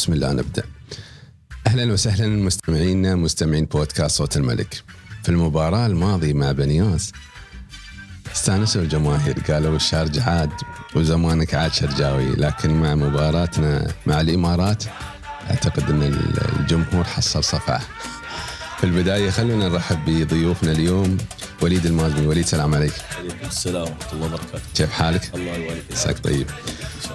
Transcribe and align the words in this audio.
بسم 0.00 0.12
الله 0.12 0.32
نبدا. 0.32 0.62
أهلا 1.66 1.92
وسهلا 1.92 2.26
مستمعينا 2.26 3.14
مستمعين 3.14 3.64
بودكاست 3.64 4.16
صوت 4.16 4.36
الملك. 4.36 4.82
في 5.22 5.28
المباراة 5.28 5.86
الماضية 5.86 6.32
مع 6.32 6.52
بنياس 6.52 7.12
استانسوا 8.34 8.82
الجماهير 8.82 9.38
قالوا 9.48 9.76
الشارجة 9.76 10.22
عاد 10.30 10.50
وزمانك 10.96 11.54
عاد 11.54 11.72
شرجاوي 11.72 12.26
لكن 12.26 12.80
مع 12.80 12.94
مباراتنا 12.94 13.92
مع 14.06 14.20
الإمارات 14.20 14.84
أعتقد 15.50 15.90
أن 15.90 16.02
الجمهور 16.60 17.04
حصل 17.04 17.44
صفعه. 17.44 17.80
في 18.78 18.84
البداية 18.84 19.30
خلونا 19.30 19.68
نرحب 19.68 20.04
بضيوفنا 20.06 20.72
اليوم 20.72 21.18
وليد 21.62 21.86
المازني 21.86 22.26
وليد 22.26 22.44
سلام 22.46 22.74
عليك. 22.74 22.92
عليكم 23.18 23.46
السلام 23.46 23.82
ورحمة 23.82 24.12
الله 24.12 24.26
وبركاته. 24.26 24.60
كيف 24.74 24.90
حالك؟ 24.90 25.34
الله 25.34 25.52
يبارك. 25.52 25.82
عساك 25.92 26.18
طيب. 26.18 26.46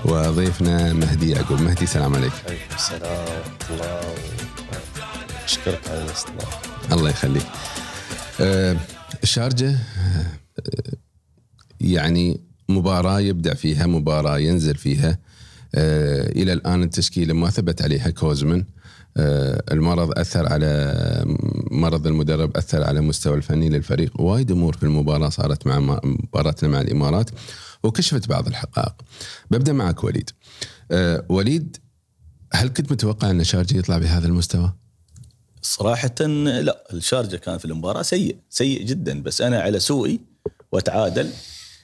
وضيفنا 0.05 0.93
مهدي 0.93 1.29
يعقوب 1.31 1.61
مهدي 1.61 1.85
سلام 1.85 2.15
عليك. 2.15 2.31
عليكم 2.47 2.75
السلام 2.75 3.01
ورحمة 3.01 3.69
الله 3.69 4.13
أشكرك 5.45 5.81
على 5.89 6.03
الاستضافة 6.03 6.59
الله 6.95 7.09
يخليك. 7.09 7.45
آه، 8.41 8.77
الشارجة 9.23 9.69
آه، 9.69 10.25
يعني 11.81 12.39
مباراة 12.69 13.19
يبدع 13.19 13.53
فيها 13.53 13.85
مباراة 13.87 14.37
ينزل 14.39 14.75
فيها 14.75 15.17
آه، 15.75 16.29
إلى 16.31 16.53
الآن 16.53 16.83
التشكيلة 16.83 17.33
ما 17.33 17.49
ثبت 17.49 17.81
عليها 17.81 18.09
كوزمن 18.09 18.63
المرض 19.17 20.19
أثر 20.19 20.53
على 20.53 20.93
مرض 21.71 22.07
المدرب 22.07 22.57
أثر 22.57 22.83
على 22.83 22.99
المستوى 22.99 23.35
الفني 23.35 23.69
للفريق. 23.69 24.21
وايد 24.21 24.51
أمور 24.51 24.77
في 24.77 24.83
المباراة 24.83 25.29
صارت 25.29 25.67
مع 25.67 25.99
مباراتنا 26.03 26.69
مع 26.69 26.81
الإمارات 26.81 27.29
وكشفت 27.83 28.29
بعض 28.29 28.47
الحقائق. 28.47 28.93
ببدأ 29.51 29.73
معك 29.73 30.03
وليد. 30.03 30.29
آه، 30.91 31.25
وليد 31.29 31.77
هل 32.53 32.67
كنت 32.67 32.91
متوقع 32.91 33.29
أن 33.29 33.43
شارجة 33.43 33.77
يطلع 33.77 33.97
بهذا 33.97 34.27
المستوى؟ 34.27 34.73
صراحة 35.61 36.21
لا 36.21 36.83
الشارجة 36.93 37.35
كان 37.35 37.57
في 37.57 37.65
المباراة 37.65 38.01
سيء 38.01 38.37
سيء 38.49 38.85
جدا 38.85 39.23
بس 39.23 39.41
أنا 39.41 39.59
على 39.59 39.79
سوءي 39.79 40.19
وأتعادل. 40.71 41.29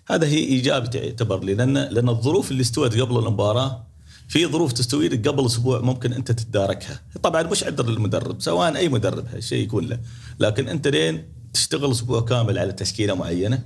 هذا 0.07 0.27
هي 0.27 0.37
إيجابي 0.37 0.97
يعتبر 0.97 1.43
لي 1.43 1.53
لأن 1.53 1.73
لأن 1.77 2.09
الظروف 2.09 2.51
اللي 2.51 2.61
استوت 2.61 2.97
قبل 2.97 3.17
المباراة 3.17 3.90
في 4.31 4.47
ظروف 4.47 4.73
تستوي 4.73 5.09
لك 5.09 5.27
قبل 5.27 5.45
أسبوع 5.45 5.81
ممكن 5.81 6.13
أنت 6.13 6.31
تتداركها، 6.31 7.01
طبعا 7.23 7.43
مش 7.43 7.63
عذر 7.63 7.89
للمدرب 7.89 8.41
سواء 8.41 8.75
أي 8.75 8.89
مدرب 8.89 9.25
هالشيء 9.27 9.63
يكون 9.63 9.85
له، 9.85 9.99
لكن 10.39 10.67
أنت 10.67 10.87
لين 10.87 11.23
تشتغل 11.53 11.91
أسبوع 11.91 12.21
كامل 12.21 12.57
على 12.59 12.71
تشكيلة 12.71 13.13
معينة 13.13 13.63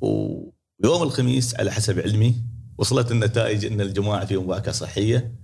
ويوم 0.00 1.02
الخميس 1.02 1.54
على 1.54 1.72
حسب 1.72 2.00
علمي 2.00 2.34
وصلت 2.78 3.10
النتائج 3.10 3.64
إن 3.64 3.80
الجماعة 3.80 4.24
فيهم 4.24 4.48
وعكه 4.48 4.72
صحية 4.72 5.34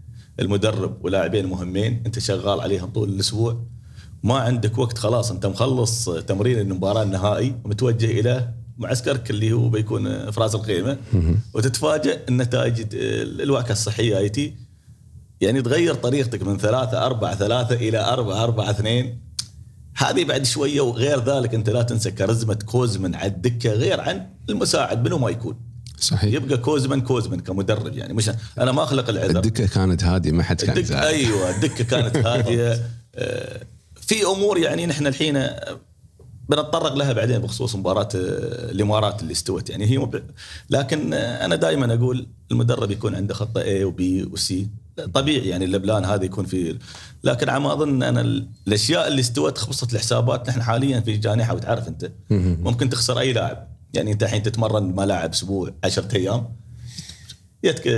المدرب 0.41 1.05
ولاعبين 1.05 1.47
مهمين 1.47 2.03
أنت 2.07 2.19
شغال 2.19 2.61
عليهم 2.61 2.91
طول 2.91 3.09
الأسبوع. 3.09 3.67
ما 4.23 4.35
عندك 4.35 4.79
وقت 4.79 4.99
خلاص 4.99 5.31
أنت 5.31 5.47
مخلص 5.47 6.09
تمرين 6.11 6.59
المباراة 6.59 7.03
النهائي 7.03 7.55
ومتوجه 7.65 8.21
إلى 8.21 8.55
معسكرك 8.79 9.31
اللي 9.31 9.53
هو 9.53 9.69
بيكون 9.69 10.31
في 10.31 10.41
راس 10.41 10.55
الخيمه 10.55 10.97
وتتفاجئ 11.55 12.19
النتائج 12.29 12.87
الوعكه 13.41 13.73
الصحية 13.73 14.19
ايتي 14.19 14.55
يعني 15.41 15.63
تغير 15.63 15.95
طريقتك 15.95 16.43
من 16.43 16.59
ثلاثة 16.59 17.07
أربعة 17.07 17.35
ثلاثة 17.37 17.75
إلى 17.75 17.99
أربعة 18.05 18.45
أربعة 18.45 18.71
اثنين. 18.71 19.19
هذه 19.97 20.25
بعد 20.25 20.45
شوية 20.47 20.81
وغير 20.81 21.25
ذلك 21.25 21.55
أنت 21.55 21.71
لا 21.71 21.83
تنسى 21.83 22.11
كاريزما 22.11 22.55
كوزمن 22.55 23.15
على 23.15 23.27
الدكة 23.27 23.71
غير 23.71 24.01
عن 24.01 24.27
المساعد 24.51 25.05
منو 25.05 25.19
ما 25.19 25.31
يكون. 25.31 25.57
صحيح. 26.01 26.35
يبقى 26.35 26.59
كوزمن 26.59 27.01
كوزمن 27.01 27.41
كمدرب 27.41 27.97
يعني 27.97 28.15
مش 28.15 28.31
أنا 28.59 28.73
ما 28.73 28.83
أخلق 28.83 29.09
العذر. 29.09 29.37
الدكة 29.37 29.67
كانت 29.67 30.05
هادية 30.05 30.33
ما 30.33 30.43
حد 30.43 30.61
كان 30.61 30.77
الدكة. 30.77 31.03
أيوه 31.07 31.51
الدكة 31.57 31.85
كانت 31.85 32.17
هادية. 32.27 32.87
آه، 33.15 33.61
في 34.01 34.25
أمور 34.27 34.59
يعني 34.59 34.87
نحن 34.87 35.07
الحين 35.07 35.37
آه، 35.37 35.79
بنتطرق 36.49 36.95
لها 36.95 37.13
بعدين 37.13 37.39
بخصوص 37.39 37.77
مباراة 37.77 38.09
آه، 38.15 38.71
الإمارات 38.71 39.23
اللي 39.23 39.33
استوت. 39.33 39.71
يعني 39.71 39.87
هي 39.87 39.99
مب... 39.99 40.23
لكن 40.71 41.15
آه، 41.15 41.45
أنا 41.45 41.57
دائما 41.57 41.95
أقول 41.95 42.27
المدرب 42.51 42.91
يكون 42.91 43.15
عنده 43.15 43.35
خطة 43.35 43.63
A 43.63 43.83
وبي 43.85 44.23
وسي 44.25 44.69
طبيعي 45.15 45.49
يعني 45.49 45.65
اللبلان 45.65 46.05
هذا 46.05 46.25
يكون 46.25 46.47
في 46.47 46.79
لكن 47.25 47.49
على 47.49 47.61
ما 47.61 47.73
أظن 47.73 48.03
أنا 48.03 48.21
ال- 48.21 48.49
الأشياء 48.69 49.09
اللي 49.09 49.21
استوت 49.21 49.59
خبصت 49.59 49.93
الحسابات. 49.95 50.49
نحن 50.49 50.63
حاليا 50.63 51.01
في 51.01 51.17
جانحة 51.17 51.55
وتعرف 51.55 51.89
أنت. 51.89 52.11
ممكن 52.31 52.91
تخسر 52.91 53.19
أي 53.19 53.33
لاعب. 53.33 53.69
يعني 53.95 54.13
أنت 54.13 54.23
الحين 54.23 54.43
تتمرن 54.43 54.97
ملاعب 54.97 55.31
أسبوع 55.33 55.75
10 55.85 56.15
أيام. 56.17 56.49
يتك 57.63 57.89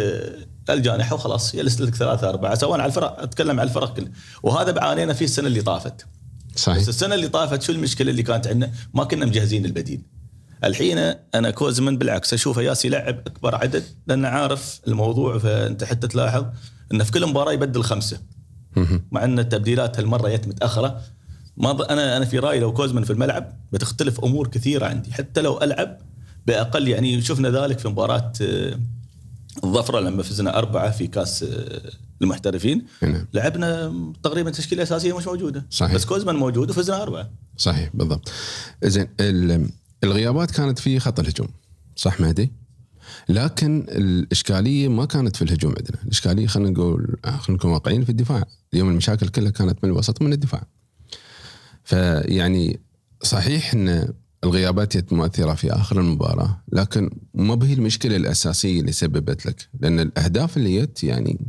الجانحة 0.71 1.15
وخلاص. 1.15 1.55
يلس 1.55 1.81
لك 1.81 1.95
ثلاثة 1.95 2.29
أربعة 2.29 2.55
سواء 2.55 2.81
على 2.81 2.87
الفرق 2.89 3.21
أتكلم 3.23 3.61
على 3.61 3.69
الفرق 3.69 3.95
كلها 3.95 4.11
وهذا 4.43 4.71
بعانينا 4.73 5.13
فيه 5.13 5.25
السنة 5.25 5.47
اللي 5.47 5.63
طافت. 5.63 6.07
صحيح 6.57 6.79
بس 6.79 6.89
السنة 6.89 7.15
اللي 7.15 7.29
طافت 7.29 7.63
شو 7.63 7.73
المشكلة 7.73 8.11
اللي 8.11 8.23
كانت 8.23 8.47
عندنا؟ 8.47 8.71
ما 8.95 9.05
كنا 9.05 9.27
مجهزين 9.27 9.65
البديل. 9.65 10.03
الحين 10.65 10.99
أنا 11.35 11.51
كوزمن 11.51 11.99
بالعكس 11.99 12.35
اشوفه 12.35 12.63
ياس 12.63 12.85
يلعب 12.85 13.19
أكبر 13.27 13.55
عدد 13.55 13.85
لأنه 14.07 14.29
عارف 14.29 14.81
الموضوع 14.89 15.39
فأنت 15.39 15.85
حتى 15.85 16.09
تلاحظ 16.09 16.47
إنه 16.93 17.05
في 17.05 17.13
كل 17.13 17.27
مباراة 17.27 17.53
يبدل 17.53 17.83
خمسة. 17.83 18.21
مع 19.11 19.25
إن 19.25 19.39
التبديلات 19.39 19.99
هالمرة 19.99 20.29
جت 20.29 20.49
متأخرة 20.49 21.01
ما 21.57 21.93
أنا 21.93 22.17
أنا 22.17 22.25
في 22.25 22.39
رأيي 22.39 22.61
لو 22.61 22.73
كوزمن 22.73 23.05
في 23.05 23.13
الملعب 23.13 23.53
بتختلف 23.73 24.21
أمور 24.25 24.49
كثيرة 24.49 24.87
عندي 24.87 25.13
حتى 25.13 25.41
لو 25.41 25.59
ألعب 25.63 25.99
بأقل 26.47 26.89
يعني 26.89 27.23
شفنا 27.23 27.51
ذلك 27.51 27.79
في 27.79 27.89
مباراة 27.89 28.33
آه، 28.43 28.79
الظفرة 29.65 30.01
لما 30.01 30.23
فزنا 30.23 30.59
أربعة 30.59 30.91
في 30.91 31.07
كاس 31.07 31.43
آه، 31.43 31.91
المحترفين 32.23 32.87
نعم. 33.03 33.27
لعبنا 33.35 33.95
تقريبا 34.23 34.51
تشكيلة 34.51 34.83
أساسية 34.83 35.17
مش 35.17 35.27
موجودة 35.27 35.67
صحيح. 35.71 35.95
بس 35.95 36.05
كوزمان 36.05 36.37
موجود 36.37 36.71
وفزنا 36.71 37.03
أربعة 37.03 37.31
صحيح 37.57 37.91
بالضبط 37.95 38.33
زين 38.85 39.09
ال- 39.21 39.71
الغيابات 40.05 40.51
كانت 40.51 40.79
في 40.79 41.01
خط 41.01 41.21
الهجوم 41.21 41.49
صح 41.97 42.21
مهدي؟ 42.21 42.53
لكن 43.29 43.87
الإشكالية 43.89 44.89
ما 44.89 45.05
كانت 45.05 45.37
في 45.37 45.43
الهجوم 45.43 45.75
عندنا، 45.79 46.03
الإشكالية 46.05 46.47
خلينا 46.47 46.71
نقول 46.71 47.17
خلينا 47.25 47.41
نكون 47.49 47.71
واقعيين 47.71 48.05
في 48.05 48.11
الدفاع، 48.11 48.45
اليوم 48.75 48.89
المشاكل 48.91 49.29
كلها 49.29 49.51
كانت 49.51 49.85
من 49.85 49.91
الوسط 49.91 50.23
من 50.23 50.33
الدفاع. 50.33 50.67
فيعني 51.85 52.81
صحيح 53.23 53.75
إن 53.75 54.13
الغيابات 54.45 54.93
كانت 54.93 55.13
مؤثرة 55.13 55.55
في 55.55 55.73
آخر 55.73 56.01
المباراة، 56.01 56.63
لكن 56.73 57.11
ما 57.35 57.67
هي 57.67 57.73
المشكلة 57.73 58.17
الأساسية 58.17 58.81
اللي 58.81 58.93
سببت 58.93 59.47
لك، 59.47 59.69
لأن 59.81 60.01
الأهداف 60.01 60.57
اللي 60.57 60.81
جت 60.83 61.05
يعني 61.05 61.41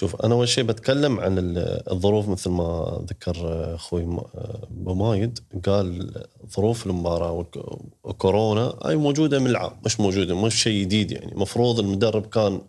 شوف 0.00 0.16
أنا 0.16 0.34
أول 0.34 0.48
شيء 0.48 0.64
بتكلم 0.64 1.20
عن 1.20 1.38
ال- 1.38 1.90
الظروف 1.92 2.28
مثل 2.28 2.50
ما 2.50 2.98
ذكر 3.10 3.34
أخوي 3.74 4.04
م- 4.06 4.20
أبو 4.34 4.94
مايد. 4.94 5.38
قال 5.66 6.12
ظروف 6.56 6.86
المباراة 6.86 7.32
والك- 7.32 7.78
وكورونا 8.04 8.74
هاي 8.84 8.96
موجودة 8.96 9.38
من 9.38 9.46
العام 9.46 9.72
مش 9.84 10.00
موجودة 10.00 10.42
مش 10.42 10.62
شيء 10.62 10.82
جديد 10.84 11.10
يعني. 11.12 11.32
مفروض 11.36 11.78
المدرب 11.80 12.26
كان 12.26 12.60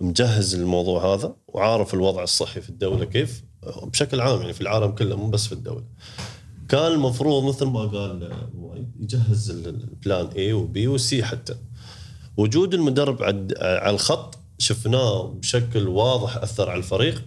مجهز 0.00 0.54
الموضوع 0.54 1.14
هذا 1.14 1.36
وعارف 1.48 1.94
الوضع 1.94 2.22
الصحي 2.22 2.60
في 2.60 2.68
الدولة 2.68 3.04
كيف 3.04 3.44
بشكل 3.82 4.20
عام 4.20 4.40
يعني 4.40 4.52
في 4.52 4.60
العالم 4.60 4.90
كله 4.90 5.16
مو 5.16 5.26
بس 5.30 5.46
في 5.46 5.52
الدولة. 5.52 5.84
كان 6.68 6.92
المفروض 6.92 7.44
مثل 7.44 7.64
ما 7.66 7.80
قال 7.80 8.32
يجهز 9.00 9.50
ال- 9.50 9.66
البلان 9.66 10.30
A 10.30 10.54
وبي 10.54 10.88
وسي 10.88 11.24
حتى. 11.24 11.54
وجود 12.36 12.74
المدرب 12.74 13.22
على 13.22 13.90
الخط 13.94 14.38
شفناه 14.58 15.22
بشكل 15.22 15.88
واضح 15.88 16.36
أثر 16.36 16.70
على 16.70 16.78
الفريق. 16.78 17.24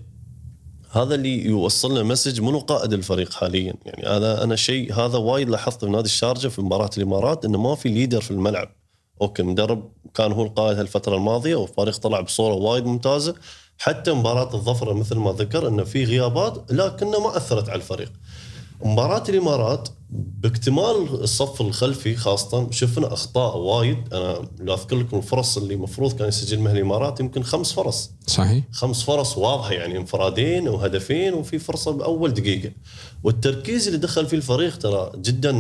هذا 0.92 1.16
اللي 1.16 1.46
يوصلنا 1.46 2.04
message 2.04 2.42
منو 2.42 2.60
قائد 2.60 2.94
الفريق 2.94 3.34
حاليا. 3.34 3.74
يعني 3.86 4.08
هذا 4.08 4.44
أنا 4.44 4.56
شيء 4.56 4.94
هذا 4.94 5.18
وايد 5.18 5.50
لاحظته 5.50 5.88
في 5.88 5.94
نادي 5.94 6.06
الشارجة 6.06 6.48
في 6.48 6.62
مباراة 6.62 6.90
الإمارات 6.98 7.46
إنه 7.46 7.62
ما 7.62 7.76
في 7.76 7.90
leader 7.90 8.22
في 8.22 8.32
الملعب. 8.32 8.76
okay 9.22 9.42
المدرب 9.42 9.92
كان 10.14 10.32
هو 10.32 10.44
القائد 10.44 10.78
هالفترة 10.78 11.16
الماضية 11.16 11.56
والفريق 11.56 11.98
طلع 11.98 12.22
بصورة 12.22 12.54
وايد 12.54 12.86
ممتازة. 12.86 13.36
حتى 13.78 14.12
مباراة 14.14 14.54
الظفره 14.56 14.94
مثل 14.94 15.16
ما 15.16 15.32
ذكر 15.32 15.68
إنه 15.68 15.84
في 15.84 16.04
غيابات 16.04 16.72
لكنها 16.72 17.20
ما 17.20 17.38
أثرت 17.38 17.70
على 17.70 17.78
الفريق. 17.82 18.12
مباراة 18.84 19.24
الإمارات 19.30 19.90
باكتمال 20.12 21.24
الصف 21.24 21.62
الخلفي 21.62 22.16
خاصة 22.16 22.72
شفنا 22.72 23.14
أخطاء 23.14 23.58
وايد. 23.58 24.14
أنا 24.14 24.50
لو 24.60 24.74
أذكر 24.74 24.96
لكم 24.96 25.18
الفرص 25.18 25.58
اللي 25.58 25.74
المفروض 25.74 26.14
كان 26.14 26.28
يسجلها 26.28 26.72
الإمارات 26.72 27.20
يمكن 27.20 27.44
خمس 27.44 27.72
فرص. 27.72 28.12
صحيح؟ 28.28 28.64
خمس 28.72 29.04
فرص 29.04 29.38
واضحة 29.38 29.72
يعني 29.72 29.98
انفرادين 29.98 30.68
وهدفين 30.68 31.34
وفي 31.34 31.60
فرصة 31.60 31.92
بأول 31.92 32.34
دقيقة. 32.34 32.72
والتركيز 33.24 33.88
اللي 33.88 34.00
دخل 34.00 34.26
فيه 34.26 34.38
الفريق 34.38 34.78
ترى 34.78 35.12
جدا 35.16 35.52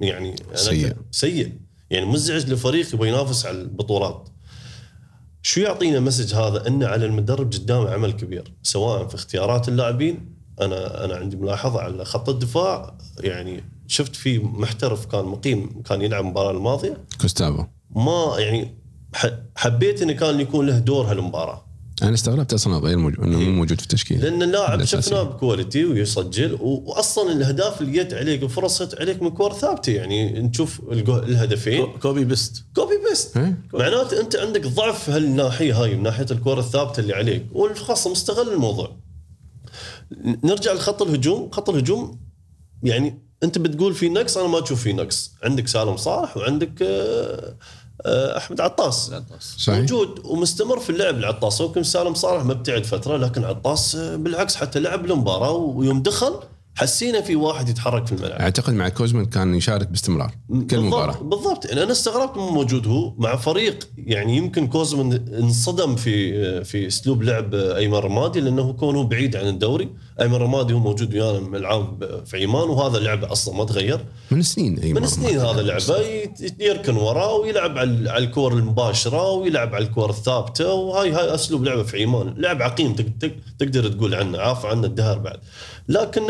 يعني 0.00 0.36
سيء. 0.54 0.96
سيء. 1.10 1.52
يعني 1.90 2.06
مزعج 2.06 2.52
لفريق 2.52 2.94
يبغى 2.94 3.08
ينافس 3.08 3.46
على 3.46 3.60
البطولات. 3.60 4.28
شو 5.42 5.60
يعطينا 5.60 6.00
مسج 6.00 6.34
هذا؟ 6.34 6.66
إنه 6.66 6.86
على 6.86 7.06
المدرب 7.06 7.52
قدامه 7.52 7.90
عمل 7.90 8.12
كبير 8.12 8.52
سواء 8.62 9.08
في 9.08 9.14
اختيارات 9.14 9.68
اللاعبين 9.68 10.34
أنا 10.60 11.04
أنا 11.04 11.16
عندي 11.16 11.36
ملاحظة 11.36 11.80
على 11.80 12.04
خط 12.04 12.28
الدفاع 12.28 12.94
يعني 13.20 13.64
شفت 13.86 14.16
في 14.16 14.38
محترف 14.38 15.06
كان 15.06 15.24
مقيم 15.24 15.82
كان 15.82 16.02
يلعب 16.02 16.24
المباراة 16.24 16.50
الماضية. 16.50 16.96
كوستافو. 17.20 17.64
ما 17.96 18.34
يعني 18.38 18.74
حبيت 19.56 20.02
إنه 20.02 20.12
كان 20.12 20.40
يكون 20.40 20.66
له 20.66 20.78
دور 20.78 21.04
هالمباراة. 21.10 21.64
أنا 22.02 22.14
استغربت 22.14 22.52
أصلا 22.52 22.78
غير 22.78 22.96
موجود 22.98 23.20
إنه 23.20 23.38
مو 23.38 23.50
موجود 23.50 23.76
في 23.80 23.82
التشكيل 23.82 24.20
لأن 24.20 24.42
اللاعب. 24.42 24.84
شفناه 24.84 25.22
ب 25.22 25.30
quality 25.30 25.84
ويسجل 25.84 26.58
واصلا 26.60 27.32
الأهداف 27.32 27.80
اللي 27.80 27.92
جت 28.04 28.14
عليك 28.14 28.42
الفرص 28.42 28.82
جت 28.82 29.00
عليك 29.00 29.22
من 29.22 29.30
كور 29.30 29.52
ثابتة. 29.52 29.92
يعني 29.92 30.40
نشوف 30.42 30.80
الهدفين. 30.92 31.84
co- 31.86 31.98
copy 31.98 32.24
paste. 32.24 32.64
copy 32.76 32.94
paste. 33.10 33.36
إيه؟ 33.36 33.58
معناته 33.74 34.20
أنت 34.20 34.36
عندك 34.36 34.66
ضعف 34.66 35.10
هالناحية 35.10 35.82
هاي 35.82 35.94
من 35.96 36.02
ناحية 36.02 36.26
الكور 36.30 36.58
الثابتة 36.58 37.00
اللي 37.00 37.14
عليك 37.14 37.46
والخاصة 37.52 38.10
مستغل 38.10 38.52
الموضوع. 38.52 38.96
نرجع 40.44 40.72
لخط 40.72 41.02
الهجوم. 41.02 41.50
خط 41.50 41.70
الهجوم 41.70 42.20
يعني 42.82 43.18
أنت 43.42 43.58
بتقول 43.58 43.94
في 43.94 44.08
نقص 44.08 44.36
أنا 44.38 44.48
ما 44.48 44.62
أشوف 44.64 44.82
في 44.82 44.92
نقص. 44.92 45.32
عندك 45.42 45.68
سالم 45.68 45.96
صالح 45.96 46.36
وعندك 46.36 46.82
آه، 46.82 47.56
آه، 48.06 48.36
أحمد 48.36 48.60
عطاس. 48.60 49.10
صحيح. 49.58 49.78
موجود 49.78 50.20
ومستمر 50.24 50.80
في 50.80 50.90
اللعب 50.90 51.14
العطاس 51.18 51.60
يمكن 51.60 51.82
سالم 51.82 52.14
صالح 52.14 52.44
مبتعد 52.44 52.84
فترة 52.84 53.16
لكن 53.16 53.44
عطاس 53.44 53.94
آه، 53.94 54.16
بالعكس 54.16 54.56
حتى 54.56 54.80
لعب 54.80 55.04
المباراه 55.04 55.52
ويوم 55.52 56.02
دخل 56.02 56.34
حسينا 56.76 57.20
في 57.20 57.36
واحد 57.36 57.68
يتحرك 57.68 58.06
في 58.06 58.12
الملعب. 58.12 58.40
أعتقد 58.40 58.74
مع 58.74 58.88
كوزمان 58.88 59.24
كان 59.26 59.54
يشارك 59.54 59.88
باستمرار 59.88 60.30
كل 60.48 60.54
بالضبط- 60.54 60.84
مباراة. 60.84 61.16
بالضبط. 61.22 61.64
يعني 61.66 61.82
أنا 61.82 61.92
استغربت 61.92 62.36
من 62.36 62.56
وجوده 62.56 62.90
هو 62.90 63.14
مع 63.18 63.36
فريق 63.36 63.88
يعني 63.98 64.36
يمكن 64.36 64.66
كوزمان 64.66 65.12
انصدم 65.38 65.96
في 65.96 66.64
في 66.64 66.86
أسلوب 66.86 67.22
لعب 67.22 67.54
ايمن 67.54 67.94
رمادي 67.94 68.40
لأنه 68.40 68.72
كونه 68.72 69.02
بعيد 69.04 69.36
عن 69.36 69.46
الدوري. 69.46 69.88
أيمن 70.20 70.34
رمادي 70.34 70.72
هو 70.72 70.78
موجود 70.78 71.14
ويانا 71.14 71.40
من 71.40 71.56
العاب 71.56 72.22
في 72.26 72.42
عمان 72.44 72.68
وهذا 72.68 72.98
لعبه 72.98 73.32
أصلا 73.32 73.54
ما 73.56 73.64
تغير. 73.64 74.04
من 74.30 74.42
سنين 74.42 74.78
اي 74.78 74.92
من 74.92 75.06
سنين 75.06 75.38
هذا. 75.38 75.62
لعبه 75.62 75.98
يركن 76.60 76.96
وراه 76.96 77.34
ويلعب 77.34 77.78
على 77.78 78.18
الكور 78.18 78.52
المباشرة 78.52 79.30
ويلعب 79.30 79.74
على 79.74 79.84
الكور 79.84 80.10
الثابتة 80.10 80.72
وهاي 80.74 81.10
هاي 81.12 81.34
أسلوب 81.34 81.64
لعبه 81.64 81.82
في 81.82 82.02
عمان. 82.02 82.34
لعب 82.38 82.62
عقيم 82.62 82.94
تق- 82.94 83.18
تق- 83.20 83.36
تقدر 83.58 83.88
تقول 83.88 84.14
عنه 84.14 84.38
عاف 84.38 84.66
عنه 84.66 84.86
الدهر 84.86 85.18
بعد. 85.18 85.40
لكن 85.88 86.22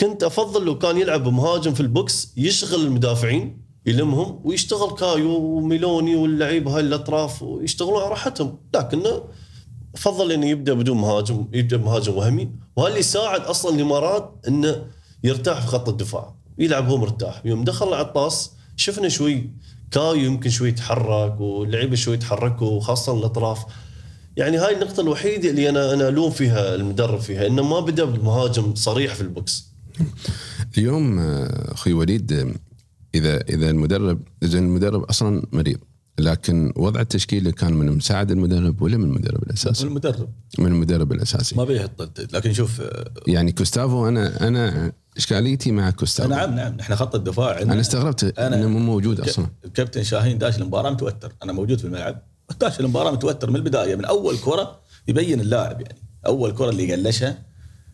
كنت 0.00 0.22
أفضل 0.22 0.64
لو 0.64 0.78
كان 0.78 0.98
يلعب 0.98 1.28
مهاجم 1.28 1.74
في 1.74 1.80
ال 1.80 1.93
box 1.93 2.32
يشغل 2.36 2.80
المدافعين 2.86 3.64
يلمهم 3.86 4.40
ويشتغل 4.44 4.90
كايو 4.90 5.30
وميلوني 5.30 6.16
واللعيبة 6.16 6.76
هاي 6.76 6.80
الأطراف 6.80 7.42
ويشتغلون 7.42 8.00
على 8.00 8.10
راحتهم. 8.10 8.58
لكنه 8.74 9.22
افضل 9.94 10.32
إنه 10.32 10.46
يبدأ 10.46 10.74
بدون 10.74 10.96
مهاجم 10.96 11.46
يبدأ 11.52 11.76
بمهاجم 11.76 12.14
وهمي. 12.14 12.50
وهذا 12.76 12.88
اللي 12.88 13.00
يساعد 13.00 13.40
أصلا 13.40 13.76
الامارات 13.76 14.44
إنه 14.48 14.86
يرتاح 15.24 15.60
في 15.60 15.66
خط 15.66 15.88
الدفاع 15.88 16.34
يلعب 16.58 16.88
هو 16.88 16.96
مرتاح. 16.96 17.42
يوم 17.44 17.64
دخل 17.64 17.88
العطاس 17.88 18.50
شفنا 18.76 19.08
شوي 19.08 19.50
كايو 19.90 20.14
يمكن 20.14 20.50
شوي 20.50 20.68
يتحرك 20.68 21.40
واللعيبه 21.40 21.96
شوي 21.96 22.14
يتحركوا 22.14 22.70
وخاصة 22.70 23.18
الأطراف. 23.18 23.64
يعني 24.36 24.56
هاي 24.56 24.74
النقطة 24.74 25.00
الوحيدة 25.00 25.50
اللي 25.50 25.68
أنا 25.68 25.94
أنا 25.94 26.08
ألوم 26.08 26.30
فيها 26.30 26.74
المدرب 26.74 27.20
فيها 27.20 27.46
إنه 27.46 27.62
ما 27.62 27.80
بدأ 27.80 28.04
بمهاجم 28.04 28.74
صريح 28.74 29.14
في 29.14 29.20
البوكس. 29.20 29.74
اليوم 30.78 31.18
آه، 31.18 31.72
أخوي 31.72 31.92
وليد 31.92 32.32
آه، 32.32 32.54
اذا 33.14 33.40
إذا 33.40 33.70
المدرب 33.70 34.20
إذا 34.42 34.58
المدرب 34.58 35.02
أصلا 35.02 35.46
مريض 35.52 35.78
لكن 36.18 36.72
وضع 36.76 37.00
التشكيله 37.00 37.50
كان 37.50 37.74
من 37.74 37.92
مساعد 37.96 38.30
المدرب 38.30 38.82
ولا 38.82 38.96
من 38.96 39.04
المدرب 39.04 39.42
الأساسي؟ 39.42 39.84
المدرب. 39.86 40.28
من 40.58 40.66
المدرب 40.66 41.12
الأساسي. 41.12 41.54
ما 41.56 41.64
بيحط 41.64 42.20
لكن 42.32 42.52
شوف 42.52 42.80
آه، 42.80 43.10
يعني 43.26 43.52
كوستافو 43.52 44.08
أنا 44.08 44.48
أنا 44.48 44.92
إشكاليتي 45.16 45.72
مع 45.72 45.90
كوستافو. 45.90 46.28
نعم 46.30 46.54
نعم. 46.54 46.76
إحنا 46.80 46.96
خط 46.96 47.14
الدفاع 47.14 47.62
أنا 47.62 47.80
استغربت 47.80 48.24
أنا- 48.24 48.40
إنه 48.40 48.68
مو 48.68 48.78
موجود 48.78 49.20
أصلا. 49.20 49.46
الكابتن 49.64 50.02
شاهين 50.02 50.38
داش 50.38 50.58
المباراة 50.58 50.90
متوتر. 50.90 51.32
أنا 51.42 51.52
موجود 51.52 51.78
في 51.78 51.84
الملعب. 51.84 52.22
داش 52.60 52.80
المباراة 52.80 53.10
متوتر 53.10 53.50
من 53.50 53.56
البداية. 53.56 53.94
من 53.96 54.04
أول 54.04 54.36
كرة 54.38 54.80
يبين 55.08 55.40
اللاعب 55.40 55.80
يعني. 55.80 55.98
أول 56.26 56.52
كرة 56.52 56.70
اللي 56.70 56.94
قلشها 56.94 57.38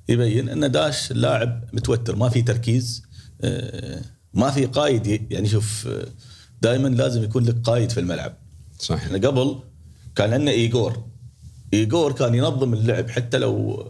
يبين 0.08 0.48
انه 0.48 0.66
داش 0.66 1.10
اللاعب 1.10 1.64
متوتر. 1.72 2.16
ما 2.16 2.28
في 2.28 2.42
تركيز 2.42 3.02
آه، 3.40 4.02
ما 4.34 4.50
في 4.50 4.66
قائد 4.66 5.06
ي- 5.06 5.26
يعني 5.30 5.48
شوف 5.48 5.88
دائما 6.62 6.88
لازم 6.88 7.22
يكون 7.22 7.44
لك 7.44 7.56
قائد 7.64 7.90
في 7.90 8.00
الملعب. 8.00 8.32
صح 8.78 8.94
إحنا 8.94 9.28
قبل 9.28 9.56
كان 10.16 10.32
عندنا 10.32 10.50
ايجور 10.50 11.04
ايجور 11.74 12.12
كان 12.12 12.34
ينظم 12.34 12.74
اللعب. 12.74 13.10
حتى 13.10 13.38
لو 13.38 13.84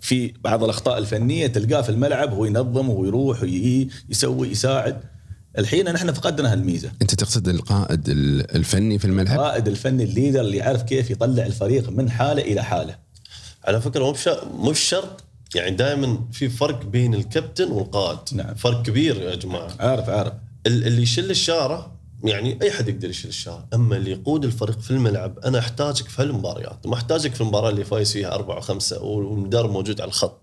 في 0.00 0.32
بعض 0.44 0.64
الأخطاء 0.64 0.98
الفنية 0.98 1.46
تلقاه 1.46 1.80
في 1.82 1.88
الملعب 1.88 2.32
هو 2.34 2.44
ينظم 2.44 2.90
ويروح 2.90 3.42
ويجي 3.42 3.90
يسوي 4.08 4.48
يساعد. 4.48 5.00
الحين 5.58 5.92
نحن 5.92 6.12
فقدنا 6.12 6.52
هالميزة. 6.52 6.92
أنت 7.02 7.14
تقصد 7.14 7.48
القائد 7.48 8.08
ال- 8.08 8.56
الفني 8.56 8.98
في 8.98 9.04
الملعب؟ 9.04 9.38
القائد 9.40 9.68
الفني 9.68 10.04
ال 10.04 10.09
leader 10.09 10.40
اللي 10.40 10.56
يعرف 10.56 10.82
كيف 10.82 11.10
يطلع 11.10 11.46
الفريق 11.46 11.90
من 11.90 12.10
حالة 12.10 12.42
إلى 12.42 12.62
حالة. 12.62 12.96
على 13.64 13.80
فكرة 13.80 14.04
مو 14.04 14.14
مو 14.54 14.70
بشرط. 14.70 15.24
يعني 15.54 15.76
دائما 15.76 16.24
في 16.32 16.48
فرق 16.48 16.84
بين 16.84 17.14
الكابتن 17.14 17.70
والقائد. 17.70 18.18
نعم. 18.32 18.54
فرق 18.54 18.82
كبير 18.82 19.16
يا 19.22 19.34
جماعة. 19.34 19.76
عارف 19.80 20.08
عارف. 20.08 20.32
ال- 20.66 20.86
اللي 20.86 21.02
يشيل 21.02 21.30
الشارة 21.30 21.92
يعني 22.24 22.58
أي 22.62 22.70
حد 22.70 22.88
يقدر 22.88 23.10
يشيل 23.10 23.28
الشارة، 23.28 23.66
أما 23.74 23.96
اللي 23.96 24.10
يقود 24.10 24.44
الفريق 24.44 24.80
في 24.80 24.90
الملعب 24.90 25.38
أنا 25.38 25.58
أحتاجك 25.58 26.08
في 26.08 26.22
هالمباريات، 26.22 26.86
ما 26.86 26.94
أحتاجك 26.94 27.34
في 27.34 27.40
المباراة 27.40 27.70
اللي 27.70 27.84
فايز 27.84 28.12
فيها 28.12 28.34
أربعة 28.34 28.58
وخمسة 28.58 29.02
والمدرب 29.02 29.70
موجود 29.70 30.00
على 30.00 30.08
الخط. 30.08 30.42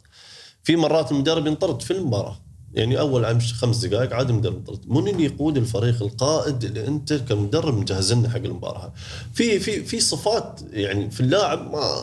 في 0.64 0.76
مرات 0.76 1.12
المدرب 1.12 1.48
ينطرد 1.48 1.82
في 1.82 1.92
المباراة، 1.92 2.40
يعني 2.74 3.00
أول 3.00 3.26
عمش 3.26 3.54
خمس 3.54 3.86
دقائق 3.86 4.14
عادي 4.14 4.32
المدرب 4.32 4.56
ينطرد، 4.56 4.80
من 4.88 5.08
اللي 5.08 5.24
يقود 5.26 5.58
الفريق 5.58 6.04
القائد 6.04 6.64
اللي 6.64 6.88
انت 6.88 7.14
كمدرب 7.14 7.78
مجهز 7.78 8.14
لنا 8.14 8.30
حق 8.30 8.38
المباراة. 8.38 8.94
في 9.34 9.60
في 9.60 9.84
في 9.84 10.00
صفات 10.00 10.62
يعني 10.72 11.12
في 11.12 11.20
اللاعب 11.20 11.72
ما 11.72 12.02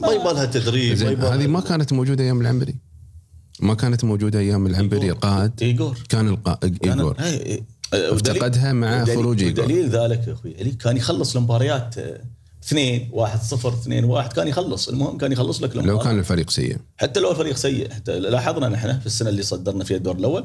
ما 0.00 0.12
يبغى 0.12 0.34
لها 0.34 0.44
تدريب 0.44 0.90
ما 0.90 0.94
زين 0.94 1.12
يبغى 1.12 1.28
هذه 1.28 1.46
ما 1.46 1.60
كانت 1.60 1.92
موجودة 1.92 2.24
أيام 2.24 2.40
العنبري. 2.40 2.74
ما 3.60 3.74
كانت 3.74 4.04
موجودة 4.04 4.38
أيام 4.38 4.66
العنبري 4.66 5.10
القائد. 5.10 5.52
ايجور 5.62 5.98
كان 6.08 6.28
القائد 6.28 6.86
ايجور 6.86 7.16
افتقدها 7.94 8.72
مع 8.72 9.02
ودليل- 9.02 9.16
خروج 9.16 9.42
إيجور. 9.42 9.64
ودليل 9.64 9.88
ذلك 9.88 10.28
يا 10.28 10.32
أخوي. 10.32 10.56
علي 10.60 10.70
كان 10.70 10.96
يخلص 10.96 11.36
المباريات 11.36 11.98
آه، 11.98 12.20
اثنين 12.64 13.08
واحد 13.12 13.40
صفر 13.42 13.68
اثنين 13.68 14.04
واحد 14.04 14.32
كان 14.32 14.48
يخلص. 14.48 14.88
المهم 14.88 15.18
كان 15.18 15.32
يخلص 15.32 15.62
لك 15.62 15.76
لو 15.76 15.82
المباراة. 15.82 16.04
كان 16.04 16.18
الفريق 16.18 16.50
سيء. 16.50 16.76
حتى 16.96 17.20
لو 17.20 17.30
الفريق 17.30 17.56
سيء. 17.56 17.90
حتى 17.92 18.18
لاحظنا 18.18 18.68
نحن 18.68 18.98
في 19.00 19.06
السنة 19.06 19.28
اللي 19.28 19.42
صدرنا 19.42 19.84
فيها 19.84 19.96
الدور 19.96 20.16
الأول 20.16 20.44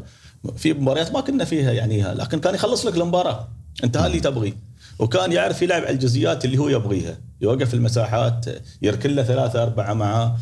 في 0.57 0.73
مباريات 0.73 1.11
ما 1.11 1.21
كنا 1.21 1.45
فيها 1.45 1.71
يعني 1.71 2.03
لكن 2.13 2.39
كان 2.39 2.55
يخلص 2.55 2.85
لك 2.85 2.95
المباراة. 2.97 3.47
انت 3.83 3.97
اللي 3.97 4.19
تبغيه. 4.19 4.53
وكان 4.99 5.31
يعرف 5.31 5.61
يلعب 5.61 5.81
على 5.81 5.91
الجزئيات 5.93 6.45
اللي 6.45 6.57
هو 6.57 6.69
يبغيها. 6.69 7.17
يوقف 7.41 7.73
المساحات 7.73 8.45
يركن 8.81 9.09
له 9.15 9.23
ثلاثة 9.23 9.63
أربعة 9.63 9.93
معاه 9.93 10.37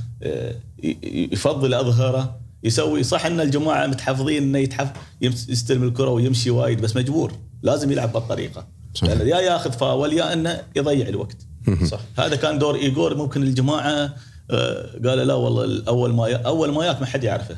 يفضل 1.32 1.74
أظهره. 1.74 2.40
يسوي 2.64 3.04
صح 3.04 3.26
إن 3.26 3.40
الجماعة 3.42 3.88
متحفظين 3.88 4.44
إنه 4.44 4.58
يتحف 4.58 4.92
يستلم 5.22 5.84
الكرة 5.84 6.10
ويمشي 6.10 6.50
وايد 6.50 6.82
بس 6.82 6.96
مجبور 6.96 7.34
لازم 7.62 7.92
يلعب 7.92 8.14
بالطريقة 8.14 8.68
صحيح. 8.94 9.22
يا 9.22 9.40
ياخذ 9.40 9.72
فاول 9.72 10.14
يا 10.14 10.34
إنه 10.34 10.62
يضيع 10.76 11.08
الوقت. 11.08 11.38
صح. 11.84 12.00
هذا 12.20 12.36
كان 12.36 12.60
دور 12.60 12.76
ايجور 12.76 13.18
ممكن 13.18 13.44
الجماعة 13.44 14.16
آه، 14.52 15.00
قال 15.06 15.18
لا 15.18 15.34
والله 15.34 15.84
اول 15.88 16.14
ما 16.14 16.36
أول 16.36 16.74
ما 16.74 16.86
ياك 16.86 17.00
ما 17.00 17.06
حد 17.06 17.24
يعرفه. 17.24 17.58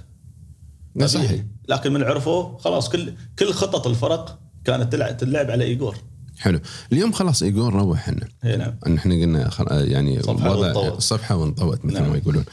صحيح. 1.05 1.43
لكن 1.69 1.93
من 1.93 2.03
عرفوه 2.03 2.57
خلاص 2.57 2.89
كل 2.89 3.13
كل 3.39 3.51
خطط 3.51 3.87
الفرق 3.87 4.39
كانت 4.65 4.91
تلعب 4.91 5.17
تلعب 5.17 5.51
على 5.51 5.63
ايجور 5.63 5.97
حلو. 6.37 6.59
اليوم 6.93 7.11
خلاص 7.11 7.43
ايجور 7.43 7.73
روح 7.73 7.99
إحنا. 7.99 8.27
اي 8.45 8.57
نعم. 8.57 8.75
إحنا 8.97 9.13
قلنا. 9.15 9.51
يعني 9.69 10.19
وضع 10.19 10.51
وانطوت. 10.51 11.01
صفحة 11.01 11.35
وانطوت 11.35 11.85
مثل 11.85 12.01
نعم. 12.01 12.09
ما 12.09 12.17
يقولون. 12.17 12.45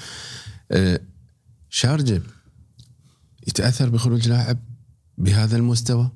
آه، 0.73 1.01
شارجه 1.71 2.23
يتأثر 3.47 3.89
بخروج 3.89 4.29
لاعب 4.29 4.59
بهذا 5.19 5.57
المستوى؟ 5.57 6.11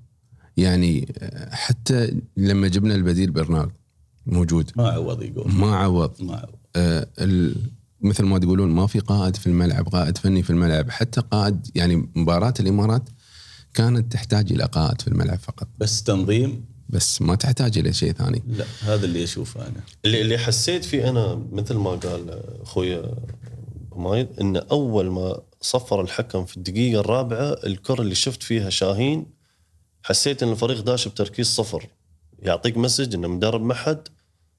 يعني 0.56 1.14
حتى 1.50 2.20
لما 2.36 2.68
جبنا 2.68 2.94
البديل 2.94 3.30
برنارد 3.30 3.72
موجود. 4.26 4.70
ما 4.76 4.88
عوض 4.88 5.20
ايجور 5.20 5.48
ما 5.48 5.76
عوض. 5.76 6.22
ما 6.22 6.36
عوض. 6.36 6.54
آه، 6.76 7.08
ال... 7.18 7.56
مثل 8.00 8.24
ما 8.24 8.38
تقولون 8.38 8.70
ما 8.70 8.86
في 8.86 8.98
قائد 8.98 9.36
في 9.36 9.46
الملعب 9.46 9.88
قائد 9.88 10.18
فني 10.18 10.42
في 10.42 10.50
الملعب. 10.50 10.90
حتى 10.90 11.20
قائد 11.20 11.66
يعني 11.74 12.08
مباراة 12.16 12.54
الإمارات 12.60 13.08
كانت 13.74 14.12
تحتاج 14.12 14.52
إلى 14.52 14.64
قائد 14.64 15.00
في 15.00 15.08
الملعب 15.08 15.38
فقط. 15.38 15.68
بس 15.78 16.02
تنظيم؟ 16.02 16.64
بس 16.88 17.22
ما 17.22 17.34
تحتاج 17.34 17.78
إلى 17.78 17.92
شيء 17.92 18.12
ثاني. 18.12 18.42
لا 18.48 18.64
هذا 18.82 19.04
اللي 19.04 19.24
أشوفه 19.24 19.60
أنا. 19.62 19.80
اللي 20.04 20.20
اللي 20.20 20.38
حسيت 20.38 20.84
فيه 20.84 21.10
أنا 21.10 21.46
مثل 21.52 21.74
ما 21.74 21.90
قال 21.90 22.40
أخوي 22.62 23.02
مايد 23.96 24.40
إن 24.40 24.56
أول 24.56 25.06
ما 25.10 25.40
صفر 25.60 26.00
الحكم 26.00 26.44
في 26.44 26.56
الدقيقة 26.56 27.00
الرابعة 27.00 27.56
الكرة 27.66 28.02
اللي 28.02 28.14
شفت 28.14 28.42
فيها 28.42 28.70
شاهين 28.70 29.26
حسيت 30.02 30.42
إن 30.42 30.52
الفريق 30.52 30.80
داش 30.80 31.08
بتركيز 31.08 31.46
صفر. 31.46 31.86
يعطيك 32.38 32.76
مسج 32.76 33.14
انه 33.14 33.28
مدرب 33.28 33.62
ما 33.62 33.74
حد 33.74 34.08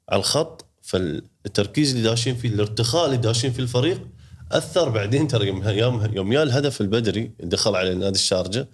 على 0.10 0.20
الخط 0.20 0.66
فالتركيز 0.82 1.96
اللي 1.96 2.10
داشين 2.10 2.36
فيه 2.36 2.50
الارتخاء 2.50 3.06
اللي 3.06 3.18
داشين 3.18 3.52
فيه 3.52 3.64
الفريق 3.64 4.08
أثر 4.52 4.90
بعدين 4.90 5.28
ترى 5.28 5.48
يوم 5.48 5.68
يوم 5.70 6.16
يوم 6.16 6.34
يا 6.34 6.44
الهدف 6.44 6.82
البدري 6.82 7.32
دخل 7.40 7.76
على 7.76 7.94
نادي 7.94 8.16
الشارجة 8.16 8.70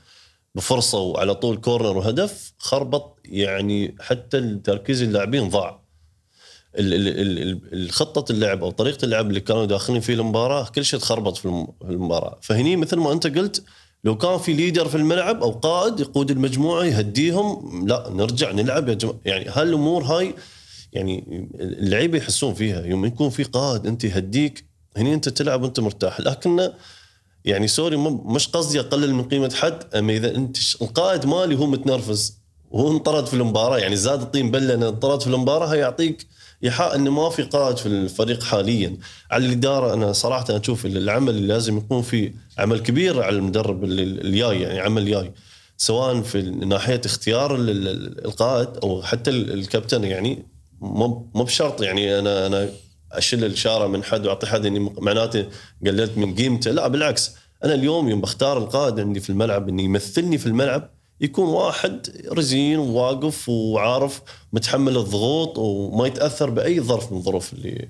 بفرصة 0.55 0.99
وعلى 0.99 1.35
طول 1.35 1.57
كورنر 1.57 1.97
وهدف 1.97 2.53
خربط 2.57 3.19
يعني 3.25 3.95
حتى 3.99 4.37
التركيز 4.37 5.01
اللاعبين 5.01 5.49
ضاع. 5.49 5.86
الخطة 6.75 8.31
اللعب 8.31 8.63
أو 8.63 8.71
طريقة 8.71 9.05
اللعب 9.05 9.29
اللي 9.29 9.39
كانوا 9.39 9.65
داخلين 9.65 10.01
فيه 10.01 10.13
المباراة 10.13 10.63
كل 10.75 10.85
شيء 10.85 10.99
تخربط 10.99 11.37
في 11.37 11.45
الم- 11.45 11.67
في 11.81 11.89
المباراة. 11.89 12.37
فهني 12.41 12.75
مثل 12.75 12.95
ما 12.97 13.11
أنت 13.11 13.27
قلت 13.27 13.63
لو 14.03 14.17
كان 14.17 14.37
في 14.37 14.53
ليدر 14.53 14.87
في 14.87 14.95
الملعب 14.97 15.41
أو 15.43 15.51
قائد 15.51 15.99
يقود 15.99 16.31
المجموعة 16.31 16.83
يهديهم 16.83 17.87
لا 17.87 18.09
نرجع 18.11 18.51
نلعب 18.51 18.89
يا 18.89 18.93
جماعة. 18.93 19.17
يعني 19.25 19.45
هالأمور 19.49 20.03
هاي 20.03 20.33
يعني 20.93 21.47
اللعيبة 21.59 22.17
يحسون 22.17 22.53
فيها. 22.53 22.85
يوم 22.85 23.05
يكون 23.05 23.29
في 23.29 23.43
قائد 23.43 23.87
أنت 23.87 24.03
يهديك 24.03 24.65
هني 24.97 25.13
أنت 25.13 25.29
تلعب 25.29 25.61
وأنت 25.63 25.79
مرتاح. 25.79 26.19
لكن 26.21 26.69
يعني 27.45 27.67
سوري 27.67 27.97
مش 28.25 28.47
قصدي 28.47 28.79
أقلل 28.79 29.13
من 29.13 29.23
قيمة 29.23 29.53
حد 29.55 29.95
أما 29.95 30.13
إذا 30.13 30.35
أنت 30.35 30.57
القائد 30.81 31.25
مالي 31.25 31.55
هو 31.59 31.65
متنرفز 31.65 32.37
وهو 32.71 32.91
انطرد 32.91 33.25
في 33.25 33.33
المباراة. 33.33 33.77
يعني 33.77 33.95
زاد 33.95 34.21
الطين 34.21 34.51
بلة 34.51 34.73
انطرد 34.89 35.21
في 35.21 35.27
المباراة 35.27 35.75
يعطيك 35.75 36.27
إيحاء 36.63 36.95
انه 36.95 37.11
ما 37.11 37.29
في 37.29 37.43
قائد 37.43 37.77
في 37.77 37.85
الفريق 37.85 38.43
حاليا. 38.43 38.97
على 39.31 39.45
الإدارة 39.45 39.93
أنا 39.93 40.11
صراحة 40.13 40.45
أنا 40.49 40.59
أشوف 40.59 40.85
العمل 40.85 41.29
اللي 41.29 41.47
لازم 41.47 41.77
يكون 41.77 42.01
فيه 42.01 42.33
عمل 42.57 42.79
كبير 42.79 43.21
على 43.23 43.35
المدرب 43.35 43.83
الجاي 43.83 44.61
يعني 44.61 44.79
عمل 44.79 45.05
جاي. 45.11 45.31
سواء 45.77 46.21
في 46.21 46.41
ناحية 46.41 47.01
اختيار 47.05 47.55
ال- 47.55 47.69
ال- 47.69 48.25
القائد 48.25 48.67
أو 48.83 49.01
حتى 49.03 49.29
ال- 49.29 49.53
الكابتن 49.53 50.03
يعني 50.03 50.45
مو 50.81 51.07
بشرط. 51.35 51.81
يعني 51.81 52.19
أنا 52.19 52.47
أنا 52.47 52.69
اشيل 53.11 53.45
الشاره 53.45 53.87
من 53.87 54.03
حد 54.03 54.25
وأعطي 54.25 54.47
حد 54.47 54.65
إني 54.65 54.79
معناته 54.97 55.45
قللت 55.85 56.17
من 56.17 56.35
قيمته. 56.35 56.71
لا 56.71 56.87
بالعكس. 56.87 57.31
أنا 57.63 57.73
اليوم 57.73 58.09
يوم 58.09 58.21
بختار 58.21 58.57
القائد 58.57 58.99
عندي 58.99 59.19
في 59.19 59.29
الملعب 59.29 59.69
إنه 59.69 59.81
يمثلني 59.81 60.37
في 60.37 60.45
الملعب 60.45 60.89
يكون 61.21 61.47
واحد 61.49 62.07
رزين 62.31 62.79
وواقف 62.79 63.49
وعارف 63.49 64.21
متحمل 64.53 64.97
الضغوط 64.97 65.57
وما 65.57 66.07
يتأثر 66.07 66.49
بأي 66.49 66.81
ظرف 66.81 67.11
من 67.11 67.17
الظروف 67.17 67.53
اللي 67.53 67.87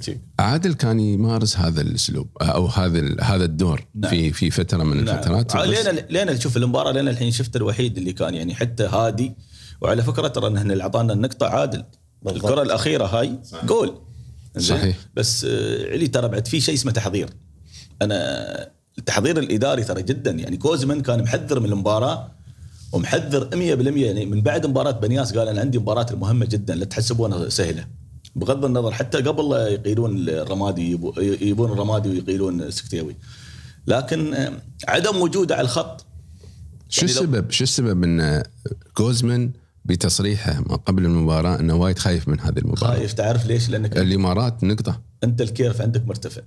تجيك 0.00 0.20
عادل 0.38 0.74
كان 0.74 1.00
يمارس 1.00 1.56
هذا 1.56 1.80
الأسلوب 1.80 2.28
أو 2.42 2.66
هذا 2.66 2.98
ال- 2.98 3.24
هذا 3.24 3.44
الدور 3.44 3.86
نعم. 3.94 4.10
في 4.10 4.32
في 4.32 4.50
فترة 4.50 4.82
من 4.82 4.98
الفترات 4.98 5.56
نعم. 5.56 5.70
بس- 5.70 5.86
لين 5.86 6.04
لين 6.28 6.40
شوف 6.40 6.56
المباراة 6.56 6.92
لين 6.92 7.08
الحين 7.08 7.30
شفت 7.30 7.56
الوحيد 7.56 7.98
اللي 7.98 8.12
كان 8.12 8.34
يعني 8.34 8.54
حتى 8.54 8.84
هادي 8.84 9.32
وعلى 9.80 10.02
فكرة 10.02 10.28
ترى 10.28 10.46
إن 10.46 10.70
اللي 10.70 10.82
أعطانا 10.82 11.12
النقطة 11.12 11.46
عادل 11.46 11.84
بالضبط. 12.22 12.44
الكرة 12.46 12.62
الأخيرة 12.62 13.06
هاي 13.06 13.38
جول 13.64 13.94
زين؟ 14.56 14.76
صحيح. 14.78 14.96
بس 15.14 15.44
آه، 15.44 15.92
علي 15.92 16.06
ترى 16.08 16.28
بعد 16.28 16.48
في 16.48 16.60
شيء 16.60 16.74
اسمه 16.74 16.92
تحضير 16.92 17.30
أنا 18.02 18.70
التحضير 18.98 19.38
الإداري 19.38 19.84
ترى 19.84 20.02
جدا 20.02 20.30
يعني 20.30 20.56
كوزمن 20.56 21.00
كان 21.02 21.22
محذر 21.22 21.60
من 21.60 21.72
المباراة 21.72 22.30
ومحذر 22.92 23.48
100% 23.50 23.56
يعني 23.96 24.26
من 24.26 24.40
بعد 24.42 24.66
مباراة 24.66 24.90
بنياس 24.90 25.36
قال 25.38 25.48
أنا 25.48 25.60
عندي 25.60 25.78
مباراة 25.78 26.06
مهمه 26.14 26.46
جدا 26.46 26.74
لا 26.74 26.84
تحسبونها 26.84 27.48
سهلة. 27.48 27.86
بغض 28.36 28.64
النظر 28.64 28.92
حتى 28.92 29.18
قبل 29.18 29.52
يقيلون 29.52 30.28
الرمادي 30.28 30.90
يبو- 30.90 31.18
يبون 31.20 31.72
الرمادي 31.72 32.08
ويقيلون 32.08 32.60
السكتيوي 32.62 33.16
لكن 33.86 34.34
آه، 34.34 34.52
عدم 34.88 35.16
وجوده 35.16 35.54
على 35.54 35.64
الخط. 35.64 36.06
شو 36.88 37.00
يعني 37.06 37.12
السبب؟ 37.12 37.50
شو 37.50 37.64
السبب 37.64 38.04
إن 38.04 38.42
كوزمن 38.94 39.50
بتصريحه 39.84 40.60
ما 40.60 40.76
قبل 40.76 41.04
المباراة 41.04 41.60
إنه 41.60 41.74
وايد 41.76 41.98
خايف 41.98 42.28
من 42.28 42.40
هذه 42.40 42.58
المباراة؟ 42.58 42.94
خايف. 42.96 43.12
تعرف 43.12 43.46
ليش؟ 43.46 43.68
لأنك 43.70 43.96
الامارات 43.98 44.64
نقطة. 44.64 45.00
أنت 45.24 45.40
ال 45.40 45.47
curve 45.47 45.80
عندك 45.80 46.06
مرتفع. 46.08 46.42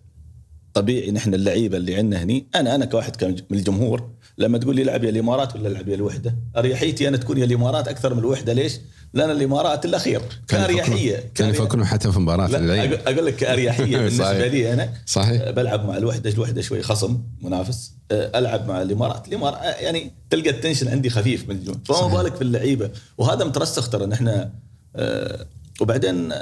طبيعي 0.73 1.11
نحن 1.11 1.33
اللعيبة 1.33 1.77
اللي 1.77 1.95
عندنا 1.95 2.23
هني 2.23 2.45
أنا 2.55 2.75
أنا 2.75 2.85
كواحد 2.85 3.23
من 3.49 3.57
الجمهور 3.57 4.09
لما 4.37 4.57
تقول 4.57 4.75
لي 4.75 4.81
العب 4.81 5.03
يا 5.03 5.09
الإمارات 5.09 5.55
ولا 5.55 5.69
العب 5.69 5.87
يا 5.87 5.95
الوحدة 5.95 6.35
أريحيتي 6.57 7.07
أنا 7.07 7.17
تكون 7.17 7.37
يا 7.37 7.45
الإمارات 7.45 7.87
أكثر 7.87 8.13
من 8.13 8.19
الوحدة 8.19 8.53
ليش؟ 8.53 8.79
لأن 9.13 9.31
الإمارات 9.31 9.85
الأخير 9.85 10.21
كأريحية 10.47 11.31
كان 11.35 11.49
يفكرون 11.49 11.85
حتى 11.85 12.11
في 12.11 12.19
مباراة 12.19 12.47
لا 12.47 13.11
أقول 13.11 13.25
لك 13.25 13.35
كأريحية 13.35 13.97
بالنسبة. 13.97 14.47
لي 14.47 14.73
أنا 14.73 14.89
صحيح. 15.05 15.41
أه، 15.41 15.51
بلعب 15.51 15.85
مع 15.85 15.97
الوحدة 15.97 16.29
الوحدة 16.29 16.61
شوي 16.61 16.81
خصم 16.81 17.21
منافس 17.41 17.91
أه، 18.11 18.39
ألعب 18.39 18.67
مع 18.67 18.81
الإمارات 18.81 19.27
الامارات 19.27 19.57
أه، 19.57 19.81
يعني 19.81 20.11
تلقى 20.29 20.49
ال 20.49 20.54
tension 20.54 20.87
عندي 20.87 21.09
خفيف 21.09 21.49
من 21.49 21.55
الجون 21.55 21.81
فما. 21.85 22.07
بالك 22.07 22.35
في 22.35 22.41
اللعيبة 22.41 22.89
وهذا 23.17 23.45
مترسخ 23.45 23.89
ترى 23.89 24.03
ان 24.03 24.11
إحنا 24.11 24.51
أه، 24.95 25.45
وبعدين 25.81 26.33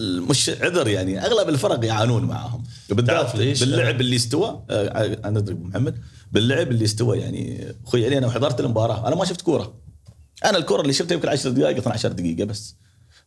مش 0.00 0.50
عذر 0.60 0.88
يعني 0.88 1.26
أغلب 1.26 1.48
الفرق 1.48 1.84
يعانون 1.84 2.24
معاهم 2.24 2.64
بالذات؟ 2.90 3.36
باللعب 3.36 4.00
اللي 4.00 4.16
استوى 4.16 4.62
أنا 4.70 5.38
أدري 5.38 5.54
محمد 5.54 5.94
باللعب 6.32 6.70
اللي 6.70 6.84
استوى 6.84 7.18
يعني. 7.18 7.74
أخوي 7.86 8.06
علي 8.06 8.18
أنا 8.18 8.26
وحضرت 8.26 8.60
المباراة. 8.60 9.08
أنا 9.08 9.16
ما 9.16 9.24
شفت 9.24 9.40
كورة. 9.40 9.74
أنا 10.44 10.58
الكره 10.58 10.80
اللي 10.80 10.92
شفتها 10.92 11.14
يمكن 11.14 11.28
10 11.28 11.50
دقائق 11.50 11.76
12 11.76 12.12
دقيقة 12.12 12.44
بس. 12.44 12.76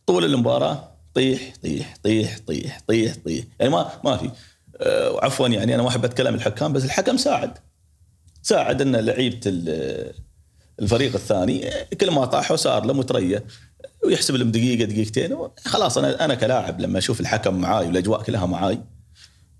طول 0.06 0.24
المباراة 0.24 0.94
طيح 1.14 1.52
طيح 1.62 1.94
طيح 2.02 2.38
طيح 2.46 2.80
طيح 2.88 3.14
طيح. 3.24 3.44
يعني 3.60 3.72
ما 3.72 3.90
ما 4.04 4.16
في. 4.16 4.30
أه، 4.80 5.24
عفوا 5.24 5.48
يعني 5.48 5.74
أنا 5.74 5.82
ما 5.82 5.88
أحب 5.88 6.04
أتكلم 6.04 6.34
الحكام 6.34 6.72
بس 6.72 6.84
الحكم 6.84 7.16
ساعد. 7.16 7.58
ساعد 8.42 8.82
إن 8.82 8.96
لعيبة 8.96 9.40
ال- 9.46 10.12
الفريق 10.80 11.14
الثاني 11.14 11.68
أه، 11.68 11.86
كل 12.00 12.10
ما 12.10 12.24
طاحوا 12.24 12.56
صار 12.56 12.84
له 12.84 12.94
مترية. 12.94 13.44
ويحسب 14.04 14.34
لهم 14.36 14.50
دقيقة 14.50 14.84
دقيقتين. 14.84 15.36
خلاص 15.64 15.98
أنا 15.98 16.24
أنا 16.24 16.34
كلاعب 16.34 16.80
لما 16.80 16.98
أشوف 16.98 17.20
الحكم 17.20 17.54
معاي 17.54 17.86
والأجواء 17.86 18.22
كلها 18.22 18.46
معاي 18.46 18.80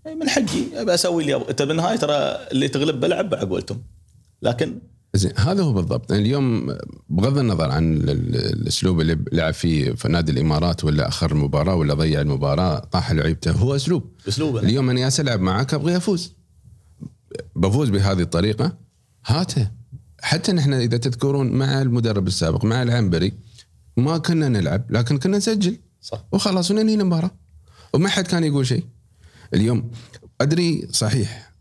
من 0.07 0.29
حقي. 0.29 0.65
ابى 0.83 0.95
أسوي 0.95 1.23
اللي. 1.23 1.51
انت 1.51 1.63
بالنهايه 1.63 1.97
ترى 1.97 2.15
اللي 2.53 2.69
تغلب 2.69 3.01
بلعب 3.01 3.31
بعقولتهم 3.31 3.83
لكن 4.43 4.79
زين 5.15 5.33
هذا 5.37 5.63
هو 5.63 5.73
بالضبط. 5.73 6.13
اليوم 6.13 6.77
بغض 7.09 7.39
النظر 7.39 7.71
عن 7.71 7.97
ال- 7.97 8.11
ال- 8.11 8.37
الأسلوب 8.37 9.01
اللي 9.01 9.19
لعب 9.33 9.55
فيه 9.55 9.91
في 9.93 10.09
نادي 10.09 10.33
الإمارات 10.33 10.85
ولا 10.85 11.09
أخر 11.09 11.33
المباراه 11.33 11.75
ولا 11.75 11.95
ضيع 11.95 12.21
المباراة 12.21 12.79
طاح 12.79 13.13
لعيبته 13.13 13.51
هو 13.53 13.75
أسلوب. 13.77 14.11
أسلوبه. 14.29 14.61
اليوم 14.61 14.91
أنا 14.91 15.01
جالس 15.01 15.21
ألعب 15.21 15.41
معك 15.41 15.75
أبغي 15.75 15.97
أفوز. 15.97 16.33
بفوز 17.57 17.89
بهذه 17.89 18.21
الطريقة. 18.21 18.77
هاته. 19.27 19.71
حتى 20.23 20.53
نحن 20.53 20.73
إذا 20.75 20.97
تذكرون 20.97 21.51
مع 21.53 21.83
المدرب 21.83 22.27
السابق 22.27 22.65
مع 22.65 22.83
العنبري 22.83 23.33
ما 23.97 24.19
كنا 24.19 24.49
نلعب 24.49 24.85
لكن 24.91 25.19
كنا 25.19 25.37
نسجل. 25.39 25.77
صح. 26.01 26.25
وخلاص 26.33 26.71
وننهي 26.71 26.95
المباراة. 26.95 27.31
وما 27.95 28.09
حد 28.09 28.27
كان 28.27 28.45
يقول 28.45 28.67
شيء. 28.67 28.85
اليوم. 29.55 29.91
أدري 30.41 30.89
صحيح 30.91 31.53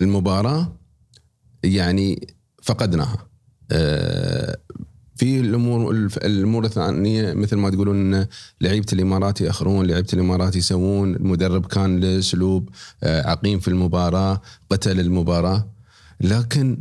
المباراة 0.00 0.76
يعني 1.64 2.34
فقدناها. 2.62 3.26
آه، 3.72 4.56
في 5.16 5.40
الأمور 5.40 5.94
الأمور 6.16 6.64
الثانية 6.64 7.32
مثل 7.32 7.56
ما 7.56 7.70
تقولون 7.70 8.14
إن 8.14 8.26
لعيبة 8.60 8.86
الإمارات 8.92 9.40
يأخرون 9.40 9.86
لعيبة 9.86 10.08
الإمارات 10.12 10.56
يسوون. 10.56 11.14
المدرب 11.14 11.66
كان 11.66 12.00
له 12.00 12.18
أسلوب 12.18 12.68
آه، 13.02 13.30
عقيم 13.30 13.58
في 13.58 13.68
المباراة 13.68 14.42
قتل 14.70 15.00
المباراة. 15.00 15.70
لكن 16.20 16.78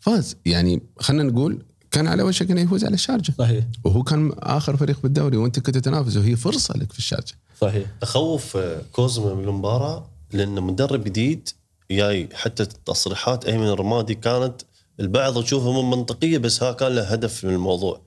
فاز. 0.00 0.36
يعني 0.46 0.82
خلينا 0.98 1.22
نقول 1.22 1.64
كان 1.90 2.06
على 2.06 2.22
وشك 2.22 2.50
إنه 2.50 2.60
يفوز 2.60 2.84
على 2.84 2.94
الشارجة. 2.94 3.34
صحيح. 3.38 3.64
وهو 3.84 4.02
كان 4.02 4.32
آخر 4.38 4.76
فريق 4.76 5.02
بالدوري 5.02 5.36
وأنت 5.36 5.60
كنت 5.60 5.78
تنافس 5.78 6.16
وهي 6.16 6.36
فرصة 6.36 6.74
لك 6.76 6.92
في 6.92 6.98
الشارجة. 6.98 7.34
صحيح. 7.60 7.86
تخوف 8.00 8.56
آه، 8.56 8.82
كوزما 8.92 9.34
من 9.34 9.44
المباراة 9.44 10.10
لأن 10.32 10.62
مدرب 10.62 11.04
جديد 11.04 11.48
جاي 11.90 12.28
حتى 12.32 12.62
التصريحات 12.62 13.44
أيمن 13.44 13.68
الرمادي 13.68 14.14
كانت 14.14 14.62
البعض 15.00 15.42
يشوفها 15.42 15.82
من 15.82 15.90
منطقية 15.90 16.38
بس 16.38 16.62
ها 16.62 16.72
كان 16.72 16.94
له 16.94 17.02
هدف 17.02 17.44
من 17.44 17.54
الموضوع 17.54 18.00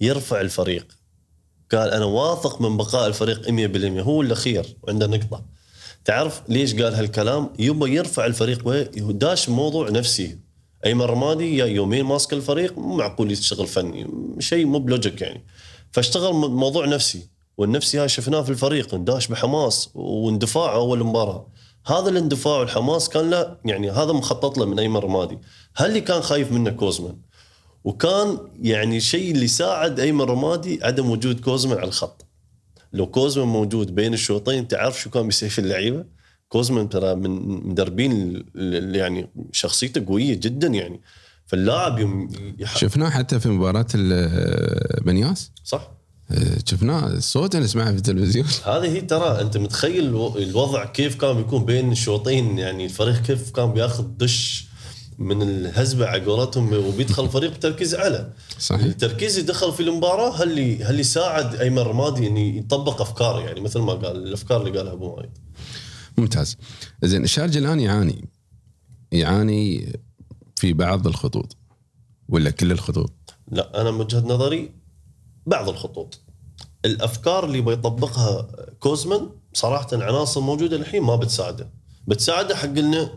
يرفع 0.00 0.40
الفريق. 0.40 0.86
قال 1.72 1.90
أنا 1.90 2.04
واثق 2.04 2.60
من 2.60 2.76
بقاء 2.76 3.06
الفريق 3.06 3.50
100% 3.50 4.00
هو 4.02 4.22
الأخير 4.22 4.76
وعنده 4.82 5.06
نقطة. 5.06 5.44
تعرف 6.04 6.42
ليش 6.48 6.74
قال 6.74 6.94
هالكلام؟ 6.94 7.50
يبغى 7.58 7.94
يرفع 7.94 8.26
الفريق 8.26 8.68
وداش 9.02 9.48
موضوع 9.48 9.90
نفسي. 9.90 10.38
أيمن 10.86 11.02
رمادي 11.02 11.56
يا 11.56 11.66
يومين 11.66 12.04
ماسك 12.04 12.32
الفريق 12.32 12.78
مو 12.78 12.96
معقول 12.96 13.30
يشتغل 13.32 13.66
فني 13.66 14.06
شيء 14.38 14.66
مو 14.66 14.78
ب 14.78 14.85
logic 14.85 15.20
يعني. 15.20 15.44
فاشتغل 15.92 16.32
موضوع 16.32 16.86
نفسي. 16.86 17.35
والنفسي 17.58 17.98
هاي 17.98 18.08
شفناه 18.08 18.42
في 18.42 18.50
الفريق 18.50 18.94
داش 18.94 19.28
بحماس 19.28 19.90
واندفاع 19.94 20.74
أول 20.74 21.04
مباراة. 21.04 21.46
هذا 21.86 22.08
الاندفاع 22.08 22.58
والحماس 22.58 23.08
كان 23.08 23.30
له 23.30 23.56
يعني 23.64 23.90
هذا 23.90 24.12
مخطط 24.12 24.58
له 24.58 24.66
من 24.66 24.78
ايمن 24.78 24.96
رمادي 24.96 25.38
هل 25.76 25.88
اللي 25.88 26.00
كان 26.00 26.20
خايف 26.20 26.52
منه 26.52 26.70
كوزمان؟ 26.70 27.16
وكان 27.84 28.38
يعني 28.62 28.96
الشيء 28.96 29.30
اللي 29.30 29.46
ساعد 29.46 30.00
ايمن 30.00 30.20
رمادي 30.20 30.78
عدم 30.82 31.10
وجود 31.10 31.40
كوزمان 31.40 31.78
على 31.78 31.88
الخط. 31.88 32.26
لو 32.92 33.06
كوزمان 33.06 33.48
موجود 33.48 33.94
بين 33.94 34.14
الشوطين 34.14 34.68
تعرف 34.68 35.00
شو 35.00 35.10
كان 35.10 35.26
بيصير 35.26 35.48
في 35.48 35.58
اللعيبة؟ 35.58 36.04
كوزمان 36.48 36.88
ترى 36.88 37.14
من 37.14 37.30
مدربين 37.68 38.44
يعني 38.94 39.30
شخصيته 39.52 40.06
قوية 40.06 40.34
جدا 40.34 40.68
يعني. 40.68 41.00
فاللاعب 41.46 41.98
يوم. 41.98 42.28
شفناه 42.74 43.10
حتى 43.10 43.40
في 43.40 43.48
مباراة 43.48 43.86
بنياس؟ 45.02 45.52
صح. 45.64 45.90
شفناه 46.68 47.06
الصوت 47.06 47.56
نسمعه 47.56 47.90
في 47.90 47.96
التلفزيون. 47.96 48.46
هذه 48.64 48.84
هي 48.92 49.00
ترى 49.00 49.40
أنت 49.40 49.56
متخيل 49.56 50.04
الو- 50.06 50.36
الوضع 50.38 50.84
كيف 50.84 51.14
كان 51.16 51.36
بيكون 51.36 51.64
بين 51.64 51.92
الشوطين 51.92 52.58
يعني 52.58 52.84
الفريق 52.84 53.22
كيف 53.22 53.50
كان 53.50 53.72
بياخذ 53.72 54.04
دش 54.04 54.66
من 55.18 55.42
الهزبة 55.42 56.06
على 56.06 56.24
قولتهم 56.24 56.72
وبيدخل 56.72 57.24
الفريق 57.28 57.50
بتركيز 57.56 57.94
أعلى. 57.94 58.32
صحيح. 58.58 58.84
التركيز 58.84 59.38
اللي 59.38 59.52
دخل 59.52 59.72
في 59.72 59.82
المباراة 59.82 60.42
هل 60.42 60.50
اللي 60.50 60.84
هل 60.84 60.90
اللي 60.90 61.02
ساعد 61.02 61.54
أيمن 61.54 61.78
رمادي 61.78 62.26
انه 62.26 62.40
يطبق 62.40 63.00
أفكاره؟ 63.00 63.40
يعني 63.40 63.60
مثل 63.60 63.78
ما 63.80 63.92
قال 63.92 64.16
الأفكار 64.16 64.66
اللي 64.66 64.78
قالها 64.78 64.92
أبو 64.92 65.16
مايد 65.16 65.30
ممتاز. 66.18 66.56
زين 67.02 67.24
الشارجه 67.24 67.58
الان 67.58 67.80
يعاني 67.80 68.28
يعاني 69.12 69.92
في 70.56 70.72
بعض 70.72 71.06
الخطوط 71.06 71.56
ولا 72.28 72.50
كل 72.50 72.72
الخطوط؟ 72.72 73.12
لا 73.52 73.80
أنا 73.80 73.90
من 73.90 74.00
وجهة 74.00 74.20
نظري 74.20 74.70
بعض 75.46 75.68
الخطوط. 75.68 76.20
الأفكار 76.84 77.44
اللي 77.44 77.60
بيطبقها 77.60 78.48
كوزمان 78.80 79.28
صراحة 79.52 79.88
العناصر 79.92 80.40
موجوده 80.40 80.76
الحين 80.76 81.02
ما 81.02 81.16
بتساعده. 81.16 81.70
بتساعده 82.06 82.56
حق 82.56 82.64
إنه 82.64 83.10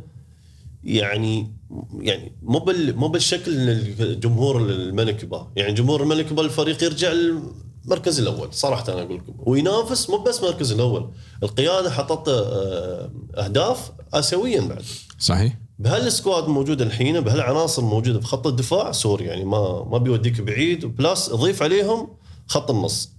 يعني 0.83 1.53
يعني 1.99 2.37
مو 2.41 2.59
بال 2.59 2.95
مو 2.97 3.07
بالشكل 3.07 3.51
الجمهور 3.99 4.57
الملك 4.61 5.23
يباه 5.23 5.51
يعني 5.55 5.73
جمهور 5.73 6.03
الملك 6.03 6.31
يباه 6.31 6.43
الفريق 6.43 6.83
يرجع 6.83 7.11
المركز 7.11 8.19
الأول 8.19 8.53
صراحة 8.53 8.93
أنا 8.93 9.01
أقول 9.01 9.17
لكم. 9.17 9.33
وينافس 9.39 10.09
مو 10.09 10.17
بس 10.17 10.39
المركز 10.39 10.71
الأول. 10.71 11.11
القيادة 11.43 11.91
حطت 11.91 12.27
آه، 12.29 13.11
أهداف 13.37 13.91
اسيويا 14.13 14.61
بعد. 14.61 14.83
صحيح. 15.19 15.57
بهال 15.79 16.05
squad 16.05 16.47
موجود 16.47 16.81
الحين 16.81 17.19
بهالعناصر 17.21 17.81
موجوده 17.81 18.19
في 18.19 18.25
خط 18.27 18.47
الدفاع 18.47 18.91
sorry 18.91 19.25
يعني 19.25 19.45
ما 19.45 19.83
ما 19.83 19.97
بيوديك 19.97 20.41
بعيد 20.41 20.85
plus 20.85 21.29
اضيف 21.29 21.63
عليهم 21.63 22.07
خط 22.47 22.71
النص. 22.71 23.09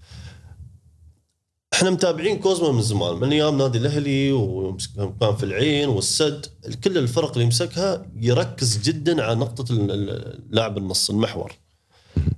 إحنا 1.75 1.90
متابعين 1.90 2.38
كوزما 2.38 2.73
من 2.73 2.83
زمان 2.83 3.17
من 3.17 3.33
أيام 3.33 3.59
نادي 3.59 3.79
الأهلي 3.79 4.33
وكان 4.33 5.37
في 5.37 5.43
العين 5.43 5.88
والسد 5.88 6.47
كل 6.85 6.99
الفرق 6.99 7.33
اللي 7.33 7.45
يمسكها 7.45 8.07
يركز 8.17 8.79
جدا 8.79 9.23
على 9.25 9.35
نقطة 9.35 9.73
ال- 9.73 9.90
ال- 9.90 10.45
لاعب 10.50 10.79
النص 10.79 11.11
المحور. 11.11 11.52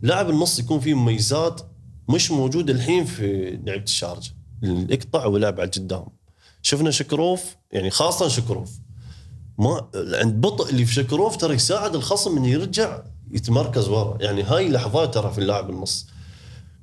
لاعب 0.02 0.30
النص 0.30 0.58
يكون 0.58 0.80
فيه 0.80 0.94
مميزات 0.94 1.60
مش 2.08 2.30
موجوده 2.30 2.72
الحين 2.72 3.04
في 3.04 3.50
لعبة 3.66 3.82
الشارجة 3.82 4.30
الاقطع 4.64 5.26
ولعب 5.26 5.60
على 5.60 5.70
القدام 5.76 6.06
شفنا 6.62 6.90
شكروف 6.90 7.56
يعني 7.72 7.90
خاصة 7.90 8.28
شكروف 8.28 8.70
ما 9.58 9.88
عند 9.94 10.40
بطء 10.40 10.70
اللي 10.70 10.84
في 10.84 10.94
شكروف 10.94 11.36
ترى 11.36 11.54
يساعد 11.54 11.94
الخصم 11.94 12.36
إنه 12.36 12.48
يرجع 12.48 13.02
يتمركز 13.30 13.88
ورا. 13.88 14.18
يعني 14.20 14.42
هاي 14.42 14.68
لحظات 14.70 15.14
ترى 15.14 15.32
في 15.32 15.38
اللاعب 15.38 15.70
النص. 15.70 16.06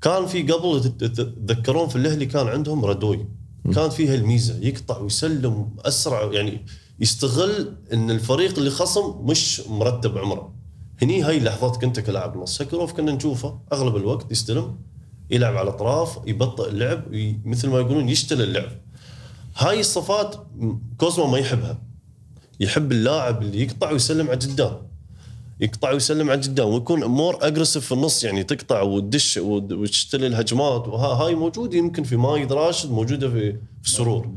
كان 0.01 0.25
في 0.25 0.41
قبل 0.43 0.81
تت- 0.83 1.03
تتذكرون 1.03 1.87
في 1.89 1.95
الأهلي 1.95 2.25
كان 2.25 2.47
عندهم 2.47 2.85
ردوي 2.85 3.27
كان 3.75 3.89
فيها 3.89 4.15
الميزة. 4.15 4.57
يقطع 4.61 4.97
ويسلم 4.97 5.69
أسرع 5.79 6.33
يعني 6.33 6.65
يستغل 6.99 7.75
إن 7.93 8.11
الفريق 8.11 8.57
اللي 8.57 8.69
خصم 8.69 9.13
مش 9.25 9.61
مرتب 9.67 10.17
عمره. 10.17 10.53
هني 11.01 11.21
هاي 11.23 11.39
لحظات 11.39 11.81
كنت 11.81 11.99
كلاعب 11.99 12.37
نص. 12.37 12.57
سكروف 12.57 12.93
كنا 12.93 13.11
نشوفه 13.11 13.59
أغلب 13.73 13.95
الوقت 13.95 14.31
يستلم 14.31 14.75
يلعب 15.31 15.57
على 15.57 15.69
الأطراف 15.69 16.19
يبطئ 16.27 16.69
اللعب 16.69 17.03
مثل 17.45 17.69
ما 17.69 17.79
يقولون 17.79 18.09
يشتل 18.09 18.41
اللعب. 18.41 18.71
هاي 19.57 19.79
الصفات 19.79 20.35
كوزما 20.97 21.27
ما 21.27 21.37
يحبها. 21.37 21.81
يحب 22.59 22.91
اللاعب 22.91 23.41
اللي 23.41 23.61
يقطع 23.63 23.91
ويسلم 23.91 24.27
على 24.27 24.37
قدام. 24.37 24.77
يقطع 25.59 25.91
ويسلم 25.91 26.29
على 26.29 26.41
قدام 26.41 26.67
ويكون 26.69 27.05
more 27.05 27.37
aggressive 27.41 27.85
في 27.85 27.91
النص 27.91 28.23
يعني 28.23 28.43
تقطع 28.43 28.81
وتدش 28.81 29.37
وتشتري 29.37 30.27
الهجمات. 30.27 30.87
وهاي 30.87 31.35
موجوده 31.35 31.77
يمكن 31.77 32.03
في 32.03 32.15
مايد 32.17 32.53
راشد 32.53 32.91
موجودة 32.91 33.29
في 33.29 33.51
في 33.81 33.87
السرور 33.87 34.29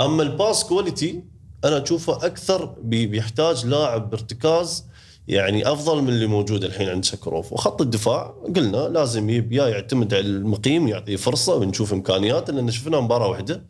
أما 0.00 0.22
ال 0.22 0.30
pass 0.30 0.64
quality 0.64 1.22
أنا 1.64 1.82
أشوفه 1.82 2.26
أكثر 2.26 2.64
بي- 2.82 3.06
بيحتاج 3.06 3.66
لاعب 3.66 4.10
بارتكاز 4.10 4.84
يعني 5.28 5.72
أفضل 5.72 6.02
من 6.02 6.08
اللي 6.08 6.26
موجود 6.26 6.64
الحين 6.64 6.88
عند 6.88 7.04
سكروف 7.04 7.52
وخط 7.52 7.80
الدفاع 7.82 8.34
قلنا 8.56 8.76
لازم 8.76 9.30
يا 9.30 9.68
يعتمد 9.68 10.14
على 10.14 10.26
المقيم 10.26 10.88
يعطيه 10.88 11.16
فرصة 11.16 11.54
ونشوف 11.54 11.92
إمكانياته 11.92 12.52
لأن 12.52 12.70
شفنا 12.70 13.00
مباراة 13.00 13.28
واحدة 13.28 13.62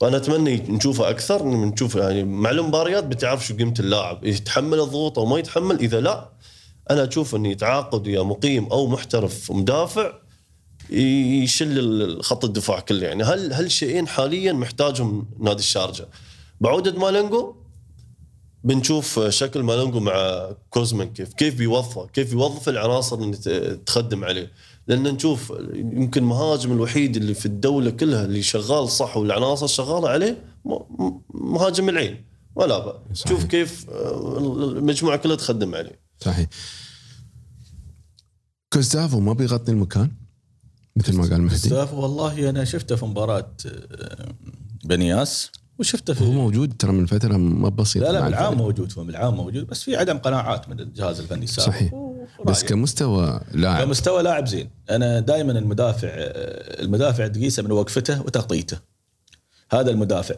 فانا 0.00 0.16
أتمنى 0.16 0.56
نشوفه 0.56 1.10
أكثر 1.10 1.46
نشوف 1.46 1.94
يعني 1.94 2.24
مع 2.24 2.50
المباريات 2.50 3.04
بتعرف 3.04 3.46
شو 3.46 3.56
قيمة 3.56 3.74
اللاعب 3.80 4.24
يتحمل 4.24 4.80
الضغوط 4.80 5.18
أو 5.18 5.26
ما 5.26 5.38
يتحمل 5.38 5.78
إذا 5.78 6.00
لا 6.00 6.28
أنا 6.90 7.08
أشوف 7.08 7.34
إنه 7.34 7.48
يتعاقد 7.48 8.06
يا 8.06 8.22
مقيم 8.22 8.66
أو 8.66 8.86
محترف 8.86 9.52
مدافع 9.52 10.12
يشل 10.90 12.18
خط 12.22 12.44
الدفاع 12.44 12.80
كله. 12.80 13.06
يعني 13.06 13.22
هل 13.24 13.52
هالشيئين 13.52 14.08
حاليا 14.08 14.52
محتاجهم 14.52 15.26
نادي 15.38 15.60
الشارجة؟ 15.60 16.08
بعوده 16.60 16.98
مالنجو 16.98 17.54
بنشوف 18.64 19.20
شكل 19.28 19.62
مالنجو 19.62 20.00
مع 20.00 20.48
كوزمان 20.70 21.12
كيف 21.12 21.32
كيف 21.34 21.54
بيوظفه 21.54 22.06
كيف 22.06 22.32
يوظف 22.32 22.68
العناصر 22.68 23.16
اللي 23.18 23.36
تخدم 23.86 24.24
عليه. 24.24 24.50
لأن 24.88 25.02
نشوف 25.02 25.52
يمكن 25.74 26.22
المهاجم 26.22 26.72
الوحيد 26.72 27.16
اللي 27.16 27.34
في 27.34 27.46
الدولة 27.46 27.90
كلها 27.90 28.24
اللي 28.24 28.42
شغال 28.42 28.88
صح 28.88 29.16
والعناصر 29.16 29.66
شغالة 29.66 30.08
عليه 30.08 30.44
م- 30.64 30.72
م- 31.04 31.20
مهاجم 31.34 31.88
العين. 31.88 32.24
ولا 32.54 32.78
بقى 32.78 33.02
صحيح. 33.14 33.28
شوف 33.32 33.44
كيف 33.44 33.90
آه، 33.90 34.38
المجموعة 34.78 35.16
كلها 35.16 35.36
تخدم 35.36 35.74
عليه. 35.74 36.00
صحيح. 36.20 36.48
كوزدافو 38.72 39.20
ما 39.20 39.32
بيغطي 39.32 39.72
المكان 39.72 40.10
مثل 40.96 41.16
ما 41.16 41.22
قال 41.22 41.42
مهدي؟ 41.42 41.56
ستاف 41.58 41.94
والله 41.94 42.50
أنا 42.50 42.64
شفته 42.64 42.96
في 42.96 43.04
مباراة 43.06 43.52
آه، 43.66 44.28
بنياس 44.84 45.50
وشفته 45.78 46.14
في 46.14 46.24
هو 46.24 46.32
موجود 46.32 46.72
ترى 46.78 46.92
من 46.92 47.06
فترة 47.06 47.36
ما 47.36 47.68
بسيطه 47.68 48.06
لا 48.06 48.12
لا 48.12 48.24
بالعام. 48.24 48.58
موجود 48.58 48.92
هو 48.98 49.04
بالعام 49.04 49.34
موجود 49.34 49.66
بس 49.66 49.82
في 49.82 49.96
عدم 49.96 50.18
قناعات 50.18 50.68
من 50.68 50.80
الجهاز 50.80 51.20
الفني. 51.20 51.44
السابق 51.44 51.68
صحيح. 51.68 51.92
بس 52.46 52.64
كمستوى 52.64 53.40
لاعب. 53.52 53.86
كمستوى 53.86 54.22
لاعب 54.22 54.46
زين. 54.46 54.70
أنا 54.90 55.20
دائما 55.20 55.52
المدافع 55.52 56.08
المدافع 56.80 57.26
تقيسه 57.26 57.62
من 57.62 57.72
وقفته 57.72 58.22
وتغطيته. 58.22 58.78
هذا 59.72 59.90
المدافع. 59.90 60.34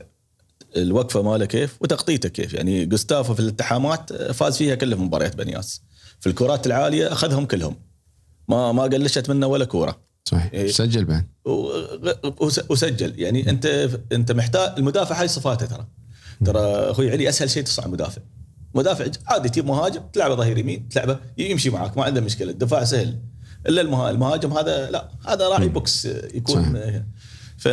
الوقفة 0.76 1.22
ماله 1.22 1.44
كيف؟ 1.44 1.76
وتغطيته 1.80 2.28
كيف. 2.28 2.54
يعني 2.54 2.86
جوستافو 2.86 3.34
في 3.34 3.40
الالتحامات 3.40 4.12
فاز 4.12 4.56
فيها 4.56 4.74
كلها 4.74 4.96
في 4.96 5.02
مباريات 5.02 5.36
بنياس. 5.36 5.82
في 6.20 6.28
الكرات 6.28 6.66
العالية 6.66 7.12
أخذهم 7.12 7.46
كلهم. 7.46 7.76
ما 8.48 8.72
ما 8.72 8.82
قلشت 8.82 9.30
منه 9.30 9.46
ولا 9.46 9.64
كورة. 9.64 10.00
صحيح. 10.24 10.50
إيه. 10.52 10.72
سجل 10.72 11.04
بعد. 11.04 11.26
وسجل. 12.68 13.20
يعني 13.20 13.50
أنت 13.50 13.90
أنت 14.12 14.32
محتاج 14.32 14.72
المدافع 14.78 15.20
هاي 15.20 15.28
صفاته 15.28 15.66
ترى. 15.66 15.86
ترى 16.44 16.60
أخوي 16.60 17.10
علي 17.10 17.28
أسهل 17.28 17.50
شيء 17.50 17.62
تصنع 17.62 17.86
مدافع. 17.86 18.22
مدافع 18.74 19.06
عادي 19.26 19.48
تجيب 19.48 19.66
مهاجم 19.66 20.00
تلعبه 20.12 20.34
ظهير 20.34 20.58
يمين 20.58 20.88
تلعبه 20.88 21.18
يمشي 21.38 21.70
معك 21.70 21.96
ما 21.96 22.04
عنده 22.04 22.20
مشكلة. 22.20 22.50
الدفاع 22.50 22.84
سهل. 22.84 23.18
إلا 23.68 23.80
المها- 23.80 24.10
المهاجم 24.10 24.52
هذا 24.52 24.90
لا 24.90 25.08
هذا 25.28 25.48
راعي 25.48 25.68
بوكس 25.68 26.04
يكون 26.34 26.80
ف 27.58 27.68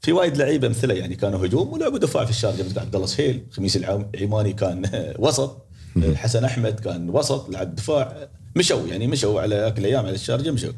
في 0.00 0.12
وايد 0.12 0.36
لعيبة 0.36 0.68
مثله 0.68 0.94
يعني 0.94 1.14
كانوا 1.14 1.46
هجوم 1.46 1.72
ولعبوا 1.72 1.98
دفاع 1.98 2.24
في 2.24 2.30
الشارجة 2.30 2.62
مثل 2.62 2.78
عبد 2.78 2.94
الله 2.94 3.06
سهيل 3.06 3.46
خميس 3.50 3.76
العماني 3.76 4.52
كان 4.52 4.82
وسط 5.18 5.66
حسن 6.14 6.44
أحمد 6.44 6.80
كان 6.80 7.10
وسط 7.10 7.48
لعب 7.50 7.74
دفاع 7.74 8.28
مشوا 8.56 8.86
يعني 8.86 9.06
مشوا 9.06 9.40
على 9.40 9.56
ذاك 9.56 9.78
الأيام 9.78 10.06
على 10.06 10.14
الشارجة 10.14 10.50
مشوا. 10.50 10.72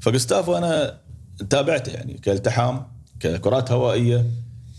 فجوستافو 0.00 0.56
أنا 0.56 1.00
تابعته 1.50 1.90
يعني 1.92 2.14
كالتحام 2.14 2.86
ككرات 3.20 3.72
هوائية 3.72 4.26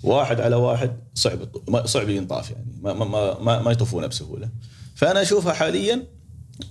واحد 0.04 0.42
على 0.42 0.56
واحد 0.56 0.92
صعب 1.14 1.40
صعب 1.86 2.10
ينطاف 2.10 2.52
يعني. 2.52 2.76
ما 2.82 2.94
ما 2.94 3.40
ما, 3.40 3.62
ما, 3.62 3.72
يطوفونه 3.72 4.08
بسهولة. 4.08 4.50
فأنا 4.96 5.22
أشوفها 5.22 5.54
حاليا 5.54 6.08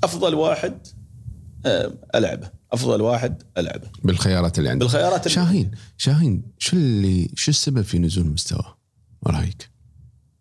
أفضل 0.05 0.35
واحد 0.35 0.87
آه، 1.67 1.93
ألعبه. 2.15 2.51
أفضل 2.73 3.03
واحد 3.03 3.43
ألعبه. 3.59 3.89
بالخيارات 4.05 4.59
اللي 4.59 4.71
عندك. 4.71 4.83
بالخيارات 4.87 5.27
اللي- 5.27 5.35
شاهين 5.35 5.71
شاهين 5.97 6.43
شو 6.59 6.77
اللي 6.77 7.31
شو 7.35 7.51
السبب 7.51 7.83
في 7.83 7.99
نزول 7.99 8.25
المستوى؟ 8.25 8.75
رأيك؟ 9.27 9.71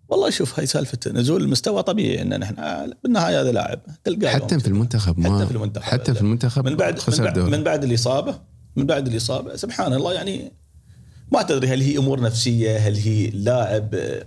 والله 0.09 0.29
شوف 0.29 0.59
هاي 0.59 0.65
سالفة 0.65 0.97
نزول 1.11 1.43
المستوى 1.43 1.83
طبيعي 1.83 2.21
إن 2.21 2.43
إحنا 2.43 2.93
بالنهاية 3.03 3.41
هذا 3.41 3.51
لاعب. 3.51 3.81
تلقاه 4.03 4.29
حتى 4.29 4.59
في 4.59 4.67
المنتخب 4.67 5.19
ما 5.19 5.37
حتى 5.37 5.45
في 5.47 5.51
المنتخب. 5.51 5.83
حتى 5.83 6.13
في 6.13 6.21
المنتخب 6.21 6.65
من 6.65 6.75
بعد 6.75 6.99
من 7.09 7.17
بعد, 7.23 7.39
من 7.39 7.63
بعد 7.63 7.83
الاصابه 7.83 8.39
من 8.75 8.85
بعد 8.85 9.07
الإصابة 9.07 9.55
سبحان 9.55 9.93
الله 9.93 10.13
يعني 10.13 10.51
ما 11.31 11.41
تدري 11.41 11.67
هل 11.67 11.81
هي 11.81 11.97
أمور 11.97 12.21
نفسية 12.21 12.77
هل 12.77 12.95
هي 12.95 13.27
لاعب 13.27 13.95
آه، 13.95 14.25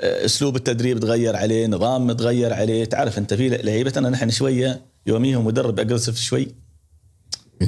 آه، 0.00 0.24
أسلوب 0.24 0.56
التدريب 0.56 1.00
تغير 1.00 1.36
عليه 1.36 1.66
نظام 1.66 2.12
تغير 2.12 2.52
عليه. 2.52 2.84
تعرف 2.84 3.18
أنت 3.18 3.34
في 3.34 3.48
لعيبتنا 3.48 4.10
نحن 4.10 4.30
شوية 4.30 4.80
يوميهم 5.06 5.46
مدرب 5.46 5.80
اجريسيف 5.80 6.20
شوي. 6.20 6.48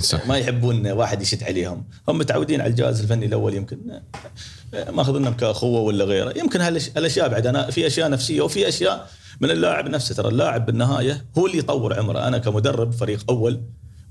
صح. 0.01 0.27
ما 0.27 0.39
يحبون 0.39 0.87
واحد 0.87 1.23
يشد 1.23 1.43
عليهم. 1.43 1.85
هم 2.09 2.19
متعودين 2.19 2.61
على 2.61 2.71
الجهاز 2.71 3.01
الفني 3.01 3.27
الأول 3.27 3.55
يمكن 3.55 4.01
آه، 4.75 4.91
ماخذينهم 4.91 5.35
كأخوة 5.35 5.81
ولا 5.81 6.05
غيره. 6.05 6.39
يمكن 6.39 6.61
هالأشياء 6.61 7.29
بعد 7.29 7.47
أنا 7.47 7.71
في 7.71 7.87
أشياء 7.87 8.11
نفسية 8.11 8.41
وفي 8.41 8.69
أشياء 8.69 9.11
من 9.41 9.51
اللاعب 9.51 9.89
نفسه. 9.89 10.15
ترى 10.15 10.29
اللاعب 10.29 10.67
بالنهاية 10.67 11.25
هو 11.39 11.47
اللي 11.47 11.59
يطور 11.59 11.99
عمره. 11.99 12.29
أنا 12.29 12.39
كمدرب 12.39 12.93
فريق 12.93 13.25
أول 13.31 13.63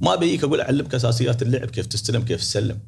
ما 0.02 0.16
بيجيك 0.16 0.44
أقول 0.44 0.62
أعلمك 0.62 0.96
أساسيات 0.96 1.42
اللعب 1.42 1.70
كيف 1.70 1.86
تستلم 1.86 2.22
كيف 2.22 2.42
تسلم. 2.42 2.80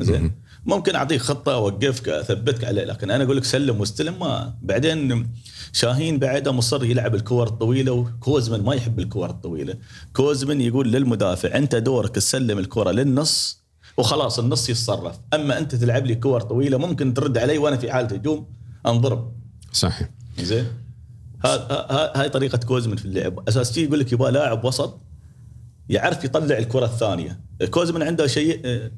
زين؟ 0.00 0.32
ممكن 0.66 0.94
أعطيك 0.94 1.20
خطة 1.20 1.54
أوقفك 1.54 2.08
أثبتك 2.08 2.64
عليه 2.64 2.84
لكن 2.84 3.10
أنا 3.10 3.24
أقول 3.24 3.36
لك 3.36 3.44
سلم 3.44 3.80
واستلم 3.80 4.18
ما. 4.18 4.54
بعدين 4.62 5.32
شاهين 5.72 6.18
بعده 6.18 6.52
مصر 6.52 6.84
يلعب 6.84 7.14
الكور 7.14 7.46
الطويلة 7.46 7.92
وكوزمن 7.92 8.64
ما 8.64 8.74
يحب 8.74 8.98
الكور 8.98 9.30
الطويلة. 9.30 9.74
كوزمن 10.12 10.60
يقول 10.60 10.92
للمدافع 10.92 11.56
أنت 11.56 11.74
دورك 11.76 12.14
تسلم 12.14 12.58
الكرة 12.58 12.90
للنص 12.90 13.64
وخلاص 13.96 14.38
النص 14.38 14.68
يتصرف. 14.70 15.18
أما 15.34 15.58
أنت 15.58 15.74
تلعب 15.74 16.06
لي 16.06 16.14
كور 16.14 16.40
طويلة 16.40 16.78
ممكن 16.78 17.14
ترد 17.14 17.38
علي 17.38 17.58
وأنا 17.58 17.76
في 17.76 17.92
حالة 17.92 18.08
هجوم 18.16 18.46
أنضرب. 18.86 19.32
صحيح. 19.72 20.08
زين. 20.40 20.66
ها- 21.44 21.72
ها- 21.72 22.20
هاي 22.20 22.28
طريقة 22.28 22.58
كوزمن 22.58 22.96
في 22.96 23.04
اللعب. 23.04 23.48
أساس 23.48 23.78
يقول 23.78 24.00
لك 24.00 24.12
يبغى 24.12 24.30
لاعب 24.30 24.64
وسط 24.64 25.00
يعرف 25.88 26.24
يطلع 26.24 26.58
الكرة 26.58 26.84
الثانية. 26.84 27.45
كوزمن 27.64 28.02
عنده 28.02 28.26
شيء 28.26 28.90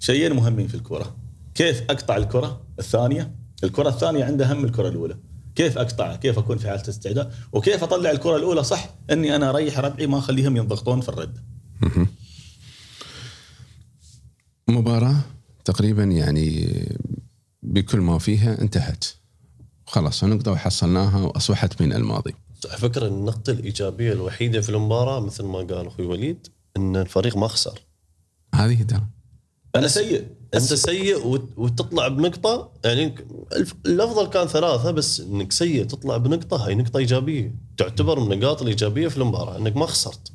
شيئين 0.00 0.32
مهمين 0.32 0.68
في 0.68 0.74
الكرة. 0.74 1.16
كيف 1.54 1.82
أقطع 1.90 2.16
الكرة 2.16 2.66
الثانية؟ 2.78 3.34
الكرة 3.64 3.88
الثانية 3.88 4.24
عندها 4.24 4.52
هم 4.52 4.64
الكرة 4.64 4.88
الأولى. 4.88 5.16
كيف 5.54 5.78
اقطعها 5.78 6.16
كيف 6.16 6.38
أكون 6.38 6.58
في 6.58 6.68
حالة 6.68 6.88
استعداد؟ 6.88 7.32
وكيف 7.52 7.82
أطلع 7.82 8.10
الكرة 8.10 8.36
الأولى؟ 8.36 8.64
صح 8.64 8.94
إني 9.10 9.36
أنا 9.36 9.50
أريح 9.50 9.78
ربعي 9.78 10.06
ما 10.06 10.18
أخليهم 10.18 10.56
ينضغطون 10.56 11.00
في 11.00 11.08
الرد. 11.08 11.38
مباراة 14.68 15.16
تقريبا 15.64 16.04
يعني 16.04 16.78
بكل 17.62 17.98
ما 17.98 18.18
فيها 18.18 18.60
انتهت. 18.60 19.04
خلاص 19.86 20.24
نقطة 20.24 20.52
وحصلناها 20.52 21.22
وأصبحت 21.22 21.82
من 21.82 21.92
الماضي. 21.92 22.34
على 22.68 22.78
فكرة 22.78 23.06
النقطة 23.06 23.50
الإيجابية 23.50 24.12
الوحيدة 24.12 24.60
في 24.60 24.68
المباراة 24.68 25.20
مثل 25.20 25.44
ما 25.44 25.58
قال 25.58 25.86
أخوي 25.86 26.06
وليد 26.06 26.46
إن 26.76 26.96
الفريق 26.96 27.36
ما 27.36 27.48
خسر. 27.48 27.80
هذه 28.54 28.82
ترى 28.82 29.02
أنا 29.76 29.88
سيء. 29.88 30.24
أنت 30.54 30.62
سيء 30.62 31.26
وت- 31.26 31.52
وتطلع 31.58 32.08
بنقطة 32.08 32.70
يعني 32.84 33.14
الأفضل 33.86 34.26
كان 34.26 34.46
ثلاثة 34.46 34.90
بس 34.90 35.20
إنك 35.20 35.52
سيء 35.52 35.84
تطلع 35.84 36.16
بنقطة. 36.16 36.66
هاي 36.66 36.74
نقطة 36.74 36.98
إيجابية. 36.98 37.54
تعتبر 37.76 38.20
من 38.20 38.32
النقاط 38.32 38.62
الإيجابية 38.62 39.08
في 39.08 39.16
المباراة 39.16 39.58
إنك 39.58 39.76
ما 39.76 39.86
خسرت. 39.86 40.32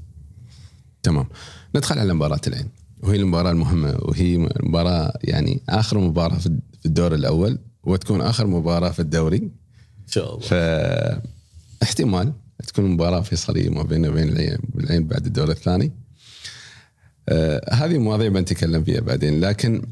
تمام. 1.04 1.26
ندخل 1.76 2.00
على 2.00 2.14
مباراة 2.14 2.42
العين 2.48 2.70
وهي 3.04 3.16
المباراة 3.18 3.52
المهمة 3.52 3.98
وهي 4.02 4.38
مباراة 4.64 5.14
يعني 5.24 5.62
آخر 5.70 5.98
مباراة 5.98 6.38
في 6.38 6.60
الدور 6.86 7.14
الأول 7.16 7.60
وتكون 7.84 8.22
آخر 8.22 8.48
مباراة 8.48 8.90
في 8.92 9.00
الدوري. 9.00 9.38
إن 9.38 9.52
شاء 10.08 10.36
الله. 10.36 10.48
فاحتمال 11.82 12.34
تكون 12.68 12.86
مباراة 12.86 13.22
فيصلية 13.22 13.70
ما 13.70 13.84
بيننا 13.84 14.10
وبين 14.10 14.30
العين, 14.76 15.08
بعد 15.08 15.26
الدور 15.26 15.50
الثاني. 15.52 15.92
هذه 17.72 17.98
مواضيع 17.98 18.30
بنتكلم 18.30 18.84
فيها 18.84 19.02
بعدين. 19.02 19.40
لكن 19.40 19.88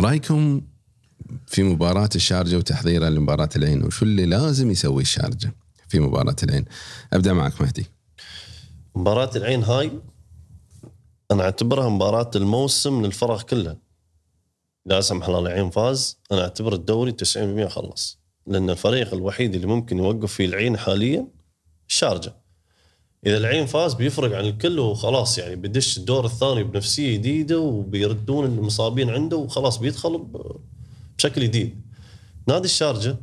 رأيكم 0.00 0.60
في 1.46 1.62
مباراة 1.62 2.08
الشارجة 2.14 2.56
وتحضيرها 2.56 3.10
لمباراة 3.10 3.48
العين 3.56 3.84
وشو 3.84 4.04
اللي 4.04 4.26
لازم 4.26 4.70
يسويه 4.70 5.02
الشارجة 5.02 5.54
في 5.88 6.00
مباراة 6.00 6.36
العين؟ 6.42 6.64
أبدأ 7.12 7.32
معك 7.32 7.60
مهدي. 7.60 7.86
مباراة 8.94 9.30
العين 9.36 9.62
هاي 9.62 9.92
أنا 11.30 11.42
أعتبرها 11.42 11.88
مباراة 11.88 12.30
الموسم 12.36 13.02
للفرق 13.02 13.42
كلها. 13.42 13.76
لا 14.86 15.00
سمح 15.00 15.26
الله 15.28 15.40
العين 15.40 15.70
فاز 15.70 16.18
أنا 16.32 16.42
أعتبر 16.42 16.72
الدوري 16.72 17.12
90% 17.12 17.68
خلص. 17.68 18.18
لأن 18.46 18.70
الفريق 18.70 19.14
الوحيد 19.14 19.54
اللي 19.54 19.66
ممكن 19.66 19.98
يوقف 19.98 20.32
فيه 20.32 20.46
العين 20.46 20.76
حاليا 20.76 21.26
الشارجة. 21.88 22.41
إذا 23.26 23.36
العين 23.36 23.66
فاز 23.66 23.94
بيفرق 23.94 24.36
عن 24.36 24.44
الكل 24.44 24.78
وخلاص 24.78 25.38
يعني 25.38 25.56
بيدش 25.56 25.98
الدور 25.98 26.24
الثاني 26.24 26.64
بنفسية 26.64 27.16
جديدة 27.16 27.58
وبيردون 27.58 28.44
المصابين 28.44 29.10
عنده 29.10 29.36
وخلاص 29.36 29.78
بيدخل 29.78 30.26
بشكل 31.18 31.42
جديد 31.42 31.80
نادي 32.48 32.64
الشارجة 32.64 33.16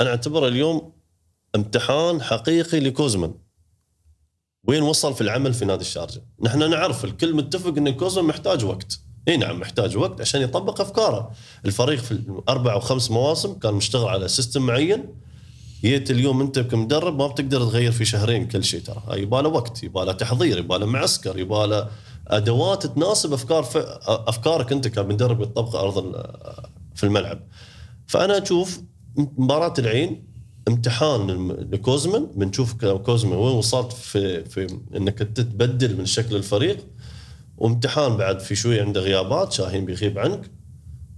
أنا 0.00 0.10
أعتبره 0.10 0.48
اليوم 0.48 0.92
امتحان 1.56 2.22
حقيقي 2.22 2.80
لكوزمان 2.80 3.34
وين 4.64 4.82
وصل 4.82 5.14
في 5.14 5.20
العمل 5.20 5.54
في 5.54 5.64
نادي 5.64 5.80
الشارجة؟ 5.80 6.22
نحن 6.42 6.70
نعرف 6.70 7.04
الكل 7.04 7.34
متفق 7.34 7.76
إن 7.76 7.90
كوزمان 7.90 8.24
محتاج 8.24 8.64
وقت. 8.64 9.00
إي 9.28 9.36
نعم 9.36 9.60
محتاج 9.60 9.96
وقت 9.96 10.20
عشان 10.20 10.42
يطبق 10.42 10.80
أفكاره. 10.80 11.32
الفريق 11.66 11.98
في 12.00 12.12
الأربع 12.12 12.72
أو 12.72 12.80
خمس 12.80 13.10
مواسم 13.10 13.58
كان 13.58 13.74
مشتغل 13.74 14.08
على 14.08 14.28
system 14.28 14.66
معين 14.66 15.14
جيت 15.84 16.10
اليوم 16.10 16.40
انت 16.40 16.58
كمدرب 16.58 17.18
ما 17.18 17.26
بتقدر 17.26 17.60
تغير 17.60 17.92
في 17.92 18.04
شهرين 18.04 18.48
كل 18.48 18.64
شيء 18.64 18.80
ترى، 18.80 19.02
يباله 19.10 19.48
وقت، 19.48 19.82
يباله 19.82 20.12
تحضير، 20.12 20.58
يباله 20.58 20.86
معسكر، 20.86 21.38
يباله 21.38 21.88
أدوات 22.26 22.86
تناسب 22.86 23.32
أفكار. 23.32 23.68
أفكارك 24.06 24.72
انت 24.72 24.88
كمدرب 24.88 25.40
يطبقها 25.40 25.80
أرض 25.80 26.26
في 26.94 27.04
الملعب. 27.04 27.40
فأنا 28.06 28.42
أشوف 28.42 28.80
مباراة 29.16 29.74
العين 29.78 30.24
امتحان 30.68 31.48
لكوزمان 31.72 32.26
بنشوف 32.34 32.84
كوزمان 32.84 33.38
وين 33.38 33.56
وصلت 33.56 33.92
في 33.92 34.44
في 34.44 34.78
إنك 34.96 35.18
تتبدل 35.18 35.96
من 35.98 36.06
شكل 36.06 36.36
الفريق 36.36 36.86
وامتحان 37.58 38.16
بعد 38.16 38.40
في 38.40 38.54
شوي 38.54 38.80
عنده 38.80 39.00
غيابات 39.00 39.52
شاهين 39.52 39.84
بيغيب 39.84 40.18
عنك 40.18 40.50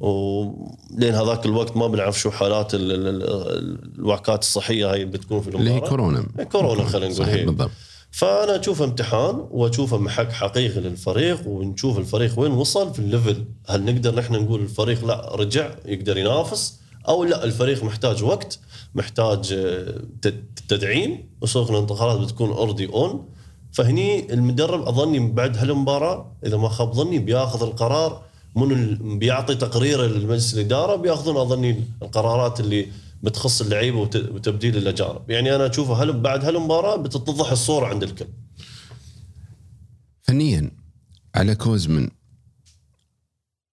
ولين 0.00 1.14
هذاك 1.14 1.46
الوقت 1.46 1.76
ما 1.76 1.86
بنعرف 1.86 2.18
شو 2.20 2.30
حالات 2.30 2.74
ال- 2.74 2.92
ال- 2.92 3.22
ال- 3.22 3.94
الوعكات 3.98 4.42
الصحية 4.42 4.92
هاي 4.92 5.02
اللي 5.02 5.12
بتكون 5.18 5.40
في 5.40 5.48
اللي 5.48 5.58
المباراه 5.58 5.84
هي 5.86 5.88
كورونا. 5.90 6.26
كورونا 6.52 6.84
خلينا 6.84 7.14
نقول 7.14 7.26
صحيح. 7.26 7.44
بالضبط. 7.44 7.70
فأنا 8.10 8.60
اشوفه 8.60 8.84
امتحان 8.84 9.46
واشوفه 9.50 9.98
محك 9.98 10.32
حقيقي 10.32 10.80
للفريق 10.80 11.48
ونشوف 11.48 11.98
الفريق 11.98 12.38
وين 12.40 12.52
وصل 12.52 12.92
في 12.92 12.98
ال 12.98 13.05
level. 13.05 13.44
هل 13.68 13.84
نقدر 13.84 14.14
نحن 14.14 14.34
نقول 14.34 14.60
الفريق 14.60 15.04
لا 15.04 15.34
رجع 15.36 15.70
يقدر 15.86 16.16
ينافس 16.18 16.78
أو 17.08 17.24
لا 17.24 17.44
الفريق 17.44 17.84
محتاج 17.84 18.22
وقت 18.24 18.58
محتاج 18.94 19.52
آه، 19.52 20.00
تد- 20.22 20.44
تدعيم 20.68 21.28
وسوق 21.40 21.70
الانتقالات 21.70 22.20
بتكون 22.20 22.50
already 22.50 22.86
on 22.88 23.28
فهني 23.72 24.32
المدرب 24.32 24.88
أظني 24.88 25.18
بعد 25.32 25.56
هالمباراة 25.56 26.32
إذا 26.46 26.56
ما 26.56 26.68
خاب 26.68 26.92
ظني 26.92 27.18
بياخذ 27.18 27.62
القرار 27.62 28.22
من 28.56 29.18
بيعطي 29.18 29.54
تقرير 29.54 30.02
للمجلس 30.06 30.54
الإدارة 30.54 30.96
بيأخذون 30.96 31.36
أظني 31.36 31.84
القرارات 32.02 32.60
اللي 32.60 32.88
بتخص 33.22 33.60
اللعيبه 33.60 33.98
وت- 33.98 34.16
وتبديل 34.16 34.76
الأجانب. 34.76 35.30
يعني 35.30 35.54
أنا 35.56 35.70
اشوفه 35.70 36.02
هل 36.02 36.20
بعد 36.20 36.44
هالمباراة 36.44 36.96
بتتضح 36.96 37.50
الصورة 37.50 37.86
عند 37.86 38.02
الكل. 38.02 38.26
فنيا 40.22 40.70
على 41.34 41.54
كوزمن 41.54 42.08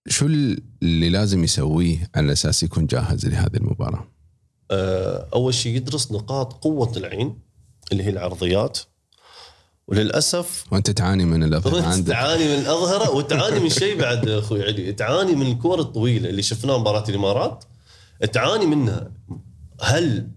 شو 0.07 0.25
اللي 0.25 1.09
لازم 1.09 1.43
يسويه 1.43 2.09
على 2.15 2.31
أساس 2.31 2.63
يكون 2.63 2.85
جاهز 2.85 3.25
لهذه 3.25 3.55
المباراة؟ 3.57 4.07
آه، 4.71 5.27
أول 5.33 5.53
شيء 5.53 5.75
يدرس 5.75 6.11
نقاط 6.11 6.53
قوة 6.53 6.97
العين 6.97 7.39
اللي 7.91 8.03
هي 8.03 8.09
العرضيات. 8.09 8.79
وللأسف 9.93 10.63
وأنت 10.71 10.91
تعاني 10.91 11.25
من 11.25 11.43
الأظهرة 11.43 11.81
عندك. 11.81 12.07
تعاني 12.13 12.43
من 12.43 12.59
الأظهرة 12.59 13.09
وتعاني 13.09 13.59
من 13.59 13.69
شيء 13.69 13.99
بعد 14.01 14.29
أخوي 14.29 14.63
علي. 14.63 14.93
تعاني 14.93 15.35
من 15.35 15.51
الكور 15.51 15.79
الطويلة 15.79 16.29
اللي 16.29 16.41
شفناها 16.41 16.77
مباراة 16.77 17.03
الإمارات. 17.09 17.63
تعاني 18.31 18.65
منها. 18.65 19.11
هل 19.81 20.27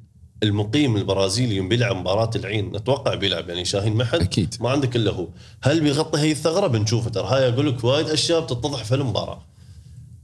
المقيم 0.43 0.97
البرازيلي 0.97 1.57
يوم 1.57 1.69
بيلعب 1.69 1.97
مباراة 1.97 2.31
العين؟ 2.37 2.77
نتوقع 2.77 3.15
بيلعب 3.15 3.49
يعني 3.49 3.65
شاهين 3.65 3.95
محد 3.95 4.21
أكيد. 4.21 4.55
ما 4.61 4.71
عندك 4.71 4.97
إلا 4.97 5.11
هو. 5.11 5.29
هل 5.63 5.81
بيغطي 5.81 6.21
هي 6.21 6.33
الثغرة؟ 6.33 6.67
بنشوفه 6.67 7.11
ترى. 7.11 7.27
هاي 7.27 7.49
أقول 7.49 7.69
لك 7.69 7.85
وايد 7.85 8.09
أشياء 8.09 8.41
بتتضح 8.41 8.85
في 8.85 8.95
المباراه 8.95 9.43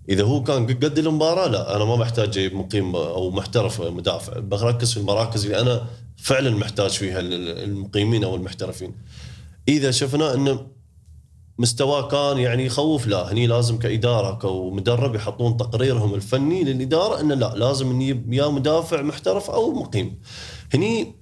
إذا 0.09 0.25
هو 0.25 0.43
كان 0.43 0.67
قد 0.67 0.99
المباراة 0.99 1.49
لا 1.49 1.77
أنا 1.77 1.85
ما 1.85 1.97
محتاج 1.97 2.55
مقيم 2.55 2.97
أو 2.97 3.31
محترف 3.31 3.81
مدافع. 3.81 4.39
بركز 4.39 4.93
في 4.93 5.01
المراكز 5.01 5.45
اللي 5.45 5.61
أنا 5.61 5.87
فعلا 6.17 6.51
محتاج 6.51 6.91
فيها 6.91 7.21
المقيمين 7.21 8.25
أو 8.25 8.35
المحترفين. 8.35 8.95
إذا 9.69 9.91
شفنا 9.91 10.35
انه 10.35 10.67
مستواه 11.59 12.09
كان 12.09 12.39
يعني 12.39 12.67
يخوف 12.67 13.07
لا 13.07 13.33
هني 13.33 13.47
لازم 13.47 13.79
كإدارة 13.79 14.35
كمدرب 14.35 15.15
يحطون 15.15 15.57
تقريرهم 15.57 16.15
الفني 16.15 16.65
للإدارة 16.65 17.21
إنه 17.21 17.35
لا 17.35 17.55
لازم 17.57 17.93
نجيب 17.93 18.33
يا 18.33 18.49
مدافع 18.49 19.03
محترف 19.03 19.51
أو 19.51 19.73
مقيم. 19.73 20.21
هني 20.75 21.15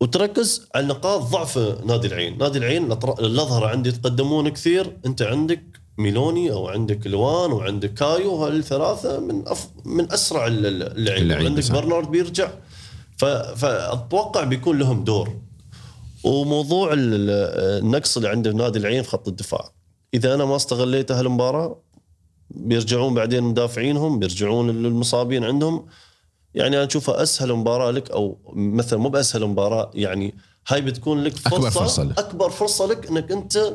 وتركز 0.00 0.68
على 0.74 0.86
نقاط 0.86 1.20
ضعف 1.20 1.58
نادي 1.86 2.06
العين، 2.06 2.38
نادي 2.38 2.58
العين 2.58 2.92
الأظهر 2.92 3.64
عندي 3.64 3.88
يتقدمون 3.88 4.48
كثير، 4.48 4.96
أنت 5.06 5.22
عندك 5.22 5.85
ميلوني 5.98 6.52
أو 6.52 6.68
عندك 6.68 7.06
لوان 7.06 7.52
وعندك 7.52 7.94
كايو 7.94 8.44
هالثلاثة 8.44 9.20
من 9.20 9.48
أف 9.48 9.68
من 9.84 10.12
أسرع 10.12 10.46
ال- 10.46 10.66
ال- 10.66 11.08
اللعيبه 11.08 11.60
صح. 11.60 11.74
برنارد 11.74 12.10
بيرجع. 12.10 12.50
ف- 13.18 13.24
فأتوقع 13.24 14.44
بيكون 14.44 14.78
لهم 14.78 15.04
دور. 15.04 15.30
وموضوع 16.24 16.92
ال- 16.92 16.98
ال- 17.14 17.84
النقص 17.84 18.16
اللي 18.16 18.28
عنده 18.28 18.52
نادي 18.52 18.78
العين 18.78 19.02
في 19.02 19.08
خط 19.08 19.28
الدفاع. 19.28 19.72
إذا 20.14 20.34
أنا 20.34 20.44
ما 20.44 20.56
استغليت 20.56 21.12
هالمباراة 21.12 21.78
بيرجعون 22.50 23.14
بعدين 23.14 23.42
مدافعينهم 23.42 24.18
بيرجعون 24.18 24.70
المصابين 24.70 25.44
عندهم. 25.44 25.86
يعني 26.54 26.76
أنا 26.76 26.86
أشوفها 26.86 27.22
أسهل 27.22 27.52
مباراة 27.52 27.90
لك 27.90 28.10
أو 28.10 28.38
مثلا 28.54 28.98
مو 28.98 29.08
بأسهل 29.08 29.46
مباراة 29.46 29.90
يعني 29.94 30.34
هاي 30.68 30.80
بتكون 30.80 31.22
لك 31.24 31.36
فرصة 31.36 31.56
أكبر 31.56 31.70
فرصة 31.70 32.02
لك. 32.04 32.18
أكبر 32.18 32.50
فرصة 32.50 32.86
لك 32.86 33.06
إنك 33.06 33.32
أنت 33.32 33.72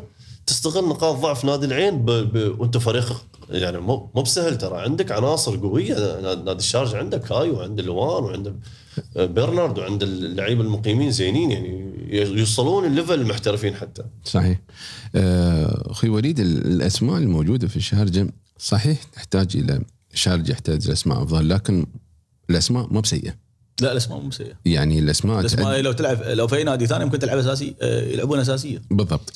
تستغل 0.51 0.87
نقاط 0.89 1.15
ضعف 1.15 1.45
نادي 1.45 1.65
العين 1.65 2.05
ب... 2.05 2.11
ب... 2.11 2.59
وانت 2.59 2.77
فريق 2.77 3.25
يعني 3.49 3.77
مو 3.79 4.11
مو 4.15 4.21
بسهل 4.21 4.57
ترى. 4.57 4.81
عندك 4.81 5.11
عناصر 5.11 5.57
قوية 5.57 6.19
نادي 6.21 6.51
الشارجة 6.51 6.97
عنده 6.97 7.17
كاي 7.17 7.49
وعنده 7.49 7.83
لوان 7.83 8.23
وعنده 8.23 8.55
برنارد 9.15 9.79
وعنده 9.79 10.05
اللعيبه 10.05 10.61
المقيمين 10.61 11.11
زينين 11.11 11.51
يعني 11.51 11.91
يوصلون 12.39 12.85
ال 12.85 12.90
level 12.90 13.13
المحترفين 13.21 13.75
حتى. 13.75 14.03
صحيح. 14.23 14.59
آه، 15.15 15.91
أخوي 15.91 16.09
وليد 16.09 16.39
ال- 16.39 16.67
الأسماء 16.67 17.17
الموجودة 17.17 17.67
في 17.67 17.77
الشارجة 17.77 18.27
صحيح 18.57 19.03
تحتاج 19.03 19.57
إلى 19.57 19.81
الشارجه 20.13 20.51
يحتاج 20.51 20.83
إلى 20.83 20.93
اسماء 20.93 21.23
أفضل 21.23 21.49
لكن 21.49 21.85
الأسماء 22.49 22.87
مو 22.93 23.01
بسيئة. 23.01 23.33
لا 23.81 23.91
الأسماء 23.91 24.19
مو 24.19 24.31
سيئه 24.31 24.53
يعني 24.65 24.99
الأسماء 24.99 25.39
الأسماء 25.39 25.81
لو 25.81 25.91
تلعب 25.91 26.21
لو 26.23 26.47
في 26.47 26.63
نادي 26.63 26.87
ثاني 26.87 27.05
ممكن 27.05 27.19
تلعب 27.19 27.37
أساسي 27.37 27.75
آه، 27.81 28.01
يلعبون 28.01 28.39
أساسية. 28.39 28.81
بالضبط. 28.91 29.29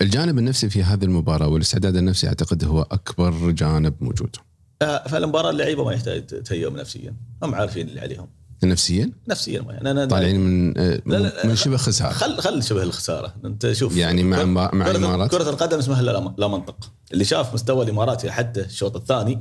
فالجانب 0.00 0.38
النفسي 0.38 0.70
في 0.70 0.82
هذه 0.82 1.04
المباراة 1.04 1.48
والاستعداد 1.48 1.96
النفسي 1.96 2.28
أعتقد 2.28 2.64
هو 2.64 2.82
أكبر 2.82 3.50
جانب 3.50 3.94
موجود. 4.00 4.36
آه، 4.82 5.08
فالمباراة 5.08 5.50
اللعيبة 5.50 5.84
ما 5.84 5.92
يحتاج 5.92 6.26
تهيئهم 6.26 6.76
نفسيا. 6.76 7.14
هم 7.42 7.54
عارفين 7.54 7.88
اللي 7.88 8.00
عليهم. 8.00 8.28
نفسيا؟ 8.64 9.10
نفسيا 9.28 9.60
ما 9.60 9.72
يعني. 9.72 9.90
أنا 9.90 10.06
طالعين 10.06 10.40
من 10.40 10.78
آه، 10.78 11.00
لا، 11.06 11.16
لا، 11.16 11.46
من 11.46 11.56
شبه 11.56 11.76
خسارة. 11.76 12.12
خل 12.12 12.38
خل 12.40 12.62
شبه 12.62 12.82
الخسارة. 12.82 13.34
أنت 13.44 13.72
شوف 13.72 13.96
يعني 13.96 14.22
مع 14.22 14.44
مع 14.44 14.90
الامارات 14.90 15.30
كرة 15.30 15.50
القدم 15.50 15.78
اسمها 15.78 16.02
لا 16.02 16.32
لا 16.38 16.48
منطق. 16.48 16.92
اللي 17.12 17.24
شاف 17.24 17.54
مستوى 17.54 17.84
الإمارات 17.84 18.26
حتى 18.26 18.60
الشوط 18.60 18.96
الثاني 18.96 19.40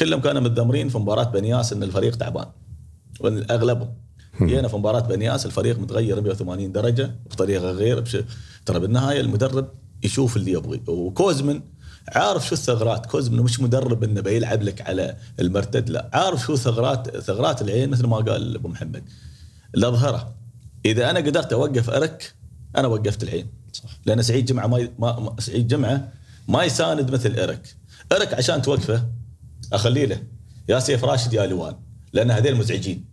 كلهم 0.00 0.20
كانوا 0.20 0.42
متذمرين 0.42 0.88
في 0.88 0.98
مباراة 0.98 1.24
بنياس 1.24 1.72
إن 1.72 1.82
الفريق 1.82 2.16
تعبان. 2.16 2.46
واغلبهم 3.20 3.94
جينا 4.42 4.68
في 4.68 4.76
مباراة 4.76 5.00
بنياس 5.00 5.46
الفريق 5.46 5.78
متغير 5.78 6.20
180 6.20 6.72
درجة 6.72 7.10
بطريقة 7.30 7.70
غير 7.70 8.00
بش... 8.00 8.16
ترى 8.66 8.78
بالنهاية 8.80 9.20
المدرب 9.20 9.68
يشوف 10.02 10.36
اللي 10.36 10.52
يبغي. 10.52 10.82
وكوزمن 10.86 11.60
عارف 12.08 12.46
شو 12.46 12.54
الثغرات. 12.54 13.06
كوزمن 13.06 13.40
مش 13.42 13.60
مدرب 13.60 14.04
إنه 14.04 14.20
بيلعب 14.20 14.62
لك 14.62 14.80
على 14.80 15.16
المرتد 15.40 15.90
لا. 15.90 16.10
عارف 16.12 16.40
شو 16.42 16.56
ثغرات 16.56 17.16
ثغرات 17.18 17.62
العين 17.62 17.90
مثل 17.90 18.06
ما 18.06 18.16
قال 18.16 18.54
أبو 18.54 18.68
محمد. 18.68 19.04
الأظهرة. 19.74 20.34
إذا 20.84 21.10
أنا 21.10 21.18
قدرت 21.18 21.52
أوقف 21.52 21.90
أرك 21.90 22.34
أنا 22.76 22.88
وقفت 22.88 23.22
العين. 23.22 23.46
صح. 23.72 23.98
لأن 24.06 24.22
سعيد 24.22 24.44
جمعة 24.44 24.66
ما, 24.66 24.88
ما 24.98 25.20
ما- 25.20 25.36
سعيد 25.40 25.68
جمعة 25.68 26.12
ما 26.48 26.64
يساند 26.64 27.10
مثل 27.10 27.38
أرك. 27.38 27.76
أرك 28.12 28.34
عشان 28.34 28.62
توقفه 28.62 29.02
اخلي 29.72 30.06
له. 30.06 30.22
يا 30.68 30.78
سيف 30.78 31.04
راشد 31.04 31.32
يا 31.32 31.46
لوان 31.46 31.76
لأن 32.12 32.30
هذيل 32.30 32.56
مزعجين. 32.56 33.04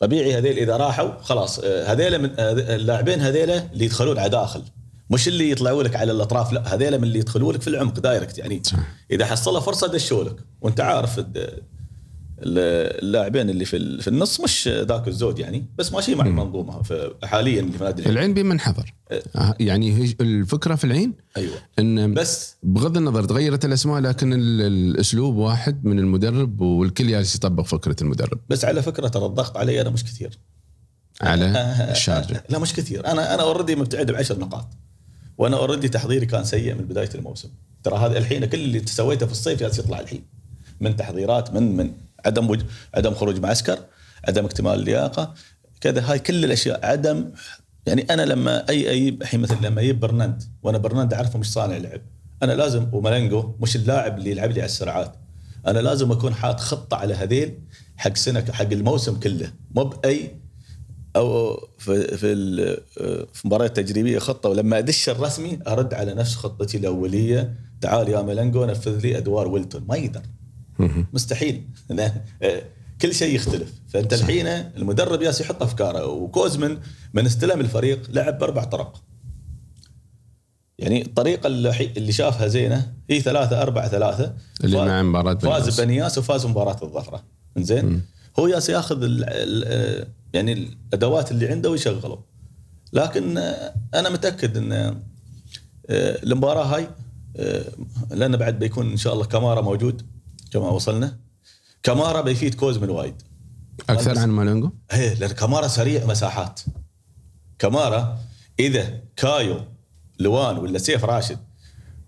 طبيعي 0.00 0.38
هذيل 0.38 0.58
إذا 0.58 0.76
راحوا 0.76 1.22
خلاص 1.22 1.58
آه، 1.58 1.92
هذيل 1.92 2.18
من 2.18 2.30
آه، 2.38 2.52
اللاعبين 2.52 3.20
هذيل 3.20 3.50
اللي 3.50 3.84
يدخلون 3.84 4.18
على 4.18 4.28
داخل. 4.28 4.62
مش 5.10 5.28
اللي 5.28 5.50
يطلعوا 5.50 5.82
لك 5.82 5.96
على 5.96 6.12
الأطراف 6.12 6.52
لا 6.52 6.74
هذيل 6.74 6.98
من 6.98 7.04
اللي 7.04 7.18
يدخلوا 7.18 7.52
لك 7.52 7.60
في 7.62 7.68
العمق 7.68 8.00
direct. 8.00 8.38
يعني. 8.38 8.62
إذا 9.10 9.26
حصلوا 9.26 9.60
فرصة 9.60 9.86
دشوا 9.86 10.24
لك. 10.24 10.36
وأنت 10.60 10.80
عارف 10.80 11.18
الد- 11.18 11.62
اللاعبين 12.42 13.50
اللي 13.50 13.64
في 13.64 14.00
في 14.02 14.08
النص 14.08 14.40
مش 14.40 14.68
ذاك 14.68 15.08
الزود 15.08 15.38
يعني 15.38 15.64
بس 15.78 15.92
ماشي 15.92 16.14
مع 16.14 16.26
المنظومه 16.26 16.82
حاليا 17.24 17.60
اللي 17.60 17.72
في 17.78 17.84
نادي 17.84 18.02
العين. 18.02 18.16
العين 18.16 18.34
بمن 18.34 18.60
حضر 18.60 18.94
آه، 19.36 19.54
يعني 19.60 20.14
الفكرة 20.20 20.74
في 20.74 20.84
العين 20.84 21.14
أيوه. 21.36 21.54
إن 21.78 22.14
بس 22.14 22.56
بغض 22.62 22.96
النظر 22.96 23.24
تغيرت 23.24 23.64
الأسماء 23.64 24.00
لكن 24.00 24.32
ال- 24.32 24.60
الأسلوب 24.60 25.36
واحد 25.36 25.84
من 25.84 25.98
المدرب 25.98 26.60
والكل 26.60 27.08
جالس 27.08 27.34
يطبق 27.34 27.64
فكرة 27.64 27.96
المدرب. 28.02 28.38
بس 28.48 28.64
على 28.64 28.82
فكرة 28.82 29.08
ترى 29.08 29.26
الضغط 29.26 29.56
علي 29.56 29.80
أنا 29.80 29.90
مش 29.90 30.04
كثير. 30.04 30.38
على 31.20 31.46
الشارجة. 31.90 32.44
لا 32.50 32.58
مش 32.58 32.72
كثير. 32.74 33.06
أنا 33.06 33.34
أنا 33.34 33.42
already 33.42 33.76
مبتعد 33.76 34.10
بعشر 34.10 34.38
نقاط. 34.38 34.68
وأنا 35.38 35.56
already 35.56 35.88
تحضيري 35.88 36.26
كان 36.26 36.44
سيء 36.44 36.74
من 36.74 36.84
بداية 36.84 37.10
الموسم. 37.14 37.48
ترى 37.82 37.98
هذا 37.98 38.18
الحين 38.18 38.44
كل 38.44 38.58
اللي 38.58 38.82
سويته 38.86 39.26
في 39.26 39.32
الصيف 39.32 39.60
جالس 39.60 39.78
يطلع 39.78 40.00
الحين. 40.00 40.22
من 40.80 40.96
تحضيرات 40.96 41.54
من 41.54 41.76
من 41.76 41.92
عدم 42.26 42.50
وج... 42.50 42.60
عدم 42.94 43.14
خروج 43.14 43.40
معسكر 43.40 43.78
عدم 44.28 44.44
اكتمال 44.44 44.74
اللياقه 44.74 45.34
كذا. 45.80 46.12
هاي 46.12 46.18
كل 46.18 46.44
الأشياء. 46.44 46.86
عدم 46.86 47.30
يعني 47.86 48.06
أنا 48.10 48.22
لما 48.22 48.68
أي 48.68 48.90
اي 48.90 49.08
الحين 49.08 49.40
مثلا 49.40 49.58
لما 49.62 49.82
يجيب 49.82 50.00
برنارد 50.00 50.42
وأنا 50.62 50.78
برنارد 50.78 51.14
أعرفه 51.14 51.38
مش 51.38 51.52
صانع 51.52 51.76
لعب. 51.76 52.00
أنا 52.42 52.52
لازم 52.52 52.86
ومالونجو 52.92 53.54
مش 53.60 53.76
اللاعب 53.76 54.18
اللي 54.18 54.30
يلعب 54.30 54.50
لي 54.50 54.60
على 54.60 54.68
السرعات 54.68 55.14
أنا 55.66 55.78
لازم 55.78 56.12
أكون 56.12 56.34
حاط 56.34 56.60
خطة 56.60 56.96
على 56.96 57.14
هذيل 57.14 57.58
حق 57.96 58.16
سنة 58.16 58.44
حق 58.52 58.72
الموسم 58.72 59.20
كله. 59.20 59.52
مو 59.70 59.84
بأي 59.84 60.36
أو 61.16 61.56
في 61.78 62.16
في 62.16 62.34
في 63.32 63.46
مباراه 63.48 63.66
تجريبية 63.66 64.18
خطة. 64.18 64.48
ولما 64.48 64.78
أدش 64.78 65.08
الرسمي 65.08 65.58
أرد 65.66 65.94
على 65.94 66.14
نفس 66.14 66.34
خطتي 66.34 66.76
الأولية. 66.76 67.54
تعال 67.80 68.08
يا 68.08 68.22
ميلانجو 68.22 68.64
نفذ 68.64 68.98
لي 69.00 69.18
أدوار 69.18 69.48
ويلتون. 69.48 69.84
ما 69.88 69.96
يقدر. 69.96 70.22
مستحيل. 71.12 71.64
آه، 71.90 72.62
كل 73.02 73.14
شيء 73.14 73.34
يختلف. 73.34 73.72
فأنت 73.88 74.12
الحين 74.12 74.46
المدرب 74.46 75.22
ياس 75.22 75.40
يحط 75.40 75.62
افكاره 75.62 76.06
وكوزمن 76.06 76.78
من 77.14 77.26
استلم 77.26 77.60
الفريق 77.60 78.10
لعب 78.10 78.38
بأربع 78.38 78.64
طرق. 78.64 79.02
يعني 80.78 81.02
الطريقة 81.02 81.46
اللي 81.46 82.12
شافها 82.12 82.48
زينة 82.48 82.92
هي 83.10 83.20
ثلاثة 83.20 83.62
أربعة 83.62 83.88
ثلاثة. 83.88 84.34
اللي 84.64 84.84
مع 84.84 85.02
مباراة. 85.02 85.34
فاز 85.34 85.80
بنياس 85.80 86.18
وفاز 86.18 86.46
مباراة 86.46 86.76
الظفرة. 86.82 87.24
زين 87.58 88.02
هو 88.38 88.46
ياس 88.46 88.68
ياخذ 88.68 89.02
ال 89.02 89.24
ال 89.26 90.06
يعني 90.32 90.52
الأدوات 90.52 91.30
اللي 91.30 91.48
عنده 91.48 91.70
ويشغله. 91.70 92.18
لكن 92.92 93.38
آه، 93.38 93.74
أنا 93.94 94.08
متأكد 94.08 94.56
إن 94.56 94.72
آه، 94.72 94.96
المباراة 96.22 96.64
هاي 96.64 96.88
آه، 97.36 97.64
لأن 98.10 98.36
بعد 98.36 98.58
بيكون 98.58 98.90
إن 98.90 98.96
شاء 98.96 99.14
الله 99.14 99.24
كمارا 99.24 99.60
موجود. 99.60 100.02
كما 100.50 100.68
وصلنا؟ 100.68 101.18
كمارا 101.82 102.20
بيفيد 102.20 102.54
كوزمن 102.54 102.90
وايد. 102.90 103.22
أكثر 103.90 104.18
عن 104.18 104.30
مالونجو 104.30 104.70
إيه 104.92 105.14
لأن 105.14 105.30
كمارا 105.30 105.68
سريع 105.68 106.06
مساحات. 106.06 106.60
كمارا 107.58 108.18
إذا 108.60 109.00
كايو 109.16 109.60
لوان 110.18 110.58
ولا 110.58 110.78
سيف 110.78 111.04
راشد 111.04 111.38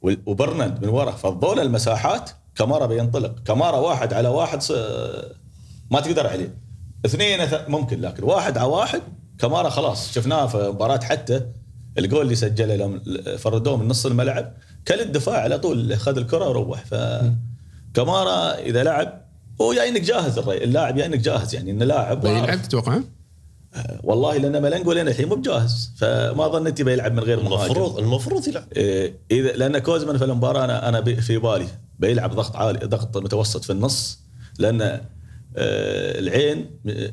وبرنارد 0.03 0.85
من 0.85 0.89
ورا 0.89 1.11
فضول 1.11 1.61
المساحات 1.61 2.31
كمارا 2.55 2.87
بينطلق. 2.87 3.35
كمارا 3.45 3.77
واحد 3.77 4.13
على 4.13 4.29
واحد 4.29 4.63
ما 5.91 6.01
تقدر 6.01 6.27
عليه. 6.27 6.55
اثنين 7.07 7.49
ممكن 7.69 8.01
لكن 8.01 8.23
واحد 8.23 8.59
على 8.59 8.69
واحد 8.69 9.03
كمارا 9.39 9.71
خلاص. 9.71 10.13
شفناه 10.13 10.47
في 10.47 10.69
مباراة 10.69 11.01
حتى 11.05 11.47
الجول 11.99 12.23
اللي 12.23 12.35
سجله 12.35 12.77
لهم 12.77 13.03
فردوه 13.37 13.77
من 13.77 13.89
نص 13.89 14.07
الملعب. 14.07 14.55
كل 14.89 15.01
الدفاع 15.01 15.41
على 15.41 15.59
طول 15.59 15.97
خذ 15.97 16.19
الكرة 16.19 16.49
وروح. 16.49 16.85
فكمارا 17.95 18.59
إذا 18.59 18.83
لعب 18.83 19.23
هو 19.61 19.73
يا 19.73 19.89
إنك 19.89 20.01
جاهز 20.01 20.39
الري 20.39 20.65
اللاعب 20.65 20.99
يا 20.99 21.07
إنك 21.07 21.19
جاهز 21.19 21.55
يعني 21.55 21.71
إنه 21.71 21.85
لاعب 21.85 22.21
بيلعب 22.21 22.43
وعارف. 22.43 22.67
تتوقع؟ 22.67 23.01
والله 24.03 24.37
لأن 24.37 24.63
ملنجو 24.63 24.93
لين 24.93 25.09
الحين 25.09 25.29
مو 25.29 25.35
بجاهز 25.35 25.91
فما 25.97 26.49
ظنيت 26.49 26.83
بيلعب 26.83 27.13
من 27.13 27.19
غير 27.19 27.43
مهاجم 27.43 27.65
المفروض 27.65 27.99
المفروض 27.99 28.49
يلعب 28.49 28.65
إيه، 28.77 29.15
اذا 29.31 29.53
لأن 29.53 29.79
كوزمان 29.79 30.19
في 30.19 30.25
المباراة 30.25 30.65
أنا 30.65 30.89
أنا 30.89 31.03
في 31.03 31.39
بالي 31.39 31.67
بيلعب 31.99 32.35
ضغط 32.35 32.57
عالي 32.57 32.79
ضغط 32.79 33.17
متوسط 33.17 33.65
في 33.65 33.71
النص 33.73 34.19
لأن 34.59 34.83
آه، 34.83 35.01
العين 36.19 36.71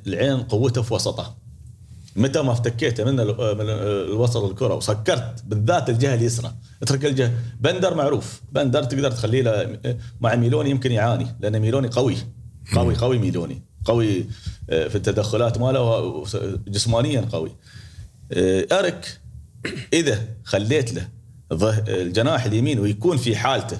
العين 0.08 0.44
قوته 0.44 0.82
في 0.82 0.94
وسطه 0.94 1.36
متى 2.20 2.42
ما 2.42 2.52
افتكيته 2.52 3.04
من 3.04 3.20
ال- 3.20 3.58
من 3.58 3.70
الوسط 3.70 4.44
الكرة 4.44 4.76
وسكرت 4.76 5.44
بالذات 5.46 5.90
الجهة 5.90 6.14
اليسرى. 6.16 6.54
اترك 6.84 7.06
الجهة. 7.06 7.32
بندر 7.60 7.96
معروف. 7.96 8.42
بندر 8.52 8.84
تقدر 8.84 9.12
تخليه 9.12 9.42
له 9.42 9.80
مع 10.22 10.36
ميلوني 10.36 10.70
يمكن 10.70 10.92
يعاني 10.92 11.28
لأن 11.40 11.60
ميلوني 11.60 11.88
قوي. 11.88 12.18
قوي 12.76 12.96
قوي 12.96 13.18
ميلوني. 13.18 13.62
قوي 13.86 14.26
آه، 14.70 14.88
في 14.88 14.96
التدخلات 14.96 15.58
ماله 15.58 16.24
جسمانيا 16.68 17.22
قوي. 17.22 17.52
آه، 18.34 18.68
ارك 18.72 19.20
إذا 19.94 20.26
خليت 20.44 20.94
له 20.94 21.08
الجناح 21.88 22.46
اليمين 22.46 22.80
ويكون 22.80 23.18
في 23.18 23.36
حالته 23.36 23.80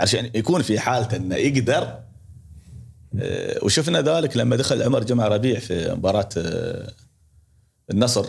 عشان 0.00 0.30
يكون 0.34 0.62
في 0.62 0.78
حالته 0.80 1.16
إنه 1.16 1.36
يقدر 1.36 1.98
آه، 3.20 3.58
وشفنا 3.64 4.00
ذلك 4.00 4.36
لما 4.36 4.56
دخل 4.56 4.82
عمر 4.82 5.04
جمع 5.04 5.28
ربيع 5.28 5.58
في 5.58 5.94
مباراة 5.94 6.28
النصر 7.90 8.26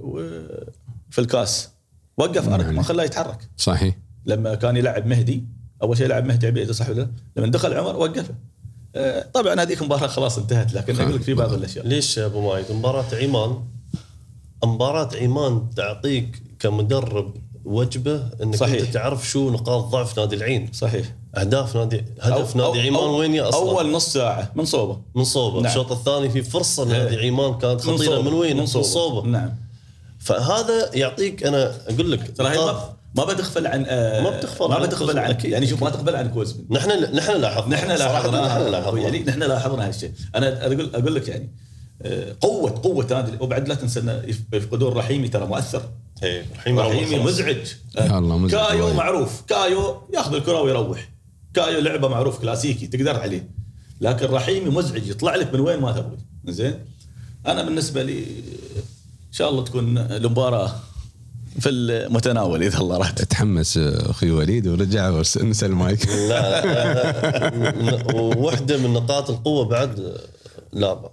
و- 0.00 0.20
في 1.10 1.18
الكاس. 1.18 1.68
وقف 2.16 2.48
ارك 2.48 2.66
ما 2.66 2.82
خلاه 2.82 3.04
يتحرك. 3.04 3.48
صحيح. 3.56 3.96
لما 4.26 4.54
كان 4.54 4.76
يلعب 4.76 5.06
مهدي 5.06 5.44
أول 5.82 5.96
شيء 5.96 6.06
يلعب 6.06 6.24
مهدي 6.24 6.46
عبيد 6.46 6.70
صح 6.72 6.88
ولا 6.88 7.00
لا؟ 7.00 7.10
لما 7.36 7.46
دخل 7.46 7.74
عمر 7.74 7.96
وقفه 7.96 8.34
آه، 8.96 9.26
طبعا 9.34 9.62
هذيك 9.62 9.80
المباراة 9.80 10.06
خلاص 10.06 10.38
انتهت 10.38 10.74
لكن 10.74 11.00
أقول 11.00 11.14
لك 11.14 11.22
في 11.22 11.34
بعض 11.34 11.52
الأشياء. 11.52 11.86
ليش 11.86 12.16
يا 12.16 12.26
أبو 12.26 12.48
مايد 12.52 12.72
مباراة 12.72 13.04
عمان. 13.14 13.64
مباراة 14.64 15.10
عمان 15.16 15.70
تعطيك 15.76 16.42
كمدرب 16.58 17.34
وجبه 17.64 18.22
إنك 18.42 18.56
صحيح. 18.56 18.80
انت 18.82 18.94
تعرف 18.94 19.28
شو 19.28 19.50
نقاط 19.50 19.84
ضعف 19.84 20.18
نادي 20.18 20.36
العين. 20.36 20.70
صحيح. 20.72 21.14
أهداف 21.36 21.76
نادي 21.76 22.04
هدف 22.20 22.52
أو- 22.52 22.56
نادي 22.56 22.82
أو- 22.82 22.86
عمان 22.86 23.00
أو- 23.02 23.18
وين 23.18 23.34
يا 23.34 23.48
أصلا؟ 23.48 23.60
أول 23.70 23.92
نص 23.92 24.12
ساعة. 24.12 24.52
من 24.54 24.64
صوبة. 24.64 25.00
من 25.14 25.24
صوبة. 25.24 25.56
نعم. 25.60 25.66
الشوط 25.66 25.92
الثاني 25.92 26.28
في 26.30 26.42
فرصة 26.42 26.84
نادي 26.84 27.26
عمان 27.28 27.58
كانت 27.58 27.80
خطيرة. 27.80 28.20
من 28.20 28.32
وين؟ 28.32 28.56
من 28.56 28.66
صوبة. 28.66 29.28
نعم. 29.28 29.54
فهذا 30.18 30.90
يعطيك 30.94 31.46
أنا 31.46 31.74
أقول 31.88 32.12
لك 32.12 32.36
ترى 32.36 32.48
ما- 33.16 33.24
بتغفل 33.24 33.66
عن 33.66 33.84
آه، 33.88 34.20
ما 34.20 34.30
بتغفل 34.30 34.68
ما 34.68 34.74
عن 34.74 34.82
بتغفل 34.82 35.18
عن 35.18 35.30
أكيد. 35.30 35.50
يعني 35.50 35.66
شوف 35.66 35.82
ما 35.84 35.90
تغفل 35.90 36.16
عن 36.16 36.28
كوزمن 36.30 36.64
نحن 36.70 37.14
نحن 37.14 37.40
لاحظنا. 37.40 37.74
نحن 37.76 37.86
لاحظنا. 37.88 38.40
نحن 38.40 38.50
يعني 38.60 38.70
لاحظنا 38.70 39.20
نحن 39.30 39.42
لاحظنا 39.42 39.88
هالشيء. 39.88 40.12
أنا 40.34 40.66
أقول 40.66 40.90
أقول 40.94 41.14
لك 41.14 41.28
يعني 41.28 41.52
قوة 42.40 42.80
قوة 42.82 43.06
هذه. 43.10 43.36
وبعد 43.40 43.68
لا 43.68 43.74
تنسى 43.74 44.00
إنه 44.00 44.22
يفقدون 44.52 44.92
رحيمي 44.92 45.28
ترى 45.28 45.46
مؤثر. 45.46 45.82
إيه، 46.22 46.46
رحيم 46.56 46.78
رحيمي 46.78 47.06
خلاص. 47.06 47.26
مزعج. 47.26 47.72
يا 47.96 48.18
الله 48.18 48.38
مزعج 48.38 48.66
كايو 48.66 48.84
وايد. 48.84 48.96
معروف. 48.96 49.42
كايو 49.48 50.02
ياخذ 50.14 50.34
الكرة 50.34 50.60
ويروح. 50.62 51.08
كايو 51.54 51.80
لعبة 51.80 52.08
معروف 52.08 52.40
كلاسيكي 52.40 52.86
تقدر 52.86 53.20
عليه. 53.20 53.48
لكن 54.00 54.26
رحيمي 54.26 54.70
مزعج. 54.70 55.08
يطلع 55.08 55.36
لك 55.36 55.54
من 55.54 55.60
وين 55.60 55.80
ما 55.80 55.92
تبغي 55.92 56.18
زين؟ 56.46 56.74
أنا 57.46 57.62
بالنسبة 57.62 58.02
لي 58.02 58.18
إن 59.28 59.32
شاء 59.32 59.50
الله 59.50 59.64
تكون 59.64 59.98
المباراة 59.98 60.72
في 61.60 61.68
المتناول 61.68 62.62
إذا 62.62 62.78
الله 62.78 62.96
راد. 62.98 63.14
تحمس 63.14 63.78
أخوي 63.78 64.30
وليد 64.30 64.68
ورجع 64.68 65.10
ونسى 65.10 65.66
المايك. 65.66 66.06
لا, 66.06 66.66
لا, 66.66 66.94
لا. 66.94 68.14
وواحده 68.14 68.76
من 68.76 68.92
نقاط 68.92 69.30
القوة 69.30 69.64
بعد 69.64 70.16
لابا. 70.72 71.10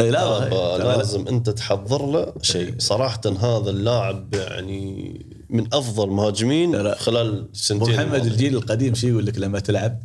لا 0.00 0.10
لابا 0.10 0.78
لا 0.78 0.96
لازم 0.96 1.28
أنت 1.28 1.50
تحضر 1.50 2.06
له 2.06 2.32
شيء. 2.42 2.74
صراحة 2.78 3.20
هذا 3.26 3.70
اللاعب 3.70 4.34
يعني 4.34 5.26
من 5.50 5.74
أفضل 5.74 6.10
مهاجمين 6.10 6.76
لا. 6.76 6.98
خلال 6.98 7.38
أبو 7.38 7.48
سنتين 7.52 7.94
محمد. 7.94 8.26
الجيل 8.26 8.56
القديم 8.56 8.94
شو 8.94 9.08
يقول 9.08 9.26
لك 9.26 9.38
لما 9.38 9.60
تلعب؟ 9.60 9.98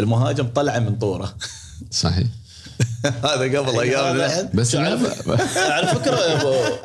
المهاجم 0.00 0.46
طلعه 0.46 0.78
من 0.78 0.98
طوره. 0.98 1.34
صحيح. 1.90 2.26
هذا 3.28 3.58
قبل 3.58 3.80
أيام 3.80 4.04
هذا- 4.16 4.26
الحين 4.26 4.48
بس 4.54 4.76
على 4.76 5.86
فكرة 5.86 6.14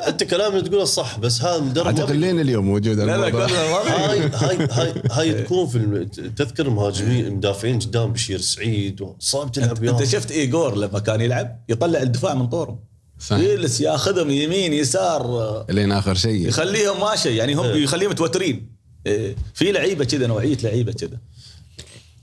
أنت 0.08 0.24
كلامك 0.24 0.66
تقوله 0.68 0.84
صح 0.84 1.18
بس 1.18 1.42
هذا 1.42 1.60
مدرب 1.60 1.84
ما 1.86 1.90
أعتقد 1.90 2.16
لين 2.16 2.40
اليوم 2.40 2.64
موجود 2.66 2.98
لا 2.98 3.04
لا. 3.04 3.14
هاي 3.14 4.20
هاي 4.20 4.68
هاي 4.70 5.02
هاي 5.10 5.42
تكون 5.42 5.66
في 5.68 6.06
تذكر 6.36 6.66
المهاجمين 6.66 7.26
المدافعين 7.26 7.78
قدام 7.78 8.12
بشير 8.12 8.40
سعيد 8.40 9.06
صعب 9.18 9.52
تلعب 9.52 9.84
انت 9.84 10.04
شفت 10.04 10.30
ايجور 10.30 10.76
لما 10.76 10.98
كان 10.98 11.20
يلعب؟ 11.20 11.60
يطلع 11.68 12.02
الدفاع 12.02 12.34
من 12.34 12.46
طوره 12.46 12.78
صحيح. 13.18 13.40
يجلس 13.44 13.80
ياخذهم 13.80 14.30
يمين 14.30 14.72
يسار 14.72 15.64
لين 15.70 15.92
آخر 15.92 16.14
شيء. 16.14 16.48
يخليهم 16.48 17.00
ماشي 17.00 17.36
يعني 17.36 17.54
هم 17.54 17.64
إيه. 17.64 17.82
يخليهم 17.84 18.10
متوترين. 18.10 18.72
إيه، 19.06 19.36
في 19.54 19.72
لعيبة 19.72 20.04
كذا 20.04 20.26
نوعية 20.26 20.56
لعيبة 20.62 20.92
كذا 20.92 21.18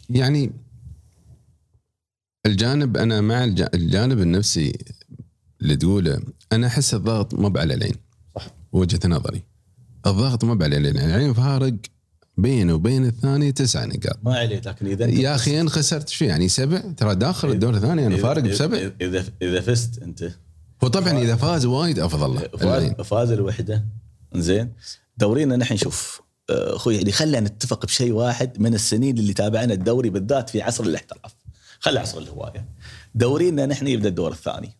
يعني 0.10 0.52
الجانب 2.46 2.98
أنا 2.98 3.22
مع 3.22 3.44
الج- 3.44 3.68
الجانب 3.74 4.20
النفسي 4.22 4.78
اللي 5.62 5.76
تقوله 5.76 6.20
أنا 6.52 6.68
أحس 6.68 6.94
الضغط 6.94 7.34
ما 7.34 7.60
على 7.60 7.74
العين. 7.74 7.96
صح. 8.36 8.48
وجهة 8.72 9.00
نظري. 9.08 9.44
الضغط 10.08 10.44
ما 10.44 10.64
على 10.64 10.78
العين. 10.78 10.98
العين 10.98 11.34
فارق 11.34 11.74
بينه 12.38 12.74
وبين 12.74 13.06
الثاني 13.06 13.52
تسع 13.52 13.86
نقاط. 13.86 14.20
ما 14.24 14.36
عليك 14.38 14.68
لكن 14.68 14.88
إذا 14.88 15.06
يا 15.08 15.36
أخي 15.36 15.62
ان 15.62 15.70
خسرت 15.70 16.10
شو 16.10 16.26
يعني 16.26 16.48
سبع؟ 16.48 16.78
ترى 16.98 17.16
داخل 17.16 17.50
الدور 17.52 17.76
الثاني 17.76 18.08
أنا 18.08 18.18
فارق 18.18 18.44
بسبع. 18.44 18.92
اذا 19.02 19.26
اذا 19.42 19.62
فزت 19.62 20.02
أنت. 20.02 20.32
هو 20.84 20.88
طبعا 20.88 21.20
إذا 21.20 21.36
فاز 21.36 21.66
وايد 21.66 22.00
أفضل 22.00 22.36
له. 22.36 22.40
فاز 22.58 22.92
فاز 23.08 23.32
الوحدة. 23.32 23.86
زين 24.36 24.74
دورينا 25.18 25.56
نحن 25.56 25.74
نشوف 25.74 26.22
آه، 26.50 26.76
أخوي 26.76 26.96
يعني 26.96 27.12
خلينا 27.12 27.40
نتفق 27.40 27.86
بشيء 27.86 28.12
واحد 28.12 28.62
من 28.62 28.74
السنين 28.74 29.18
اللي 29.18 29.34
تابعنا 29.34 29.74
الدوري 29.74 30.10
بالذات 30.10 30.50
في 30.50 30.62
عصر 30.62 30.84
الاحتراف. 30.84 31.36
خلي 31.80 32.00
عصر 32.00 32.18
الهواية. 32.18 32.70
دورينا 33.16 33.66
نحن 33.66 33.88
يبدأ 33.88 34.10
الدور 34.10 34.32
الثاني. 34.32 34.78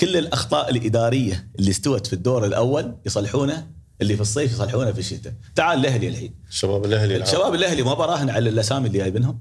كل 0.00 0.16
الأخطاء 0.16 0.70
الإدارية 0.70 1.50
اللي 1.58 1.70
استوت 1.70 2.06
في 2.06 2.12
الدور 2.12 2.46
الأول 2.46 2.96
يصلحونها 3.06 3.70
اللي 4.00 4.14
في 4.16 4.20
الصيف 4.20 4.52
يصلحونها 4.52 4.92
في 4.92 4.98
الشتاء. 4.98 5.34
تعال 5.54 5.78
الأهلي 5.78 6.08
الحين. 6.08 6.34
شباب 6.50 6.84
الأهلي. 6.84 7.26
شباب 7.26 7.54
الأهلي 7.54 7.82
ما 7.82 7.94
براهن 7.94 8.30
على 8.30 8.50
الأسامي 8.50 8.86
اللي 8.86 8.98
جايبينهم. 8.98 9.40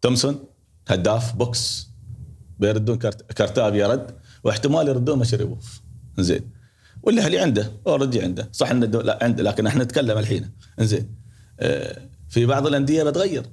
تومسون 0.00 0.44
هداف 0.88 1.32
بوكس 1.36 1.88
بيردون 2.58 2.98
كارت... 2.98 3.32
كارتاب 3.32 3.74
يرد 3.74 4.16
واحتمال 4.44 4.88
يردون 4.88 5.18
مشربوف 5.18 5.80
زين 6.18 6.50
والأهلي 7.02 7.38
عنده 7.38 7.72
أوريدي 7.86 8.22
عنده. 8.22 8.48
صح 8.52 8.70
انه 8.70 8.86
لا 8.86 9.18
عنده 9.22 9.42
لكن 9.42 9.66
إحنا 9.66 9.84
نتكلم 9.84 10.18
الحين. 10.18 10.50
زين 10.80 11.14
آه 11.60 12.08
في 12.28 12.46
بعض 12.46 12.66
الأندية 12.66 13.02
بتغير. 13.02 13.46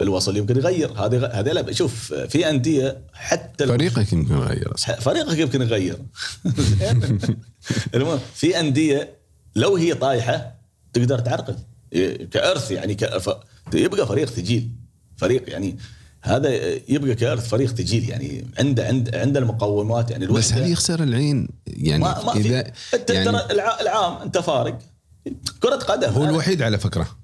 الوصل 0.00 0.36
يمكن 0.36 0.56
يغير. 0.56 0.92
هذه 0.92 1.26
هذه 1.26 1.52
لا 1.52 1.72
شوف 1.72 2.14
في 2.14 2.50
أندية 2.50 2.98
حتى 3.12 3.66
فريقك 3.66 4.12
يمكن 4.12 4.34
يغير. 4.34 4.72
فريقك 4.76 5.38
يمكن 5.38 5.62
يغير؟ 5.62 5.98
المهم 7.94 8.20
في 8.34 8.60
أندية 8.60 9.14
لو 9.56 9.76
هي 9.76 9.94
طايحة 9.94 10.54
تقدر 10.92 11.18
تعرقل. 11.18 11.56
كأرث 12.30 12.70
يعني 12.70 12.94
كف... 12.94 13.30
يبقى 13.74 14.06
فريق 14.06 14.28
ثقيل 14.28 14.70
فريق 15.16 15.50
يعني 15.50 15.78
هذا 16.20 16.48
يبقى 16.88 17.14
كأرث 17.14 17.48
فريق 17.48 17.70
ثقيل 17.70 18.08
يعني 18.08 18.46
عنده 18.58 18.86
عنده 18.86 19.20
عنده 19.20 19.40
المقومات 19.40 20.10
يعني 20.10 20.26
بس 20.26 20.52
هل 20.52 20.72
يخسر 20.72 21.02
العين؟ 21.02 21.48
يعني 21.66 22.02
ما 22.02 22.24
ما 22.24 22.36
إذا 22.36 22.72
أنت 22.94 23.10
يعني 23.10 23.30
العام 23.80 24.22
أنت 24.22 24.38
فارق. 24.38 24.78
كرة 25.60 25.76
قدم. 25.76 26.08
هو 26.08 26.24
الوحيد 26.24 26.62
على 26.62 26.78
فكرة. 26.78 27.23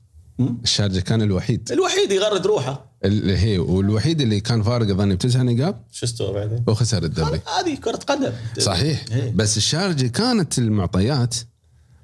الشارجه 0.64 1.00
كان 1.00 1.22
الوحيد. 1.22 1.72
الوحيد 1.72 2.12
يغرد 2.12 2.46
روحه. 2.46 2.90
اللي 3.04 3.38
هي 3.38 3.58
والوحيد 3.58 4.20
اللي 4.20 4.40
كان 4.40 4.62
فارق 4.62 4.90
أظني 4.90 5.14
بتسع 5.14 5.42
نقاط 5.42 5.76
شو 5.92 6.06
استوى 6.06 6.32
بعدين؟ 6.34 6.64
وخسر 6.66 7.02
الدوري. 7.02 7.40
هذه 7.60 7.74
كرة 7.74 7.96
قدم. 7.96 8.32
صحيح. 8.58 9.04
إيه. 9.12 9.30
بس 9.34 9.56
الشارجه 9.56 10.06
كانت 10.06 10.58
المعطيات 10.58 11.34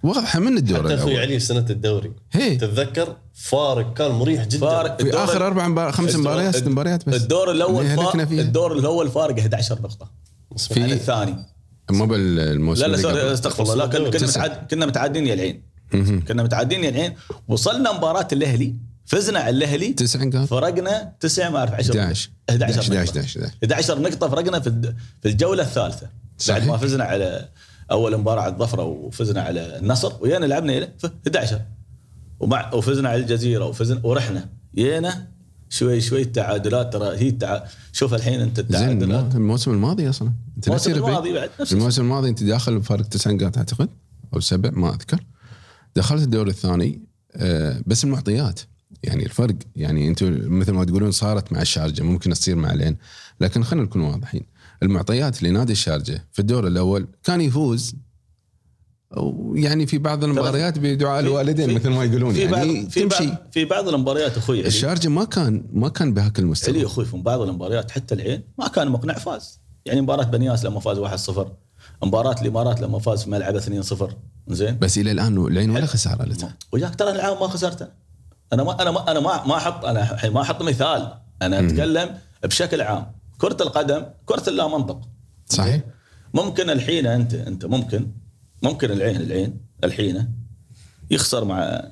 واضحة 0.02 0.38
من 0.40 0.56
الدور 0.58 0.84
حتى 0.84 0.94
أخوي 0.94 1.12
الأول. 1.12 1.22
علي 1.26 1.38
سنة 1.38 1.66
الدوري. 1.70 2.12
هي. 2.32 2.56
تتذكر 2.56 3.16
فارق 3.34 3.94
كان 3.94 4.10
مريح 4.10 4.44
جدا. 4.46 4.58
فارق 4.60 5.02
في 5.02 5.14
آخر 5.14 5.46
أربع 5.46 5.68
مبار... 5.68 5.92
خمس 5.92 6.16
مباريات 6.16 6.56
ست 6.56 6.68
مباريات 6.68 7.08
بس. 7.08 7.22
الدور 7.22 7.50
الأول 7.50 7.84
اللي 7.84 7.96
فا... 7.96 8.02
هلكنا 8.02 8.24
فيها. 8.26 8.40
الدور 8.42 8.78
الأول 8.78 9.08
فارق 9.10 9.38
11 9.38 9.78
نقطة. 9.82 10.10
في- 10.56 10.82
عن 10.82 10.90
الثاني. 10.92 11.36
مو 11.90 12.06
بالموسم 12.06 12.82
لا 12.86 12.96
لا. 12.96 13.32
استغفر 13.32 13.62
الله. 13.62 13.74
لا 13.74 13.86
كنا 13.86 14.10
كنا, 14.10 14.10
تسعة. 14.10 14.42
متعاد 14.44 14.66
كنا 14.70 14.86
متعادلين 14.86 15.26
يا 15.26 15.34
العين. 15.34 15.62
كنا 16.28 16.42
متعادلين 16.42 16.84
يا 16.84 16.88
العين 16.88 17.14
وصلنا 17.48 17.92
مباراة 17.92 18.28
الأهلي 18.32 18.74
فزنا 19.06 19.38
على 19.38 19.56
الأهلي 19.56 19.92
تسع 19.92 20.24
نقاط. 20.24 20.48
فرقنا 20.48 21.12
تسع 21.20 21.50
ما 21.50 21.58
اعرف 21.58 21.72
10 21.74 22.00
11 22.00 22.30
11 22.50 22.80
11 22.80 22.94
نقطة. 22.94 23.20
11 23.20 23.40
11 23.40 23.54
11 23.64 24.00
نقطة 24.00 24.28
فرقنا 24.28 24.60
في 24.60 24.94
في 25.22 25.28
الجولة 25.28 25.62
الثالثة. 25.62 26.08
صحيح. 26.38 26.58
بعد 26.58 26.68
ما 26.68 26.76
فزنا 26.76 27.04
على 27.04 27.48
أول 27.90 28.16
مباراة 28.16 28.42
على 28.42 28.52
الظفرة 28.52 28.82
وفزنا 28.84 29.42
على 29.42 29.78
النصر 29.78 30.12
ويانا 30.20 30.46
لعبنا 30.46 30.78
إلى 30.78 30.88
في 30.98 31.10
11 31.26 31.60
ومع 32.40 32.74
وفزنا 32.74 33.08
على 33.08 33.20
الجزيرة 33.22 33.64
وفزنا 33.64 34.00
ورحنا. 34.06 34.48
يانا 34.74 35.28
شوي 35.68 36.00
شوي 36.00 36.24
تعادلات 36.24 36.92
ترى 36.92 37.16
هي 37.16 37.28
التع... 37.28 37.64
شوف 37.92 38.14
الحين 38.14 38.38
زين 38.38 38.52
التعادلات. 38.58 39.24
مو- 39.24 39.36
الموسم 39.40 39.70
الماضي 39.70 40.08
أصلا. 40.08 40.32
أنت 40.56 40.66
الموسم 40.66 40.92
الماضي 40.92 41.32
بعد 41.32 41.50
نفس 41.60 41.72
الموسم 41.72 42.02
الماضي 42.02 42.28
أنت 42.28 42.42
داخل 42.44 42.78
بفارق 42.78 43.06
تسع 43.06 43.30
نقاط 43.30 43.58
أعتقد؟ 43.58 43.88
أو 44.34 44.40
سبع 44.40 44.70
ما 44.70 44.90
أذكر. 44.94 45.20
دخلت 45.96 46.22
الدور 46.22 46.48
الثاني 46.48 47.00
آه، 47.36 47.82
بس 47.86 48.04
المعطيات. 48.04 48.60
يعني 49.02 49.24
الفرق 49.24 49.54
يعني 49.76 50.08
أنتم 50.08 50.58
مثل 50.58 50.72
ما 50.72 50.84
تقولون 50.84 51.10
صارت 51.10 51.52
مع 51.52 51.62
الشارجة 51.62 52.02
ممكن 52.02 52.30
تصير 52.30 52.56
مع 52.56 52.72
العين 52.72 52.96
لكن 53.40 53.64
خلينا 53.64 53.84
نكون 53.86 54.02
واضحين. 54.02 54.46
المعطيات 54.82 55.42
لنادي 55.42 55.72
الشارجة 55.72 56.24
في 56.32 56.38
الدور 56.38 56.66
الأول 56.66 57.08
كان 57.24 57.40
يفوز. 57.40 57.94
ويعني 59.16 59.86
في 59.86 59.98
بعض 59.98 60.24
المباريات 60.24 60.78
بدعاء 60.78 61.20
الوالدين 61.20 61.74
مثل 61.74 61.90
ما 61.90 62.04
يقولون. 62.04 62.34
في 62.34 62.46
بعض 62.46 62.66
يعني 62.66 62.90
في 62.90 63.00
تمشي. 63.00 63.26
بعض 63.26 63.36
في 63.52 63.64
بعض 63.64 63.88
المباريات 63.88 64.36
أخوي 64.36 64.66
الشارجة 64.66 65.08
ما 65.08 65.24
كان 65.24 65.64
ما 65.72 65.88
كان 65.88 66.14
بهاك 66.14 66.38
علي 66.38 66.46
المستوى 66.46 66.86
أخوي 66.86 67.04
في 67.04 67.16
بعض 67.16 67.40
المباريات 67.40 67.90
حتى 67.90 68.14
العين 68.14 68.42
ما 68.58 68.68
كان 68.68 68.88
مقنع 68.88 69.14
فاز. 69.14 69.60
يعني 69.84 70.00
مباراة 70.00 70.24
بنياس 70.24 70.64
لما 70.64 70.80
فاز 70.80 70.98
1-0 71.30 71.65
مباراة 72.02 72.42
الإمارات 72.42 72.80
لما 72.80 72.98
فاز 72.98 73.24
في 73.24 73.30
ملعبه 73.30 73.60
2-0 73.60 74.12
زين 74.48 74.78
بس 74.78 74.98
إلى 74.98 75.12
الآن 75.12 75.46
العين 75.46 75.70
ولا 75.70 75.86
خسارة 75.86 76.24
لته 76.24 76.48
وياك 76.72 76.94
ترى 76.94 77.10
العام 77.10 77.40
ما 77.40 77.48
خسرت 77.48 77.92
أنا. 78.52 78.64
ما 78.64 78.82
أنا 78.82 78.90
ما 78.90 79.10
أنا 79.10 79.20
ما 79.20 79.46
ما 79.46 79.56
أحط 79.56 79.84
أنا 79.84 80.30
ما 80.30 80.42
أحط 80.42 80.62
مثال. 80.62 81.14
أنا 81.42 81.60
أتكلم 81.60 82.18
بشكل 82.42 82.80
عام. 82.80 83.12
كرة 83.38 83.56
القدم 83.62 84.04
كرة 84.26 84.48
اللا 84.48 84.68
منطق 84.68 85.00
صحيح 85.46 85.82
ممكن 86.34 86.70
الحين 86.70 87.06
انت 87.06 87.34
أنت 87.34 87.64
ممكن 87.64 88.10
ممكن 88.62 88.90
العين 88.90 89.16
العين 89.16 89.60
الحين 89.84 90.32
يخسر 91.10 91.44
مع 91.44 91.82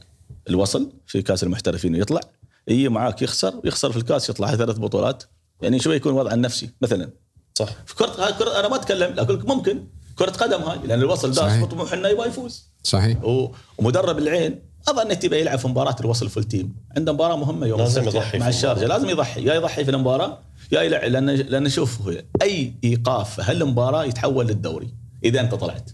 الوصل 0.49 0.93
في 1.07 1.23
كأس 1.23 1.43
المحترفين 1.45 1.95
ويطلع. 1.95 2.21
يجي 2.69 2.89
معاك 2.89 3.23
يخسر 3.23 3.61
ويخسر 3.65 3.93
في 3.93 3.99
الكأس 3.99 4.31
يطلع. 4.31 4.57
ثلاث 4.57 4.79
بطولات. 4.79 5.25
يعني 5.63 5.79
شوي 5.79 5.97
يكون 5.97 6.13
وضع 6.13 6.35
النفسي 6.35 6.71
مثلا. 6.83 7.11
صح 7.59 7.69
في 7.87 7.95
كرة, 7.95 8.11
هاي 8.27 8.33
كرة 8.33 8.61
أنا 8.61 8.69
ما 8.69 8.77
أتكلم 8.77 9.19
أقول 9.19 9.39
لك 9.39 9.47
ممكن 9.49 9.85
كرة 10.19 10.31
قدم 10.31 10.63
هاي 10.63 10.79
لأن 10.87 11.01
الوصل 11.01 11.35
صحيح. 11.35 11.63
بطموح 11.65 11.93
إنه 11.93 12.09
يبغى 12.09 12.29
يفوز 12.29 12.65
صحيح 12.83 13.25
و- 13.25 13.49
ومدرب 13.79 14.19
العين 14.19 14.59
أظن 14.89 15.19
تبي 15.19 15.41
يلعب 15.41 15.59
في 15.59 15.69
مباراة 15.69 15.97
الوصل 16.01 16.29
فول 16.31 16.45
تيم 16.45 16.75
عنده 16.97 17.13
مباراة 17.13 17.37
مهمة 17.37 17.67
يوم 17.67 17.79
لازم 17.81 18.03
يضحي 18.05 18.39
مع 18.39 18.49
الشارجه. 18.49 18.87
لازم 18.87 19.09
يضحي 19.09 19.45
يا 19.45 19.55
يضحي 19.55 19.85
في 19.85 19.91
المباراة 19.91 20.39
يا 20.73 20.83
يلعب 20.83 21.05
لأن 21.11 21.31
لأن 21.31 21.69
شوف 21.69 21.99
أي 22.43 22.73
إيقاف 22.85 23.35
في 23.35 23.43
هالمباراة 23.51 24.05
يتحول 24.05 24.47
للدوري 24.47 24.95
إذا 25.25 25.41
أنت 25.41 25.55
طلعت 25.55 25.91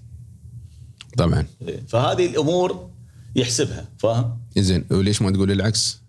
طبعا 1.18 1.46
فهذه 1.88 2.26
الأمور 2.26 2.90
يحسبها 3.36 3.84
فاهم؟ 3.98 4.38
زين 4.58 4.84
وليش 4.90 5.22
ما 5.22 5.30
تقول 5.30 5.50
العكس؟ 5.52 5.99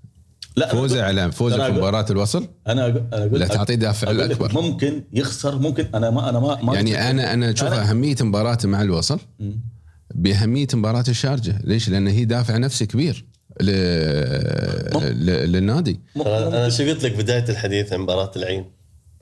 لا 0.56 0.68
فوزه 0.68 0.96
أقول- 0.96 1.04
على 1.04 1.32
فوزه 1.32 1.56
في 1.58 1.68
أقول- 1.68 1.78
مباراة 1.78 2.06
الوصل؟ 2.10 2.48
أنا 2.68 2.86
أقول 3.14 3.40
لا 3.40 3.48
تعطيه 3.48 3.76
دافع 3.76 4.12
الأكبر. 4.12 4.54
ممكن 4.62 5.04
يخسر 5.14 5.60
ممكن 5.60 5.86
أنا 5.96 6.10
ما 6.10 6.30
أنا 6.30 6.40
ما, 6.40 6.62
ما 6.64 6.74
يعني 6.76 7.10
أنا 7.10 7.34
أنا 7.34 7.52
أشوف 7.52 7.70
أنا- 7.70 7.74
أهمية 7.74 8.16
مباراته 8.22 8.68
مع 8.68 8.82
الوصل. 8.82 9.20
بأهمية 10.16 10.68
مباراة 10.74 11.04
الشارجة، 11.08 11.60
ليش؟ 11.64 11.90
لأن 11.90 12.08
هي 12.08 12.26
دافع 12.26 12.58
نفسي 12.58 12.86
كبير 12.86 13.26
ل... 13.62 13.66
ل... 15.26 15.52
للنادي. 15.52 16.00
أنا 16.26 16.70
شو 16.70 16.84
قلت 16.84 17.04
لك 17.04 17.12
بداية 17.16 17.46
الحديث 17.50 17.94
عن 17.94 18.00
مباراة 18.00 18.32
العين؟ 18.36 18.66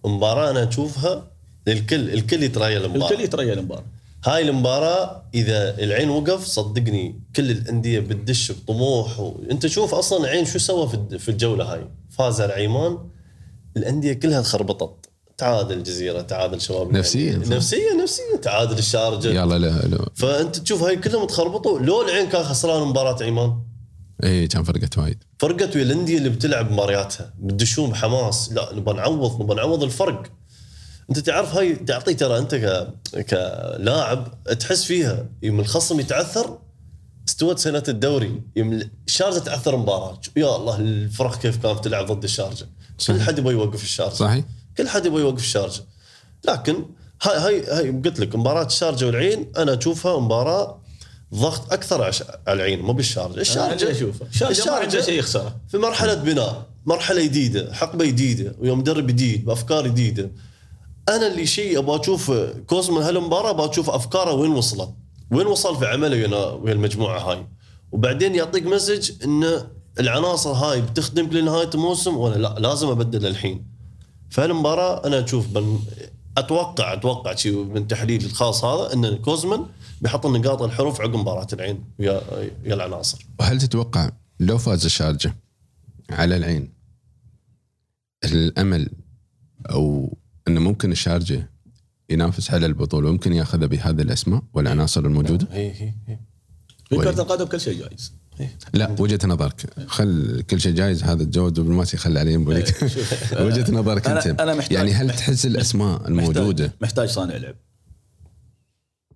مباراة 0.05 0.51
أنا 0.51 0.69
أشوفها 0.69 1.27
للكل 1.67 2.09
الكل 2.09 2.43
يتريل 2.43 2.85
المباراة. 2.85 3.11
الكل 3.11 3.23
يتريى 3.23 3.53
المباراة. 3.53 3.83
هاي 4.25 4.49
المباراة 4.49 5.23
إذا 5.33 5.79
العين 5.79 6.09
وقف 6.09 6.45
صدقني 6.45 7.21
كل 7.35 7.51
الأندية 7.51 7.99
بتدش 7.99 8.51
بطموح 8.51 9.19
و... 9.19 9.35
أنت 9.51 9.67
شوف 9.67 9.93
أصلا 9.93 10.19
العين 10.19 10.45
شو 10.45 10.59
سوى 10.59 10.89
في 11.19 11.29
الجولة 11.29 11.73
هاي؟ 11.73 11.89
فاز 12.09 12.41
على 12.41 12.53
عيمان 12.53 12.97
الأندية 13.77 14.13
كلها 14.13 14.41
تخربطت 14.41 15.09
تعادل 15.37 15.77
الجزيرة 15.77 16.21
تعادل 16.21 16.61
شباب 16.61 16.91
نفسياً. 16.91 17.37
نفسيا 17.37 17.93
نفسيا. 18.03 18.37
تعادل 18.41 18.77
الشارجة. 18.77 19.27
يلا 19.27 19.59
لا 19.59 19.87
لا. 19.87 20.05
فأنت 20.15 20.55
تشوف 20.55 20.83
هاي 20.83 20.95
كلهم 20.95 21.27
تخربطوا 21.27 21.79
لو 21.79 22.01
العين 22.01 22.29
كان 22.29 22.43
خسران 22.43 22.87
مباراة 22.87 23.23
عيمان؟ 23.23 23.59
اي 24.23 24.29
إيه، 24.29 24.49
كان 24.49 24.63
فرقت 24.63 24.97
وايد. 24.97 25.23
فرقت 25.39 25.75
ويا 25.75 25.83
الأندية 25.83 26.17
اللي 26.17 26.29
بتلعب 26.29 26.71
مبارياتها. 26.71 27.33
بتدشون 27.39 27.89
بحماس. 27.89 28.51
لا 28.53 28.69
نبغى 28.75 28.95
نعوض 28.95 29.41
نبغى 29.41 29.55
نعوض 29.55 29.83
الفرق. 29.83 30.23
انت 31.09 31.19
تعرف 31.19 31.55
هاي 31.55 31.75
تعطي 31.75 32.13
ترى 32.13 32.37
انت 32.37 32.55
ك... 32.55 32.87
كلاعب 33.23 34.43
تحس 34.59 34.83
فيها 34.83 35.25
يوم 35.43 35.59
الخصم 35.59 35.99
يتعثر 35.99 36.59
استوت 37.29 37.59
سنة 37.59 37.83
الدوري 37.87 38.41
يوم 38.55 38.81
الشارجه 39.07 39.39
تعثر 39.39 39.77
مباراة. 39.77 40.19
يا 40.35 40.55
الله 40.55 40.79
الفرق 40.79 41.39
كيف 41.39 41.57
كانت 41.57 41.83
تلعب 41.83 42.05
ضد 42.05 42.23
الشارجة؟ 42.23 42.67
كل 43.07 43.21
حد 43.21 43.39
يبغى 43.39 43.53
يوقف 43.53 43.83
الشارجة. 43.83 44.13
صحيح؟ 44.13 44.45
كل 44.77 44.89
حد 44.89 45.05
يبغى 45.05 45.21
يوقف 45.21 45.39
الشارجة. 45.39 45.81
لكن 46.47 46.85
هاي 47.21 47.37
هاي 47.37 47.65
هاي 47.65 47.89
قلت 47.89 48.19
لك 48.19 48.35
مباراة 48.35 48.65
الشارجة 48.65 49.05
والعين 49.05 49.51
أنا 49.57 49.77
أشوفها 49.77 50.19
مباراة 50.19 50.81
ضغط 51.33 51.73
أكثر 51.73 52.03
على 52.03 52.13
العين 52.47 52.79
مو 52.79 52.93
بالشارجة. 52.93 53.41
الشارجه 53.41 53.73
الشارجه 53.73 53.97
اشوفه 53.97 54.25
الشارجه 54.25 54.65
ما 54.65 54.77
عنده 54.77 55.01
شيء 55.01 55.19
يخسره 55.19 55.55
في 55.71 55.77
مرحلة 55.77 56.13
بناء 56.13 56.65
مرحلة 56.85 57.23
جديدة 57.23 57.73
حقبة 57.73 58.05
جديدة 58.05 58.55
ويوم 58.59 58.79
مدرب 58.79 59.07
جديد 59.07 59.45
بأفكار 59.45 59.87
جديدة. 59.87 60.31
أنا 61.09 61.27
اللي 61.27 61.45
شيء 61.45 61.79
أبغى 61.79 61.99
أشوف 62.01 62.31
كوزمان 62.67 63.03
هالمباراة 63.03 63.49
أبغى 63.49 63.69
أشوف 63.69 63.89
أفكاره 63.89 64.33
وين 64.33 64.51
وصلت 64.51 64.93
وين 65.31 65.47
وصل 65.47 65.79
في 65.79 65.85
عمله 65.85 66.17
ويا 66.17 66.51
ويا 66.51 66.73
المجموعة 66.73 67.19
هاي. 67.19 67.47
وبعدين 67.91 68.35
يعطيك 68.35 68.65
message 68.65 69.23
إن 69.23 69.67
العناصر 69.99 70.51
هاي 70.51 70.81
بتخدمك 70.81 71.33
لنهايه 71.33 71.69
الموسم 71.73 72.17
ولا 72.17 72.35
لا 72.35 72.59
لازم 72.59 72.87
أبدل 72.87 73.25
الحين. 73.25 73.65
فهالمباراة 74.29 75.07
أنا 75.07 75.23
أشوف 75.23 75.47
بن 75.47 75.79
أتوقع 76.37 76.93
أتوقع 76.93 77.35
شيء 77.35 77.63
من 77.63 77.87
تحليلي 77.87 78.25
الخاص 78.25 78.63
هذا 78.65 78.93
إن 78.93 79.17
كوزمان 79.17 79.65
بيحط 80.01 80.25
النقاط 80.25 80.61
الحروف 80.61 81.01
عقب 81.01 81.15
مباراة 81.15 81.47
العين 81.53 81.83
ويا 81.99 82.21
ويا 82.33 82.73
العناصر. 82.73 83.25
وهل 83.39 83.59
تتوقع 83.59 84.11
لو 84.39 84.57
فاز 84.57 84.85
الشارجه 84.85 85.35
على 86.09 86.37
العين 86.37 86.73
الأمل 88.25 88.89
أو 89.69 90.17
إنه 90.49 90.59
ممكن 90.61 90.91
الشارجة 90.91 91.51
ينافس 92.09 92.51
على 92.51 92.65
البطولة 92.65 93.07
ويمكن 93.07 93.33
ياخذها 93.33 93.67
بهذه 93.67 94.01
الأسماء 94.01 94.43
والعناصر 94.53 95.05
الموجودة؟ 95.05 95.47
هي 95.51 95.71
هي 95.71 95.93
هي 96.07 96.19
في؟ 96.89 96.95
كره 96.95 97.21
القدم 97.21 97.45
كل 97.45 97.59
شيء 97.59 97.79
جايز. 97.79 98.13
لا 98.73 98.95
وجهة 98.99 99.19
نظرك. 99.27 99.65
خل 99.87 100.41
كل 100.49 100.61
شيء 100.61 100.75
جايز 100.75 101.03
هذا 101.03 101.23
الجو 101.23 101.49
دبلوماسي 101.49 101.97
خلي 101.97 102.19
عليه 102.19 102.33
ينبغيك 102.33 102.67
شوف، 102.87 103.33
وجهة 103.41 103.71
نظرك 103.71 104.07
أنت. 104.07 104.41
أنا 104.41 104.55
محتاج- 104.55 104.71
يعني 104.77 104.91
هل 104.93 105.09
تحس 105.09 105.45
الأسماء 105.45 106.07
الموجودة؟ 106.07 106.73
محتاج, 106.81 107.09
صانع 107.09 107.37
لعب. 107.37 107.55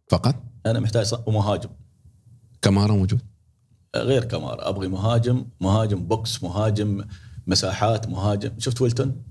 فقط؟ 0.10 0.36
أنا 0.66 0.80
محتاج 0.80 1.12
ومهاجم. 1.26 1.70
كمارا 2.62 2.92
موجود؟ 2.94 3.22
غير 3.96 4.24
كمار 4.24 4.70
أبغي 4.70 4.88
مهاجم 4.88 5.46
مهاجم 5.62 6.08
بوكس 6.08 6.44
مهاجم 6.44 7.04
مساحات 7.48 8.08
مهاجم. 8.10 8.52
شفت 8.60 8.82
ويلتون؟ 8.82 9.24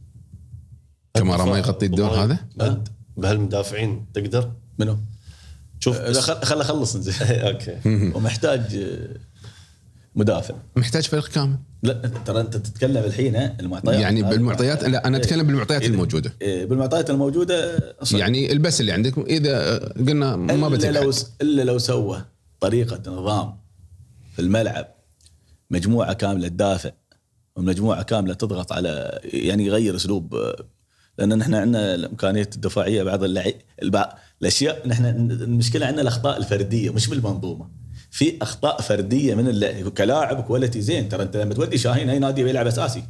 كمارا 1.15 1.45
ما 1.45 1.59
يغطي 1.59 1.87
الدور 1.87 2.11
هذا؟ 2.11 2.39
بهالمدافعين 3.17 4.07
تقدر؟ 4.15 4.53
منو؟ 4.79 4.99
شوف 5.81 5.99
خل 6.01 6.43
خل 6.43 6.61
اخلص 6.61 6.97
أوكي. 7.21 7.79
ومحتاج 8.15 8.61
آه، 8.77 9.17
مدافع. 10.15 10.55
محتاج 10.77 11.07
فريق 11.07 11.29
كامل. 11.29 11.57
لا 11.83 11.93
ترى 12.25 12.41
أنت 12.41 12.57
تتكلم 12.57 13.05
الحين 13.05 13.37
المعطيات. 13.37 14.01
يعني 14.01 14.23
بالمعطيات 14.23 14.85
لا 14.85 15.07
أنا 15.07 15.17
أتكلم 15.17 15.47
بالمعطيات 15.47 15.83
إذا- 15.83 15.87
الموجودة. 15.87 16.33
إيه، 16.43 16.65
بالمعطيات 16.65 17.11
الموجودة 17.11 17.79
صح. 18.03 18.19
يعني 18.19 18.53
البس 18.53 18.81
اللي 18.81 18.93
عندك. 18.93 19.19
إذا 19.19 19.79
قلنا 19.79 20.37
ما 20.37 20.67
إلا 20.67 20.91
لو 21.01 21.13
إلا 21.43 21.63
لو 21.63 21.79
سوى 21.79 22.25
طريقة 22.61 23.11
نظام 23.11 23.57
في 24.33 24.43
الملعب 24.43 24.89
مجموعة 25.71 26.13
كاملة 26.13 26.49
تدافع 26.49 26.91
ومجموعة 27.57 28.03
كاملة 28.03 28.35
تضغط 28.35 28.73
على 28.73 29.21
يعني 29.25 29.67
يغير 29.67 29.97
أسلوب 29.97 30.35
آه، 30.35 30.65
لأن 31.19 31.39
نحن 31.39 31.55
عندنا 31.55 31.95
الامكانيه 31.95 32.49
الدفاعية 32.55 33.03
بعض 33.03 33.25
اللعي 33.25 33.55
الأشياء 34.43 34.89
نحن 34.89 35.05
المشكلة 35.31 35.87
عندنا 35.87 36.03
الأخطاء 36.03 36.37
الفردية 36.39 36.91
مش 36.91 37.09
بالمنظومة. 37.09 37.69
في 38.11 38.43
أخطاء 38.43 38.81
فردية 38.81 39.35
من 39.35 39.49
الل- 39.49 39.89
كلاعب 39.89 40.43
كواليتي 40.43 40.81
زين. 40.81 41.09
ترى 41.09 41.23
أنت 41.23 41.37
لما 41.37 41.55
تودي 41.55 41.79
شاهين 41.79 42.11
أي 42.11 42.19
نادي 42.19 42.45
بيلعب 42.45 42.67
أساسي. 42.67 43.05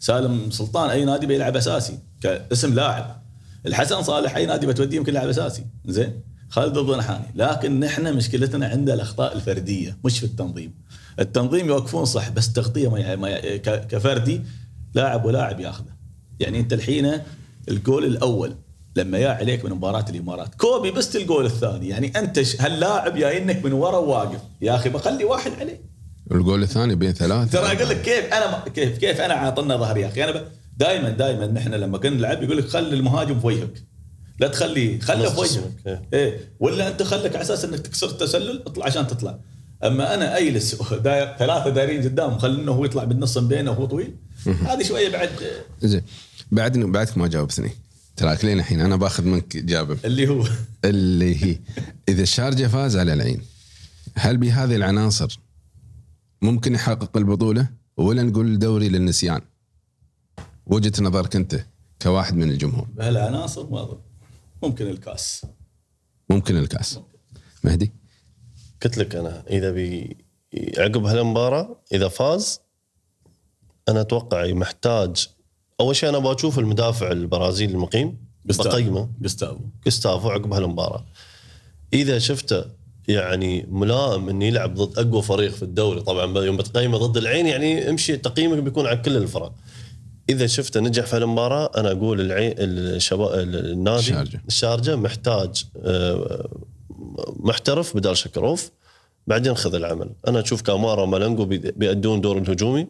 سالم 0.00 0.50
سلطان 0.50 0.90
أي 0.90 1.04
نادي 1.04 1.26
بيلعب 1.26 1.56
أساسي. 1.56 1.98
كاسم 2.20 2.74
لاعب. 2.74 3.22
الحسن 3.66 4.02
صالح 4.02 4.36
أي 4.36 4.46
نادي 4.46 4.66
بتوديه 4.66 4.96
يمكن 4.96 5.12
لاعب 5.12 5.28
أساسي. 5.28 5.64
زين؟ 5.86 6.20
خالد 6.48 6.78
الضنحاني. 6.78 7.24
لكن 7.34 7.80
نحن 7.80 8.16
مشكلتنا 8.16 8.66
عند 8.66 8.90
الأخطاء 8.90 9.36
الفردية 9.36 9.98
مش 10.04 10.18
في 10.18 10.26
التنظيم. 10.26 10.74
التنظيم 11.20 11.66
يوقفون 11.66 12.04
صح 12.04 12.28
بس 12.28 12.52
تغطية 12.52 12.88
ما 13.16 13.56
كفردي 13.76 14.40
لاعب 14.94 15.24
ولاعب 15.24 15.60
ياخذه. 15.60 15.92
يعني 16.40 16.60
أنت 16.60 16.72
الحين 16.72 17.12
الجول 17.68 18.04
الأول 18.04 18.54
لما 18.96 19.18
يا 19.18 19.28
عليك 19.28 19.64
من 19.64 19.70
مباراة 19.70 20.04
الإمارات. 20.08 20.54
copy 20.54 20.90
paste 20.90 21.16
ال 21.16 21.22
goal 21.22 21.46
الثاني. 21.46 21.88
يعني 21.88 22.12
أنت 22.16 22.38
هاللاعب 22.60 23.16
جاينك 23.16 23.64
من 23.64 23.72
ورا 23.72 23.98
وواقف 23.98 24.40
يا 24.60 24.74
أخي 24.76 24.88
بخلي 24.88 25.24
واحد 25.24 25.52
عليه. 25.60 25.80
الجول 26.32 26.62
الثاني 26.62 26.94
بين 26.94 27.12
ثلاثة. 27.12 27.50
ترى 27.50 27.76
أقول 27.76 27.88
لك 27.88 28.02
كيف 28.02 28.24
أنا 28.32 28.64
كيف 28.74 28.98
كيف 28.98 29.20
أنا 29.20 29.34
عاطلنا 29.34 29.76
ظهر 29.76 29.96
يا 29.96 30.08
أخي. 30.08 30.24
أنا 30.24 30.44
دائما 30.76 31.08
دائما 31.10 31.46
نحن 31.46 31.74
لما 31.74 31.98
كنا 31.98 32.16
نلعب 32.16 32.42
يقول 32.42 32.56
لك 32.56 32.68
خلي 32.68 32.94
المهاجم 32.94 33.40
في 33.40 33.46
وجهك. 33.46 33.82
لا 34.40 34.48
تخليه 34.48 35.00
خله 35.00 35.30
في 35.30 35.40
وجهك. 35.40 35.72
إيه. 35.86 36.02
إيه. 36.12 36.38
ولا 36.60 36.88
أنت 36.88 37.02
خليك 37.02 37.34
على 37.34 37.42
أساس 37.42 37.64
إنك 37.64 37.78
تكسر 37.78 38.10
التسلل 38.10 38.62
اطلع 38.66 38.86
عشان 38.86 39.06
تطلع. 39.06 39.38
أما 39.84 40.14
أنا 40.14 40.38
أجلس 40.38 40.82
داير 40.92 41.36
ثلاثة 41.38 41.70
دايرين 41.70 42.02
قدام 42.02 42.38
خلينه 42.38 42.72
هو 42.72 42.84
يطلع 42.84 43.04
بالنص 43.04 43.38
بينه 43.38 43.70
وهو 43.70 43.84
طويل. 43.84 44.16
هذه 44.66 44.82
شوية 44.82 45.08
بعد 45.08 45.30
زين. 45.80 46.02
بعد 46.52 46.78
بعدك 46.78 47.18
ما 47.18 47.28
جاوبتني 47.28 47.70
تراك 48.16 48.44
لين 48.44 48.58
الحين. 48.58 48.80
أنا 48.80 48.96
باخذ 48.96 49.24
منك 49.24 49.56
إجابة. 49.56 49.98
اللي 50.04 50.28
هو. 50.28 50.48
اللي 50.84 51.44
هي 51.44 51.58
إذا 52.08 52.22
الشارجة 52.22 52.66
فاز 52.66 52.96
على 52.96 53.12
العين 53.12 53.42
هل 54.14 54.36
بهذه 54.36 54.76
العناصر 54.76 55.40
ممكن 56.42 56.74
يحقق 56.74 57.16
البطولة؟ 57.16 57.68
ولا 57.96 58.22
نقول 58.22 58.46
الدوري 58.46 58.88
للنسيان؟ 58.88 59.40
وجهة 60.66 61.02
نظرك 61.02 61.36
أنت 61.36 61.64
كواحد 62.02 62.34
من 62.34 62.50
الجمهور. 62.50 62.86
بهالعناصر 62.96 63.70
ما 63.70 63.82
أظن. 63.82 63.98
ممكن 64.62 64.86
الكاس. 64.86 65.46
ممكن 66.30 66.56
الكاس. 66.56 66.98
مهدي؟ 67.64 67.92
قلت 68.82 68.98
لك 68.98 69.14
أنا 69.14 69.44
إذا 69.50 69.70
بي 69.70 70.16
عقب 70.78 71.04
هالمباراة 71.04 71.76
إذا 71.92 72.08
فاز 72.08 72.60
أنا 73.88 74.00
أتوقع 74.00 74.52
محتاج 74.52 75.28
أول 75.82 75.96
شيء 75.96 76.08
أنا 76.08 76.18
أبغى 76.18 76.34
أشوف 76.34 76.58
المدافع 76.58 77.12
البرازيلي 77.12 77.72
المقيم. 77.72 78.16
بقيمه 78.44 79.08
جستافو 79.20 79.60
جستافو 79.86 80.28
عقب 80.30 80.52
هالمباراه 80.52 81.04
إذا 81.92 82.18
شفته 82.18 82.64
يعني 83.08 83.66
ملائم 83.70 84.28
إنه 84.28 84.44
يلعب 84.44 84.74
ضد 84.74 84.98
أقوى 84.98 85.22
فريق 85.22 85.50
في 85.50 85.62
الدوري. 85.62 86.00
طبعا 86.00 86.44
يوم 86.44 86.56
بتقيمه 86.56 86.98
ضد 86.98 87.16
العين 87.16 87.46
يعني 87.46 87.90
امشي 87.90 88.16
تقييمك 88.16 88.58
بيكون 88.58 88.86
على 88.86 88.96
كل 88.96 89.16
الفرق. 89.16 89.52
إذا 90.28 90.46
شفته 90.46 90.80
نجح 90.80 91.06
في 91.06 91.16
هالمباراه 91.16 91.70
أنا 91.76 91.90
أقول 91.92 92.20
العين 92.20 92.54
الشباب 92.58 93.38
النادي 93.38 93.98
الشارجة. 93.98 94.42
الشارجه 94.48 94.96
محتاج 94.96 95.64
آه، 95.76 96.48
محترف 97.36 97.96
بدال 97.96 98.16
شكروف. 98.16 98.70
بعدين 99.26 99.54
خذ 99.54 99.74
العمل. 99.74 100.10
أنا 100.28 100.40
أشوف 100.40 100.62
كامارا 100.62 101.02
ومالنجو 101.02 101.44
بي- 101.44 101.58
بيأدون 101.58 102.20
دور 102.20 102.38
الهجومي 102.38 102.86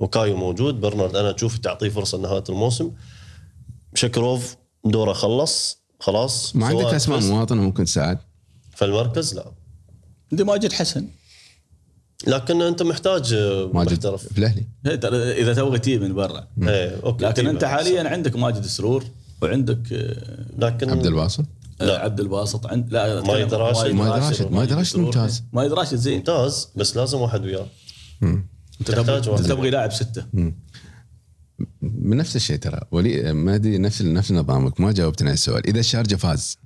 وكايو 0.00 0.36
موجود 0.36 0.80
برنارد 0.80 1.16
أنا 1.16 1.34
أشوف 1.34 1.58
تعطيه 1.58 1.88
فرصة 1.88 2.18
نهايه 2.18 2.44
الموسم. 2.48 2.90
شكروف 3.94 4.56
دوره 4.84 5.12
خلص 5.12 5.78
خلاص. 6.00 6.56
ما 6.56 6.66
عندك 6.66 6.84
أسماء 6.84 7.20
مواطنة 7.20 7.62
ممكن 7.62 7.84
تساعد؟ 7.84 8.18
في 8.76 8.84
المركز 8.84 9.34
لا. 9.34 9.52
عندي 10.32 10.44
ماجد 10.44 10.72
حسن. 10.72 11.08
لكن 12.26 12.62
أنت 12.62 12.82
محتاج 12.82 13.34
آه، 13.34 13.70
ماجد 13.74 13.92
محترف. 13.92 14.26
في 14.32 14.38
الاهلي 14.38 14.64
ترى 14.84 15.16
إذا 15.16 15.54
تبغى 15.54 15.78
تجيب 15.78 16.02
من 16.02 16.14
برا. 16.14 16.46
إيه 16.62 17.00
okay 17.04 17.24
لكن. 17.24 17.46
أنت 17.46 17.64
حاليا 17.64 18.08
عندك 18.08 18.36
ماجد 18.36 18.64
السرور 18.64 19.04
وعندك 19.42 19.92
آه، 19.92 20.44
لكن 20.58 20.90
عبد 20.90 21.06
الباسط. 21.06 21.44
لا 21.80 22.00
عبد 22.00 22.20
الباسط 22.20 22.66
عند 22.66 22.92
لا 22.92 23.22
مايد 23.22 23.54
راشد. 23.54 23.94
مايد 23.94 24.12
راشد. 24.12 24.52
مايد 24.52 24.72
راشد. 24.72 24.98
ممتاز. 24.98 25.42
مايد 25.52 25.72
راشد 25.72 25.96
زين 25.96 26.16
ممتاز 26.16 26.68
بس 26.76 26.96
لازم 26.96 27.18
واحد 27.18 27.44
وياه. 27.44 27.68
أنت 28.22 28.90
تحتاج 28.90 29.22
تبغى 29.22 29.32
واحد. 29.32 29.44
تبغى 29.44 29.70
لاعب 29.70 29.92
ستة 29.92 30.26
من 31.82 32.16
نفس 32.16 32.36
الشيء 32.36 32.56
ترى 32.56 32.80
ولي 32.90 33.32
مهدي 33.32 33.78
نفس 33.78 34.02
نفس 34.02 34.32
نظامك 34.32 34.80
ما 34.80 34.92
جاوبتني 34.92 35.28
على 35.28 35.34
السؤال 35.34 35.66
إذا 35.66 35.80
الشارجة 35.80 36.14
فاز 36.14 36.58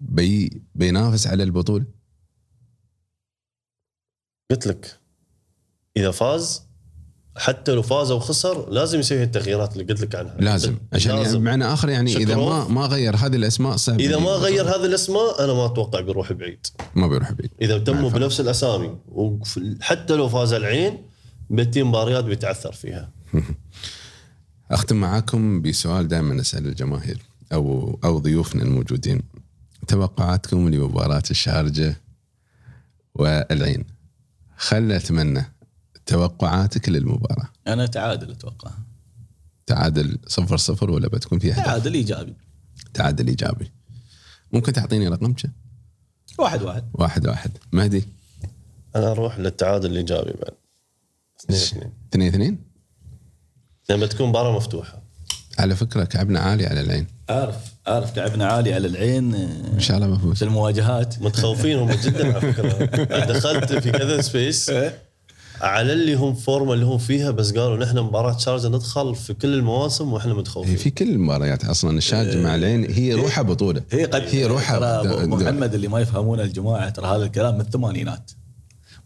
بي 0.00 0.62
بينافس 0.74 1.26
على 1.26 1.42
البطولة 1.42 1.84
قلت 4.50 4.66
لك 4.66 5.00
إذا 5.96 6.10
فاز 6.10 6.69
حتى 7.40 7.72
لو 7.72 7.82
فاز 7.82 8.10
أو 8.10 8.18
خسر 8.18 8.70
لازم 8.70 8.98
يسوي 9.00 9.22
التغييرات 9.22 9.72
اللي 9.72 9.84
قلت 9.84 10.00
لك 10.00 10.14
عنها. 10.14 10.36
لازم. 10.38 10.76
عشان 10.92 11.10
يعني 11.10 11.22
لازم. 11.24 11.38
بمعنى 11.40 11.64
آخر 11.64 11.88
يعني 11.88 12.16
إذا 12.16 12.36
ما. 12.36 12.68
ما 12.68 12.86
غير 12.86 13.16
هذه 13.16 13.36
الأسماء 13.36 13.76
صعب 13.76 14.00
إذا 14.00 14.18
ما 14.18 14.30
يعني 14.30 14.38
غير 14.42 14.64
هذه 14.68 14.84
الأسماء 14.84 15.44
أنا 15.44 15.52
ما 15.52 15.66
أتوقع 15.66 16.00
بيروح 16.00 16.32
بعيد. 16.32 16.66
ما 16.94 17.06
بيروح 17.06 17.32
بعيد. 17.32 17.50
إذا 17.62 17.78
تموا 17.78 18.10
نعم. 18.10 18.12
بنفس 18.20 18.40
الأسامي 18.40 18.96
وفي- 19.08 19.76
حتى 19.80 20.14
لو 20.14 20.28
فاز 20.28 20.52
العين 20.52 20.98
بتي 21.50 21.82
مباريات 21.82 22.24
بيتعثر 22.24 22.72
فيها. 22.72 23.10
أختم 24.70 24.96
معاكم 24.96 25.62
بسؤال 25.62 26.08
دائما 26.08 26.34
نسال 26.34 26.66
الجماهير 26.66 27.18
أو 27.52 27.98
أو 28.04 28.18
ضيوفنا 28.18 28.62
الموجودين. 28.62 29.22
توقعاتكم 29.88 30.68
لمباراة 30.68 31.22
الشارجة 31.30 32.00
والعين. 33.14 33.84
خل 34.56 34.92
اتمنى 34.92 35.52
توقعاتك 36.10 36.88
للمباراة؟ 36.88 37.48
أنا 37.66 37.86
تعادل 37.86 38.30
أتوقع. 38.30 38.70
تعادل 39.66 40.18
صفر 40.26 40.56
صفر 40.56 40.90
ولا 40.90 41.08
بتكون 41.08 41.38
في 41.38 41.52
أهداف؟ 41.52 41.64
تعادل 41.66 41.94
إيجابي. 41.94 42.34
تعادل 42.94 43.28
إيجابي. 43.28 43.72
ممكن 44.52 44.72
تعطيني 44.72 45.08
رقم 45.08 45.32
كم؟ 45.32 45.48
واحد 46.38 46.62
واحد. 46.62 46.84
واحد 46.94 47.26
واحد. 47.26 47.50
مهدي؟ 47.72 48.04
أنا 48.96 49.10
أروح 49.10 49.38
للتعادل 49.38 49.90
الإيجابي 49.90 50.32
بعد. 50.32 50.54
اثنين 51.44 51.60
اثنين. 51.60 51.92
اثنين 52.10 52.28
اثنين؟ 52.28 52.58
لما 53.90 54.06
تكون 54.06 54.28
مباراة 54.28 54.56
مفتوحة. 54.56 55.02
على 55.58 55.76
فكرة 55.76 56.04
كعبنا 56.04 56.40
عالي 56.40 56.66
على 56.66 56.80
العين. 56.80 57.06
عارف 57.28 57.56
عارف 57.86 58.10
تعبنا 58.10 58.46
عالي 58.46 58.74
على 58.74 58.86
العين 58.86 59.34
آه، 59.34 59.74
إن 59.74 59.80
شاء 59.80 59.96
الله 59.96 60.16
بفوز 60.16 60.36
في 60.36 60.44
المواجهات. 60.44 61.22
متخوفين 61.22 61.78
هم 61.78 61.90
جدا 61.90 62.34
على 62.34 62.52
فكرة. 62.52 63.24
دخلت 63.32 63.72
في 63.72 63.90
كذا 63.92 64.20
سبيس 64.20 64.70
على 65.60 65.92
اللي 65.92 66.14
هم 66.14 66.34
فورمة 66.34 66.74
اللي 66.74 66.84
هم 66.84 66.98
فيها 66.98 67.30
بس 67.30 67.52
قالوا 67.52 67.76
نحن 67.76 67.98
مباراة 67.98 68.38
شارجه 68.38 68.68
ندخل 68.68 69.14
في 69.14 69.34
كل 69.34 69.54
المواسم 69.54 70.12
وإحنا 70.12 70.32
هي 70.32 70.36
متخوفين 70.36 70.76
في 70.76 70.90
كل 70.90 71.10
المباريات 71.10 71.64
أصلا 71.64 71.98
الشارجه 71.98 72.42
مع 72.42 72.54
العين 72.54 72.90
هي 72.90 73.14
روحها 73.14 73.42
بطولة. 73.42 73.82
هي 73.90 74.04
قد 74.04 74.22
هي 74.22 74.46
روحها 74.46 75.02
محمد 75.26 75.74
اللي 75.74 75.88
ما 75.88 76.00
يفهمون 76.00 76.40
الجماعة 76.40 76.88
ترى 76.88 77.06
هذا 77.06 77.24
الكلام 77.24 77.54
من 77.54 77.60
الثمانينات. 77.60 78.30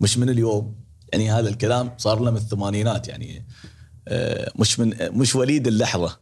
مش 0.01 0.19
من 0.19 0.29
اليوم. 0.29 0.75
يعني 1.13 1.33
هذا 1.33 1.49
الكلام 1.49 1.91
صار 1.99 2.21
له 2.21 2.31
من 2.31 2.37
الثمانينات 2.37 3.09
يعني 3.09 3.45
آه، 4.09 4.53
مش 4.59 4.81
من 4.81 4.95
مش 5.01 5.35
وليد 5.35 5.67
اللحظة. 5.67 6.19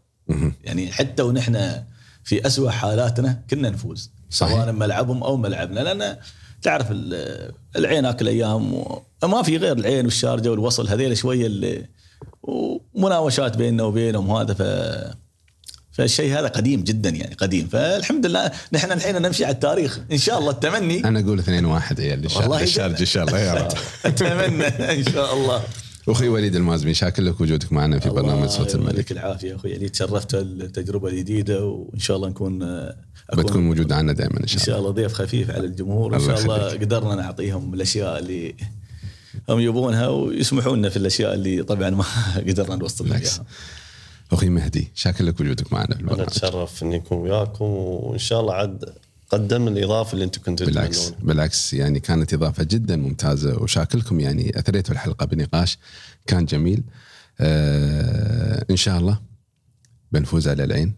يعني 0.64 0.92
حتى 0.92 1.22
ونحن 1.22 1.82
في 2.24 2.46
أسوأ 2.46 2.70
حالاتنا 2.70 3.42
كنا 3.50 3.70
نفوز 3.70 4.10
صحيح. 4.30 4.52
سواء 4.52 4.72
ملعبهم 4.72 5.22
أو 5.22 5.36
ملعبنا 5.36 5.80
لأن 5.80 6.16
تعرف 6.62 6.86
ال- 6.90 7.52
العين 7.76 8.04
آكل 8.04 8.28
أيام 8.28 8.84
وما 9.22 9.42
في 9.42 9.56
غير 9.56 9.78
العين 9.78 10.04
والشارجة 10.04 10.50
والوصل 10.50 10.88
هذيل 10.88 11.16
شوية 11.16 11.46
اللي 11.46 11.86
ومناوشات 12.42 13.56
بيننا 13.56 13.82
وبينهم 13.82 14.28
وهذا. 14.28 14.54
ف 14.54 14.62
فالشيء 15.92 16.38
هذا 16.38 16.48
قديم 16.48 16.82
جدا 16.84 17.10
يعني 17.10 17.34
قديم. 17.34 17.68
فالحمد 17.68 18.26
لله 18.26 18.50
نحن 18.72 18.92
الحين 18.92 19.22
نمشي 19.22 19.44
على 19.44 19.54
التاريخ. 19.54 20.00
إن 20.12 20.18
شاء 20.18 20.38
الله 20.38 20.50
التمني. 20.50 21.04
أنا 21.04 21.20
أقول 21.20 21.38
اثنين 21.38 21.64
واحد 21.64 22.00
هي 22.00 22.10
والله 22.10 22.22
للشارجه 22.22 22.62
الشارجه 22.62 23.00
إن 23.00 23.06
شاء 23.06 23.24
الله 23.24 23.38
يا 23.38 23.54
رب. 23.54 23.72
أتمنى 24.06 24.66
إن 24.66 25.04
شاء 25.04 25.34
الله. 25.34 25.62
أخوي 26.08 26.28
وليد 26.28 26.56
المازمي 26.56 26.94
شاكر 26.94 27.22
لك 27.22 27.40
وجودك 27.40 27.72
معنا 27.72 27.98
في 27.98 28.08
برنامج 28.08 28.48
صوت 28.48 28.74
الملك. 28.74 28.94
يعطيك 28.94 29.12
العافية 29.12 29.56
أخوي. 29.56 29.74
علي 29.74 29.88
تشرفت 29.88 30.34
التجربة 30.34 31.08
الجديدة 31.08 31.64
وإن 31.64 31.98
شاء 31.98 32.16
الله 32.16 32.28
نكون 32.28 32.58
بتكون 33.34 33.62
موجود 33.62 33.92
عنا 33.92 34.12
دائما 34.12 34.36
إن 34.36 34.42
إن 34.42 34.46
شاء 34.46 34.58
شاء 34.64 34.78
الله. 34.78 34.90
الله 34.90 35.02
ضيف 35.02 35.12
خفيف 35.12 35.50
على 35.50 35.66
الجمهور. 35.66 36.12
وان 36.12 36.20
الله 36.20 36.34
شاء 36.34 36.42
الله. 36.44 36.70
قدرنا 36.70 37.14
نعطيهم 37.14 37.74
الأشياء 37.74 38.18
اللي 38.18 38.54
هم 39.48 39.60
يبونها 39.60 40.08
ويسمحوا 40.08 40.76
لنا 40.76 40.88
في 40.88 40.96
الأشياء 40.96 41.34
اللي 41.34 41.62
طبعا 41.62 41.90
ما 41.90 42.04
قدرنا 42.48 42.76
نوصل 42.76 43.08
لها. 43.08 43.20
أخوي 44.32 44.48
مهدي 44.48 44.90
شاكر 44.94 45.24
لك 45.24 45.40
وجودك 45.40 45.72
معنا 45.72 45.94
في 45.94 46.00
البرنامج. 46.00 46.22
أتشرف 46.28 46.82
إني 46.82 46.96
أكون 46.96 47.18
وياكم 47.18 47.64
وإن 47.64 48.18
شاء 48.18 48.40
الله 48.40 48.54
عاد 48.54 48.84
قدم 49.30 49.68
الإضافة 49.68 50.12
اللي 50.12 50.24
أنتم 50.24 50.42
كنتوا 50.42 50.66
بالعكس 50.66 51.06
تتمنون 51.06 51.26
بالعكس 51.26 51.74
يعني 51.74 52.00
كانت 52.00 52.34
إضافة 52.34 52.64
جدا 52.64 52.96
ممتازة 52.96 53.62
وشاكركم 53.62 54.20
يعني 54.20 54.58
اثريتوا 54.58 54.94
الحلقة 54.94 55.26
بنقاش 55.26 55.78
كان 56.26 56.44
جميل. 56.44 56.82
آه 57.40 58.64
إن 58.70 58.76
شاء 58.76 58.98
الله 58.98 59.20
بنفوز 60.12 60.48
على 60.48 60.64
العين. 60.64 60.94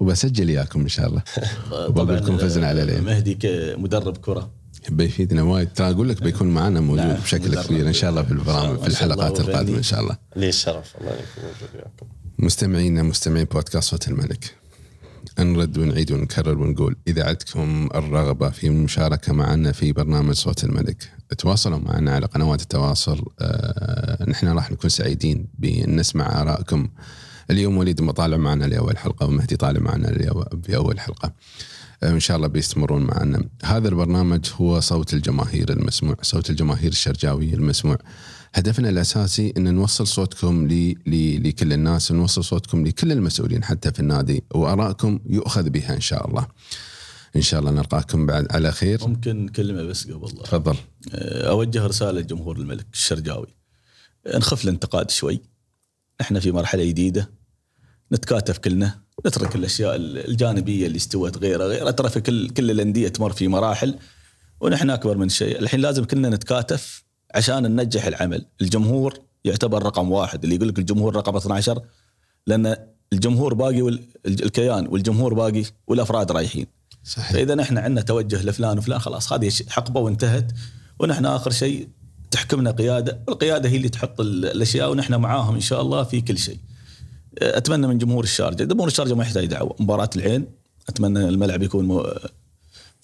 وبسجل 0.00 0.48
إياكم 0.48 0.80
إن 0.80 0.88
شاء 0.88 1.06
الله. 1.08 1.22
وبقول 1.88 2.16
لكم 2.16 2.38
فزنا 2.38 2.66
على 2.66 2.82
العين. 2.82 3.04
مهدي 3.04 3.34
كمدرب 3.34 4.16
كرة. 4.16 4.50
بيفيدنا 4.90 5.42
وايد. 5.42 5.68
ترى 5.72 5.90
أقول 5.90 6.08
لك 6.08 6.22
بيكون 6.22 6.48
معنا 6.48 6.80
موجود 6.80 7.04
نعم، 7.04 7.16
بشكل. 7.16 7.62
كبير 7.62 7.88
إن 7.88 7.92
شاء 7.92 8.10
الله 8.10 8.22
في 8.22 8.32
البرامج 8.32 8.78
في 8.80 8.86
الحلقات. 8.86 9.40
القادمة 9.40 9.78
إن 9.78 9.82
شاء 9.82 10.00
الله. 10.00 10.16
لي 10.36 10.48
الشرف 10.48 10.96
الله 11.00 11.10
اني 11.10 11.20
اكون 11.20 11.44
موجود 11.44 11.68
وياكم. 11.74 12.06
مستمعينا 12.38 13.02
مستمعين 13.02 13.44
بودكاست 13.44 13.90
صوت 13.90 14.08
الملك. 14.08 14.54
نرد 15.38 15.78
ونعيد 15.78 16.12
ونكرر 16.12 16.58
ونقول 16.58 16.96
إذا 17.08 17.24
عندكم 17.24 17.88
الرغبة 17.94 18.50
في 18.50 18.66
المشاركة 18.66 19.32
معنا 19.32 19.72
في 19.72 19.92
برنامج 19.92 20.34
صوت 20.34 20.64
الملك 20.64 21.10
تواصلوا 21.38 21.78
معنا 21.78 22.14
على 22.14 22.26
قنوات 22.26 22.62
التواصل. 22.62 23.24
آه، 23.40 24.30
نحن 24.30 24.48
راح 24.48 24.70
نكون 24.70 24.90
سعيدين 24.90 25.48
بأن 25.58 25.96
نسمع 25.96 26.42
آرائكم. 26.42 26.88
اليوم 27.50 27.76
وليد 27.76 28.00
مطالع 28.02 28.36
معنا 28.36 28.64
لأول 28.64 28.98
حلقة 28.98 29.26
ومهدي 29.26 29.56
طالع 29.56 29.80
معنا 29.80 30.30
أول 30.74 31.00
حلقة. 31.00 31.32
آه، 32.02 32.10
إن 32.10 32.20
شاء 32.20 32.36
الله 32.36 32.48
بيستمرون 32.48 33.02
معنا. 33.02 33.44
هذا 33.64 33.88
البرنامج 33.88 34.46
هو 34.56 34.80
صوت 34.80 35.14
الجماهير 35.14 35.72
المسموع 35.72 36.16
صوت 36.22 36.50
الجماهير 36.50 36.90
الشرجاوية 36.90 37.54
المسموع. 37.54 37.98
هدفنا 38.54 38.88
الأساسي 38.88 39.52
إن 39.56 39.74
نوصل 39.74 40.06
صوتكم 40.06 40.68
ل... 40.68 40.94
ل... 41.06 41.48
لكل 41.48 41.72
الناس 41.72 42.10
ونوصل 42.10 42.44
صوتكم 42.44 42.86
لكل 42.86 43.12
المسؤولين 43.12 43.64
حتى 43.64 43.92
في 43.92 44.00
النادي 44.00 44.44
وارائكم 44.54 45.20
يؤخذ 45.26 45.70
بها 45.70 45.94
إن 45.94 46.00
شاء 46.00 46.28
الله. 46.28 46.46
إن 47.36 47.42
شاء 47.42 47.60
الله 47.60 47.70
نلقاكم 47.70 48.26
بعد 48.26 48.46
على 48.50 48.72
خير. 48.72 49.08
ممكن 49.08 49.48
كلمة 49.48 49.82
بس 49.82 50.10
قبل 50.10 50.30
تفضل. 50.30 50.76
أوجه 51.14 51.86
رسالة 51.86 52.20
لجمهور 52.20 52.56
الملك 52.56 52.86
الشرجاوي. 52.92 53.54
نخف 54.34 54.64
الانتقاد 54.64 55.10
شوي. 55.10 55.40
إحنا 56.20 56.40
في 56.40 56.52
مرحلة 56.52 56.84
جديدة. 56.84 57.37
نتكاتف 58.12 58.58
كلنا 58.58 58.98
نترك 59.26 59.56
الأشياء 59.56 59.96
الجانبية 59.96 60.86
اللي 60.86 60.96
استوت 60.96 61.38
غيرها 61.38 61.66
غيرها 61.66 61.90
ترى 61.90 62.08
في 62.08 62.20
كل 62.20 62.48
كل 62.50 62.70
الأندية 62.70 63.08
تمر 63.08 63.32
في 63.32 63.48
مراحل 63.48 63.94
ونحن 64.60 64.90
أكبر 64.90 65.16
من 65.16 65.28
شيء. 65.28 65.58
الحين 65.58 65.80
لازم 65.80 66.04
كلنا 66.04 66.28
نتكاتف 66.28 67.04
عشان 67.34 67.62
ننجح 67.62 68.06
العمل. 68.06 68.46
الجمهور 68.60 69.18
يعتبر 69.44 69.82
رقم 69.82 70.12
واحد. 70.12 70.42
اللي 70.44 70.54
يقول 70.56 70.68
لك 70.68 70.78
الجمهور 70.78 71.16
رقم 71.16 71.36
12 71.36 71.82
لأن 72.46 72.76
الجمهور 73.12 73.54
باقي 73.54 73.82
والكيان 73.82 74.86
والجمهور 74.86 75.34
باقي 75.34 75.62
والأفراد 75.86 76.32
رايحين. 76.32 76.66
صحيح. 77.04 77.32
فإذا 77.32 77.54
نحن 77.54 77.78
عندنا 77.78 78.00
توجه 78.00 78.42
لفلان 78.42 78.78
وفلان 78.78 78.98
خلاص 78.98 79.32
هذه 79.32 79.52
حقبة 79.68 80.00
وانتهت 80.00 80.52
ونحن 81.00 81.26
آخر 81.26 81.50
شيء 81.50 81.88
تحكمنا 82.30 82.70
قيادة 82.70 83.20
والقيادة 83.28 83.68
هي 83.68 83.76
اللي 83.76 83.88
تحط 83.88 84.20
ال- 84.20 84.44
الأشياء 84.46 84.90
ونحن 84.90 85.14
معاهم 85.14 85.54
إن 85.54 85.60
شاء 85.60 85.82
الله 85.82 86.02
في 86.02 86.20
كل 86.20 86.38
شيء. 86.38 86.58
أتمنى 87.42 87.86
من 87.86 87.98
جمهور 87.98 88.24
الشارجة، 88.24 88.64
جمهور 88.64 88.88
الشارجة 88.88 89.14
ما 89.14 89.22
يحتاج 89.22 89.46
دعوة، 89.46 89.76
مباراة 89.80 90.10
العين 90.16 90.46
أتمنى 90.88 91.28
الملعب 91.28 91.62
يكون 91.62 92.04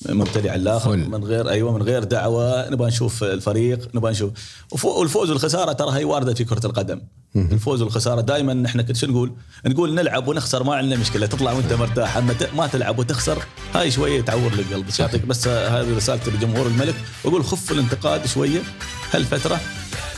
ممتلئ 0.08 0.48
على 0.50 0.62
الآخر 0.62 0.90
فل. 0.90 1.10
من 1.10 1.24
غير 1.24 1.48
أيوه 1.48 1.72
من 1.72 1.82
غير 1.82 2.04
دعوة 2.04 2.70
نبغى 2.70 2.88
نشوف 2.88 3.24
الفريق 3.24 3.88
نبغى 3.94 4.10
نشوف. 4.12 4.30
وف- 4.72 4.84
والفوز 4.84 5.30
والخسارة 5.30 5.72
ترى 5.72 5.98
هي 5.98 6.04
واردة 6.04 6.34
في 6.34 6.44
كرة 6.44 6.66
القدم. 6.66 7.00
الفوز 7.36 7.82
والخسارة 7.82 8.20
دائما 8.20 8.82
كل 8.82 8.96
شو 8.96 9.06
نقول؟ 9.06 9.32
نقول 9.66 9.94
نلعب 9.94 10.28
ونخسر 10.28 10.62
ما 10.64 10.74
عندنا 10.74 11.00
مشكلة 11.00 11.26
تطلع 11.26 11.52
وأنت 11.52 11.72
مرتاح. 11.72 12.16
أما 12.16 12.32
ت- 12.32 12.54
ما 12.54 12.66
تلعب 12.66 12.98
وتخسر 12.98 13.38
هاي 13.74 13.90
شوية 13.90 14.20
تعور 14.20 14.52
القلب 14.52 14.86
بس 14.86 15.00
يعطيك 15.00 15.26
بس 15.26 15.48
هذه 15.48 15.96
رسالتي 15.96 16.30
لجمهور 16.30 16.66
الملك 16.66 16.94
واقول 17.24 17.44
خف 17.44 17.72
الانتقاد 17.72 18.26
شوية 18.26 18.60
هالفترة 19.12 19.60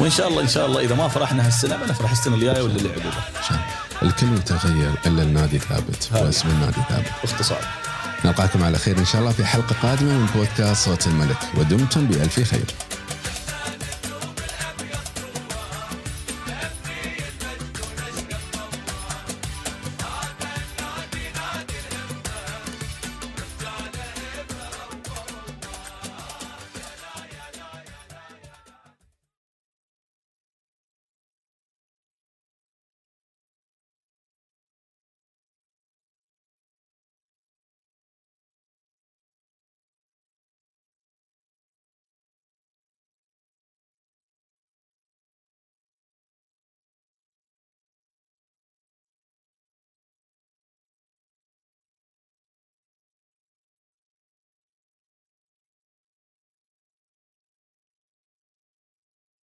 وإن 0.01 0.11
شاء 0.11 0.29
الله 0.29 0.43
إن 0.43 0.49
شاء 0.49 0.67
الله 0.67 0.81
إذا 0.81 0.95
ما 0.95 1.09
فرحنا 1.09 1.47
هالسنة 1.47 1.77
بنفرح 1.77 2.11
السنة 2.11 2.35
الجاية 2.35 2.62
ولا 2.62 2.77
اللي 2.77 2.89
عقبها 2.89 3.07
إن 3.29 3.43
شاء 3.49 3.53
الله. 3.59 3.86
الكل 4.03 4.34
يتغير 4.34 4.92
إلا 5.07 5.22
النادي 5.22 5.59
ثابت. 5.59 6.09
واسم 6.12 6.49
النادي 6.49 6.80
ثابت. 6.88 7.11
باختصار 7.22 7.61
نلقاكم 8.24 8.64
على 8.64 8.78
خير 8.78 8.99
إن 8.99 9.05
شاء 9.05 9.20
الله 9.20 9.32
في 9.32 9.44
حلقة 9.44 9.76
قادمة 9.82 10.12
من 10.12 10.26
بودكاست 10.34 10.84
صوت 10.84 11.07
الملك 11.07 11.38
ودمتم 11.55 12.07
بألف 12.07 12.51
خير. 12.51 12.64